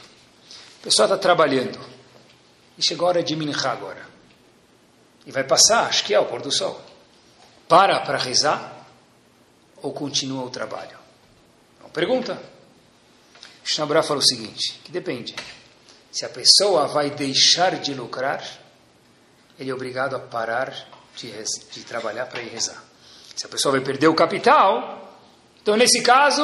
A 0.81 0.85
pessoa 0.85 1.07
está 1.07 1.17
trabalhando 1.17 1.79
e 2.77 2.83
chegou 2.83 3.07
a 3.07 3.11
hora 3.11 3.23
de 3.23 3.35
Minchá 3.37 3.73
agora 3.73 4.07
e 5.27 5.33
vai 5.33 5.45
passar, 5.45 5.87
acho 5.87 6.05
que 6.05 6.15
é 6.15 6.21
o 6.21 6.27
pôr 6.27 6.43
do 6.43 6.53
sol. 6.53 6.81
Para 7.69 8.01
para 8.01 8.19
rezar 8.19 8.87
ou 9.77 9.93
continua 9.93 10.45
o 10.45 10.51
trabalho? 10.51 10.99
Uma 11.81 11.89
pergunta. 11.89 12.43
Shnabra 13.65 14.03
fala 14.03 14.21
o 14.21 14.23
seguinte, 14.23 14.81
que 14.85 14.91
depende. 14.91 15.35
Se 16.11 16.25
a 16.25 16.29
pessoa 16.29 16.87
vai 16.87 17.11
deixar 17.11 17.79
de 17.79 17.95
lucrar, 17.95 18.43
ele 19.59 19.71
é 19.71 19.75
obrigado 19.75 20.17
a 20.17 20.19
parar 20.19 21.00
de, 21.21 21.33
de 21.73 21.85
trabalhar 21.85 22.27
para 22.27 22.41
ir 22.43 22.49
rezar. 22.49 22.83
Se 23.37 23.47
a 23.47 23.49
pessoa 23.49 23.73
vai 23.73 23.81
perder 23.81 24.09
o 24.09 24.15
capital, 24.15 25.19
então 25.63 25.77
nesse 25.77 26.03
caso, 26.03 26.43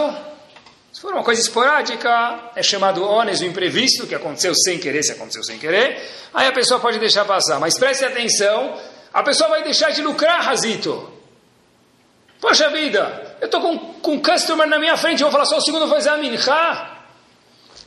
se 0.93 1.01
for 1.01 1.13
uma 1.13 1.23
coisa 1.23 1.41
esporádica, 1.41 2.53
é 2.55 2.63
chamado 2.63 3.05
ônus, 3.05 3.41
o 3.41 3.45
imprevisto, 3.45 4.07
que 4.07 4.15
aconteceu 4.15 4.55
sem 4.55 4.79
querer, 4.79 5.03
se 5.03 5.13
aconteceu 5.13 5.43
sem 5.45 5.59
querer, 5.59 6.03
aí 6.33 6.47
a 6.47 6.53
pessoa 6.53 6.81
pode 6.81 6.99
deixar 6.99 7.25
passar. 7.25 7.61
Mas 7.61 7.79
preste 7.79 8.05
atenção, 8.05 8.81
a 9.13 9.23
pessoa 9.23 9.51
vai 9.51 9.63
deixar 9.63 9.91
de 9.91 10.03
lucrar, 10.03 10.43
Razito. 10.43 11.13
Poxa 12.41 12.69
vida, 12.71 13.37
eu 13.41 13.47
estou 13.47 13.61
com, 13.61 13.79
com 13.95 14.13
um 14.13 14.23
customer 14.23 14.67
na 14.67 14.79
minha 14.79 14.97
frente, 14.97 15.23
eu 15.23 15.27
vou 15.27 15.33
falar 15.33 15.47
só 15.47 15.57
o 15.57 15.61
segundo, 15.61 15.89
fazer 15.89 16.11
a 16.11 16.17
minha. 16.17 16.39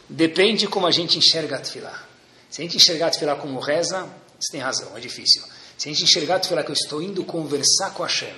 Depende 0.08 0.68
como 0.68 0.88
a 0.88 0.92
gente 0.92 1.18
enxerga 1.18 1.58
a 1.58 1.60
tefilá. 1.60 2.04
Se 2.50 2.62
a 2.62 2.64
gente 2.64 2.78
enxergar 2.78 3.08
a 3.08 3.10
tefilá 3.12 3.36
como 3.36 3.60
reza, 3.60 4.08
você 4.40 4.52
tem 4.52 4.62
razão, 4.62 4.98
é 4.98 5.00
difícil. 5.00 5.44
Se 5.80 5.88
a 5.88 5.94
gente 5.94 6.04
enxergar 6.04 6.36
a 6.36 6.40
tefilá 6.40 6.62
que 6.62 6.72
eu 6.72 6.74
estou 6.74 7.02
indo 7.02 7.24
conversar 7.24 7.92
com 7.94 8.04
Hashem, 8.04 8.36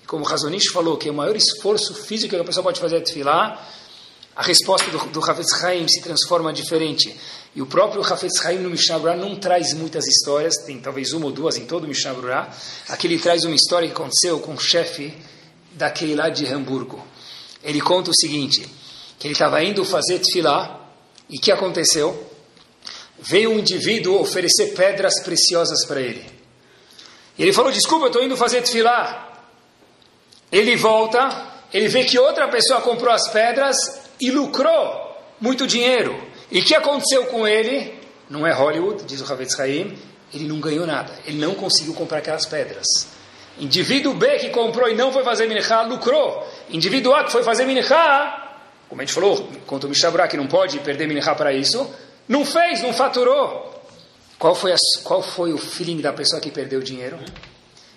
e 0.00 0.06
como 0.06 0.24
Razonish 0.24 0.68
falou, 0.68 0.96
que 0.96 1.08
é 1.08 1.10
o 1.10 1.14
maior 1.14 1.34
esforço 1.34 1.92
físico 1.92 2.32
que 2.32 2.40
a 2.40 2.44
pessoa 2.44 2.62
pode 2.62 2.78
fazer 2.78 2.98
é 2.98 3.00
tefilá, 3.00 3.60
a 4.36 4.42
resposta 4.44 4.88
do, 4.92 4.98
do 5.06 5.18
Hafetz 5.18 5.64
Haim 5.64 5.88
se 5.88 6.00
transforma 6.00 6.52
diferente. 6.52 7.12
E 7.52 7.60
o 7.60 7.66
próprio 7.66 8.00
Hafetz 8.00 8.46
Haim 8.46 8.58
no 8.58 8.70
Mishnah 8.70 9.00
Brurah 9.00 9.16
não 9.16 9.34
traz 9.34 9.72
muitas 9.72 10.06
histórias, 10.06 10.54
tem 10.58 10.78
talvez 10.78 11.12
uma 11.12 11.26
ou 11.26 11.32
duas 11.32 11.56
em 11.56 11.66
todo 11.66 11.82
o 11.82 11.88
Mishnah 11.88 12.14
Brurah. 12.14 12.56
Aqui 12.88 13.08
ele 13.08 13.18
traz 13.18 13.42
uma 13.42 13.56
história 13.56 13.88
que 13.88 13.94
aconteceu 13.94 14.38
com 14.38 14.54
o 14.54 14.60
chefe 14.60 15.12
da 15.72 15.90
Keilah 15.90 16.28
de 16.28 16.46
Hamburgo. 16.46 17.04
Ele 17.64 17.80
conta 17.80 18.12
o 18.12 18.14
seguinte, 18.14 18.68
que 19.18 19.26
ele 19.26 19.32
estava 19.32 19.60
indo 19.64 19.84
fazer 19.84 20.20
tefilá, 20.20 20.80
e 21.28 21.40
que 21.40 21.50
aconteceu? 21.50 22.30
Veio 23.18 23.50
um 23.50 23.58
indivíduo 23.58 24.20
oferecer 24.20 24.74
pedras 24.74 25.20
preciosas 25.24 25.84
para 25.86 26.00
ele. 26.00 26.33
E 27.38 27.42
ele 27.42 27.52
falou, 27.52 27.72
desculpa, 27.72 28.04
eu 28.04 28.08
estou 28.08 28.22
indo 28.22 28.36
fazer 28.36 28.62
tefilá. 28.62 29.32
Ele 30.50 30.76
volta, 30.76 31.46
ele 31.72 31.88
vê 31.88 32.04
que 32.04 32.18
outra 32.18 32.48
pessoa 32.48 32.80
comprou 32.80 33.12
as 33.12 33.28
pedras 33.28 33.76
e 34.20 34.30
lucrou 34.30 35.16
muito 35.40 35.66
dinheiro. 35.66 36.16
E 36.50 36.60
o 36.60 36.64
que 36.64 36.74
aconteceu 36.74 37.26
com 37.26 37.46
ele? 37.46 37.98
Não 38.30 38.46
é 38.46 38.52
Hollywood, 38.52 39.04
diz 39.04 39.20
o 39.20 39.32
Havetz 39.32 39.58
Haim, 39.58 39.98
ele 40.32 40.46
não 40.46 40.60
ganhou 40.60 40.86
nada, 40.86 41.12
ele 41.26 41.38
não 41.38 41.54
conseguiu 41.54 41.94
comprar 41.94 42.18
aquelas 42.18 42.46
pedras. 42.46 42.86
Indivíduo 43.58 44.14
B 44.14 44.38
que 44.38 44.50
comprou 44.50 44.88
e 44.88 44.94
não 44.94 45.12
foi 45.12 45.22
fazer 45.22 45.48
minchá, 45.48 45.82
lucrou. 45.82 46.46
Indivíduo 46.70 47.14
A 47.14 47.24
que 47.24 47.32
foi 47.32 47.42
fazer 47.42 47.64
minchá, 47.66 48.44
como 48.88 49.00
a 49.00 49.04
gente 49.04 49.14
falou, 49.14 49.48
quanto 49.66 49.84
o 49.84 49.88
Mishabra 49.88 50.28
que 50.28 50.36
não 50.36 50.46
pode 50.46 50.78
perder 50.80 51.08
minchá 51.08 51.34
para 51.34 51.52
isso, 51.52 51.88
não 52.28 52.44
fez, 52.44 52.82
não 52.82 52.92
faturou. 52.92 53.73
Qual 54.44 54.54
foi, 54.54 54.74
a, 54.74 54.76
qual 55.04 55.22
foi 55.22 55.54
o 55.54 55.56
feeling 55.56 56.02
da 56.02 56.12
pessoa 56.12 56.38
que 56.38 56.50
perdeu 56.50 56.80
o 56.80 56.82
dinheiro? 56.82 57.18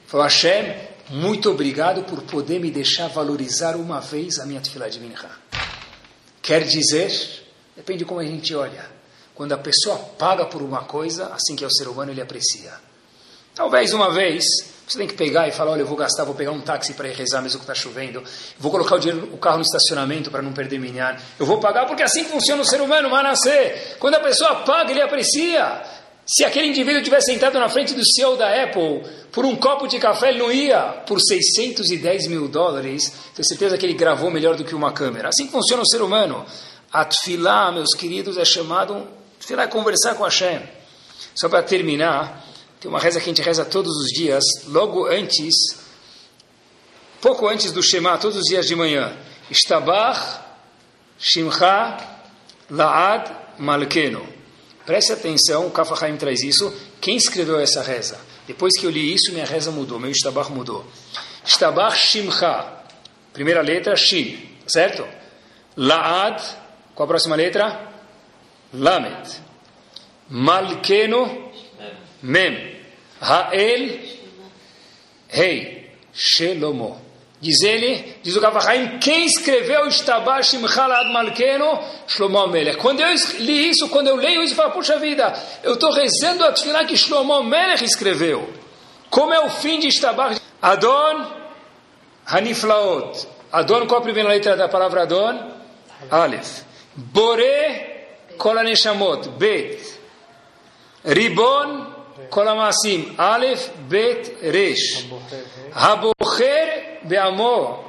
Foi 0.06 0.22
Hashem, 0.22 0.78
muito 1.10 1.52
obrigado 1.52 2.04
por 2.04 2.22
poder 2.22 2.58
me 2.58 2.72
deixar 2.72 3.10
valorizar 3.10 3.76
uma 3.76 4.00
vez 4.00 4.40
a 4.40 4.46
minha 4.46 4.62
tefilá 4.62 4.88
de 4.88 4.98
minchá. 4.98 5.30
Quer 6.42 6.64
dizer, 6.64 7.12
depende 7.76 8.00
de 8.00 8.06
como 8.06 8.22
a 8.22 8.24
gente 8.24 8.56
olha. 8.56 8.86
Quando 9.36 9.52
a 9.52 9.58
pessoa 9.58 9.98
paga 9.98 10.46
por 10.46 10.62
uma 10.62 10.86
coisa, 10.86 11.34
assim 11.34 11.54
que 11.54 11.66
é 11.66 11.68
o 11.68 11.70
ser 11.70 11.90
humano, 11.90 12.12
ele 12.12 12.22
aprecia. 12.22 12.72
Talvez 13.54 13.92
uma 13.92 14.14
vez, 14.14 14.46
você 14.88 15.00
tem 15.00 15.06
que 15.06 15.16
pegar 15.16 15.50
e 15.50 15.52
falar, 15.52 15.72
olha, 15.72 15.82
eu 15.82 15.86
vou 15.86 15.98
gastar, 15.98 16.24
vou 16.24 16.34
pegar 16.34 16.52
um 16.54 16.62
táxi 16.62 16.94
para 16.94 17.10
ir 17.10 17.14
rezar 17.14 17.42
mesmo 17.42 17.60
que 17.60 17.66
está 17.66 17.76
chovendo, 17.76 18.24
vou 18.58 18.72
colocar 18.72 18.96
o, 18.96 19.00
dinheiro, 19.00 19.34
o 19.34 19.38
carro 19.38 19.58
no 19.58 19.64
estacionamento 19.64 20.32
para 20.32 20.42
não 20.42 20.54
perder 20.54 20.80
minhar, 20.80 21.22
eu 21.38 21.46
vou 21.46 21.60
pagar 21.60 21.86
porque 21.88 22.04
assim 22.04 22.24
funciona 22.24 22.62
o 22.62 22.66
ser 22.66 22.80
humano, 22.80 23.10
manasser. 23.10 23.98
Quando 24.00 24.16
a 24.16 24.22
pessoa 24.22 24.64
paga, 24.64 24.92
ele 24.92 25.02
aprecia. 25.02 25.98
Se 26.28 26.44
aquele 26.44 26.68
indivíduo 26.68 27.02
tivesse 27.02 27.32
sentado 27.32 27.58
na 27.58 27.70
frente 27.70 27.94
do 27.94 28.06
CEO 28.06 28.36
da 28.36 28.64
Apple 28.64 29.02
por 29.32 29.46
um 29.46 29.56
copo 29.56 29.88
de 29.88 29.98
café, 29.98 30.30
ele 30.30 30.40
não 30.40 30.52
ia 30.52 30.82
por 31.08 31.22
610 31.22 32.28
mil 32.28 32.50
dólares. 32.50 33.14
Tenho 33.34 33.48
certeza 33.48 33.78
que 33.78 33.86
ele 33.86 33.94
gravou 33.94 34.30
melhor 34.30 34.58
do 34.58 34.66
que 34.66 34.76
uma 34.76 34.92
câmera. 34.92 35.30
Assim 35.30 35.48
funciona 35.48 35.84
o 35.84 35.88
ser 35.88 36.02
humano. 36.02 36.46
Atfilá, 36.92 37.72
meus 37.72 37.96
queridos, 37.96 38.38
é 38.38 38.44
chamado. 38.44 39.08
Atfilá 39.40 39.64
é 39.64 39.68
conversar 39.68 40.16
com 40.16 40.26
Hashem. 40.26 40.62
Só 41.34 41.48
para 41.48 41.64
terminar, 41.64 42.46
tem 42.82 42.90
uma 42.90 43.00
reza 43.00 43.20
que 43.20 43.26
a 43.26 43.34
gente 43.34 43.42
reza 43.42 43.64
todos 43.64 43.96
os 43.96 44.08
dias, 44.08 44.44
logo 44.68 45.06
antes, 45.06 45.56
pouco 47.22 47.48
antes 47.48 47.72
do 47.72 47.82
Shema, 47.82 48.18
todos 48.18 48.38
os 48.38 48.44
dias 48.44 48.68
de 48.68 48.76
manhã. 48.76 49.16
Ishtabach, 49.50 50.42
Shimcha, 51.18 51.98
Laad, 52.70 53.32
Malkeno. 53.60 54.37
Preste 54.88 55.12
atenção, 55.12 55.68
o 55.68 55.72
Kafa 55.72 56.06
Haim 56.06 56.16
traz 56.16 56.42
isso. 56.42 56.74
Quem 57.02 57.18
escreveu 57.18 57.60
essa 57.60 57.84
reza? 57.84 58.18
Depois 58.48 58.72
que 58.80 58.86
eu 58.86 58.90
li 58.90 59.14
isso, 59.14 59.34
minha 59.34 59.46
reza 59.46 59.70
mudou, 59.70 60.00
meu 60.00 60.10
Ishtabach 60.10 60.50
mudou. 60.50 60.88
Ishtabach 61.46 61.98
Shimcha. 61.98 62.66
Primeira 63.34 63.62
letra, 63.62 63.98
Shin. 63.98 64.40
Certo? 64.66 65.06
Laad. 65.76 66.42
Qual 66.96 67.04
a 67.04 67.08
próxima 67.08 67.36
letra? 67.36 67.92
Lamed. 68.74 69.30
Malkeno. 70.30 71.52
Mem. 72.24 72.82
Ha'el. 73.20 74.00
Rei. 75.28 75.92
Shelomo. 76.14 77.07
Diz 77.40 77.62
ele, 77.62 78.18
diz 78.24 78.36
o 78.36 78.42
Gavachaim, 78.42 78.98
quem 78.98 79.26
escreveu 79.26 79.88
Ishtabah 79.88 80.42
Shimchalad 80.42 81.12
Malkeno? 81.14 81.80
Shlomo 82.08 82.48
Melech. 82.48 82.78
Quando 82.78 83.00
eu 83.00 83.14
li 83.40 83.70
isso, 83.70 83.88
quando 83.90 84.08
eu 84.08 84.16
leio 84.16 84.42
isso, 84.42 84.54
eu 84.54 84.58
falo, 84.58 84.72
puxa 84.72 84.98
vida, 84.98 85.32
eu 85.64 85.74
estou 85.74 85.92
rezando 85.92 86.44
a 86.44 86.52
Tfilah 86.52 86.86
que 86.86 86.98
Shlomo 86.98 87.44
Melech 87.44 87.84
escreveu. 87.84 88.52
Como 89.12 89.34
é 89.34 89.40
o 89.40 89.50
fim 89.50 89.80
de 89.80 89.88
Ishtabah? 89.88 90.36
Adon 90.60 91.28
Haniflaot. 92.26 93.28
Adon, 93.52 93.86
qual 93.86 94.00
a 94.00 94.04
primeira 94.04 94.30
letra 94.30 94.58
da 94.58 94.68
palavra 94.68 95.04
Adon? 95.04 95.52
Aleph. 96.10 96.64
Bore 96.96 98.08
Kolaneshamot. 98.38 99.30
Bet. 99.38 99.80
Ribon 101.06 101.86
Kolamacim. 102.32 103.14
Aleph 103.18 103.70
Bet 103.88 104.38
Resh. 104.42 105.08
Habocher 105.72 106.97
Beamor. 107.08 107.84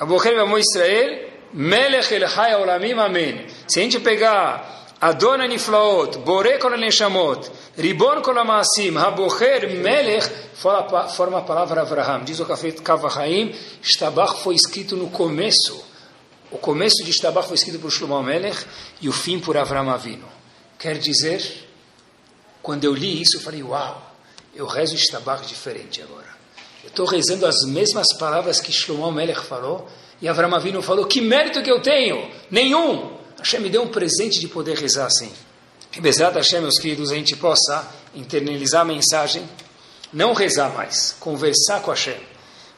Aboker 0.00 0.34
Beamor 0.34 0.58
Israel. 0.58 1.32
Melech 1.54 2.14
El 2.14 2.28
Chai 2.28 2.54
Olamim 2.54 2.98
Amen. 2.98 3.46
Se 3.66 3.80
a 3.80 3.82
gente 3.82 4.00
pegar 4.00 4.86
Adon 5.02 5.42
Aniflaot, 5.42 6.18
Bore 6.18 6.58
Kol 6.58 6.78
Neshamot, 6.78 7.50
Ribon 7.76 8.22
Kol 8.22 8.38
Amasim, 8.38 8.96
Habocher 8.96 9.68
Melech, 9.68 10.30
forma 10.54 11.38
a 11.38 11.42
palavra 11.42 11.82
Avraham. 11.82 12.24
Diz 12.24 12.38
o 12.38 12.46
Kavahaim, 12.46 13.52
Shtabach 13.82 14.42
foi 14.42 14.54
escrito 14.54 14.96
no 14.96 15.10
começo. 15.10 15.84
O 16.52 16.58
começo 16.58 17.04
de 17.04 17.12
Shtabach 17.12 17.48
foi 17.48 17.56
escrito 17.56 17.80
por 17.80 17.90
Shlomo 17.90 18.22
Melech 18.22 18.64
e 19.00 19.08
o 19.08 19.12
fim 19.12 19.40
por 19.40 19.56
Avraham 19.56 19.90
Avino. 19.90 20.28
Quer 20.78 20.98
dizer, 20.98 21.68
quando 22.62 22.84
eu 22.84 22.94
li 22.94 23.20
isso, 23.20 23.38
eu 23.38 23.40
falei, 23.40 23.62
uau, 23.62 24.00
eu 24.54 24.66
rezo 24.66 24.96
Shtabach 24.96 25.44
diferente 25.46 26.00
agora. 26.00 26.21
Estou 26.92 27.06
rezando 27.06 27.46
as 27.46 27.64
mesmas 27.64 28.06
palavras 28.18 28.60
que 28.60 28.70
Shlomo 28.70 29.10
Melech 29.10 29.40
falou 29.46 29.88
e 30.20 30.28
Avraham 30.28 30.54
Avinu 30.54 30.82
falou, 30.82 31.06
que 31.06 31.22
mérito 31.22 31.62
que 31.62 31.70
eu 31.70 31.80
tenho? 31.80 32.30
Nenhum! 32.50 33.16
Hashem 33.38 33.60
me 33.60 33.70
deu 33.70 33.82
um 33.82 33.88
presente 33.88 34.38
de 34.38 34.46
poder 34.46 34.76
rezar 34.76 35.06
assim. 35.06 35.32
Que 35.90 36.02
Bezerra 36.02 36.32
Hashem, 36.32 36.60
meus 36.60 36.78
queridos, 36.78 37.10
a 37.10 37.14
gente 37.14 37.34
possa 37.34 37.90
internalizar 38.14 38.82
a 38.82 38.84
mensagem, 38.84 39.42
não 40.12 40.34
rezar 40.34 40.68
mais, 40.74 41.16
conversar 41.18 41.80
com 41.80 41.90
Hashem. 41.90 42.20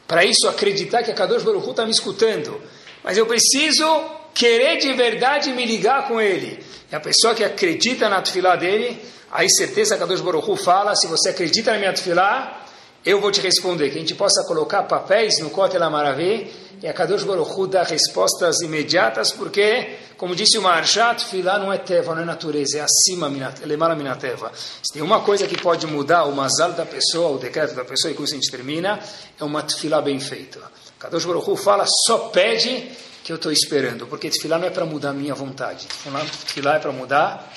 Para 0.07 0.23
isso, 0.23 0.47
acreditar 0.47 1.03
que 1.03 1.11
a 1.11 1.13
Kadosh 1.13 1.43
Baruch 1.43 1.69
está 1.69 1.83
me 1.83 1.91
escutando. 1.91 2.61
Mas 3.03 3.17
eu 3.17 3.25
preciso 3.25 3.85
querer 4.33 4.77
de 4.77 4.93
verdade 4.93 5.51
me 5.51 5.65
ligar 5.65 6.07
com 6.07 6.21
Ele. 6.21 6.63
E 6.89 6.95
a 6.95 7.01
pessoa 7.01 7.35
que 7.35 7.43
acredita 7.43 8.07
na 8.07 8.21
tefilá 8.21 8.55
dele, 8.55 8.97
aí 9.29 9.49
certeza 9.49 9.97
que 9.97 10.03
a 10.03 10.07
Kadosh 10.07 10.21
Baruch 10.21 10.63
fala, 10.63 10.95
se 10.95 11.05
você 11.05 11.31
acredita 11.31 11.73
na 11.73 11.79
minha 11.79 11.91
tefilá, 11.91 12.64
eu 13.05 13.21
vou 13.21 13.31
te 13.31 13.39
responder. 13.39 13.89
Que 13.91 13.97
a 13.97 14.01
gente 14.01 14.15
possa 14.15 14.43
colocar 14.45 14.83
papéis 14.83 15.39
no 15.39 15.49
Kotel 15.49 15.83
Amaravé 15.83 16.47
e 16.81 16.87
a 16.87 16.93
Kadosh 16.93 17.23
Baruch 17.23 17.67
dá 17.67 17.83
respostas 17.83 18.61
imediatas, 18.61 19.31
porque, 19.31 19.95
como 20.17 20.35
disse 20.35 20.57
o 20.57 20.61
Maharshat, 20.61 21.25
filá 21.25 21.57
não 21.57 21.71
é 21.71 21.77
teva, 21.77 22.13
não 22.13 22.21
é 22.21 22.25
natureza, 22.25 22.79
é 22.79 22.81
acima, 22.81 23.31
lemara 23.63 23.95
minateva. 23.95 24.51
Se 24.55 24.93
tem 24.93 25.01
uma 25.01 25.21
coisa 25.21 25.47
que 25.47 25.59
pode 25.59 25.87
mudar 25.87 26.25
o 26.25 26.35
mazal 26.35 26.73
da 26.73 26.85
pessoa, 26.85 27.29
o 27.29 27.37
decreto 27.37 27.73
da 27.75 27.85
pessoa, 27.85 28.11
e 28.11 28.15
com 28.15 28.23
isso 28.23 28.33
a 28.33 28.37
gente 28.37 28.51
termina, 28.51 28.99
é 29.39 29.43
uma 29.43 29.63
tefilá 29.63 30.01
bem 30.01 30.19
feita. 30.19 30.59
Kadosh 30.99 31.25
Baruch 31.25 31.57
fala, 31.57 31.85
só 32.05 32.29
pede 32.29 32.91
que 33.23 33.31
eu 33.31 33.37
estou 33.37 33.51
esperando, 33.51 34.05
porque 34.05 34.29
tefilá 34.29 34.59
não 34.59 34.67
é 34.67 34.69
para 34.69 34.85
mudar 34.85 35.11
a 35.11 35.13
minha 35.13 35.33
vontade, 35.33 35.87
tefilá 35.87 36.75
é 36.75 36.79
para 36.79 36.91
mudar 36.91 37.53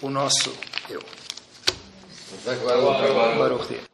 o 0.00 0.08
nosso 0.08 0.52
eu. 0.88 1.02
Baruch 3.38 3.93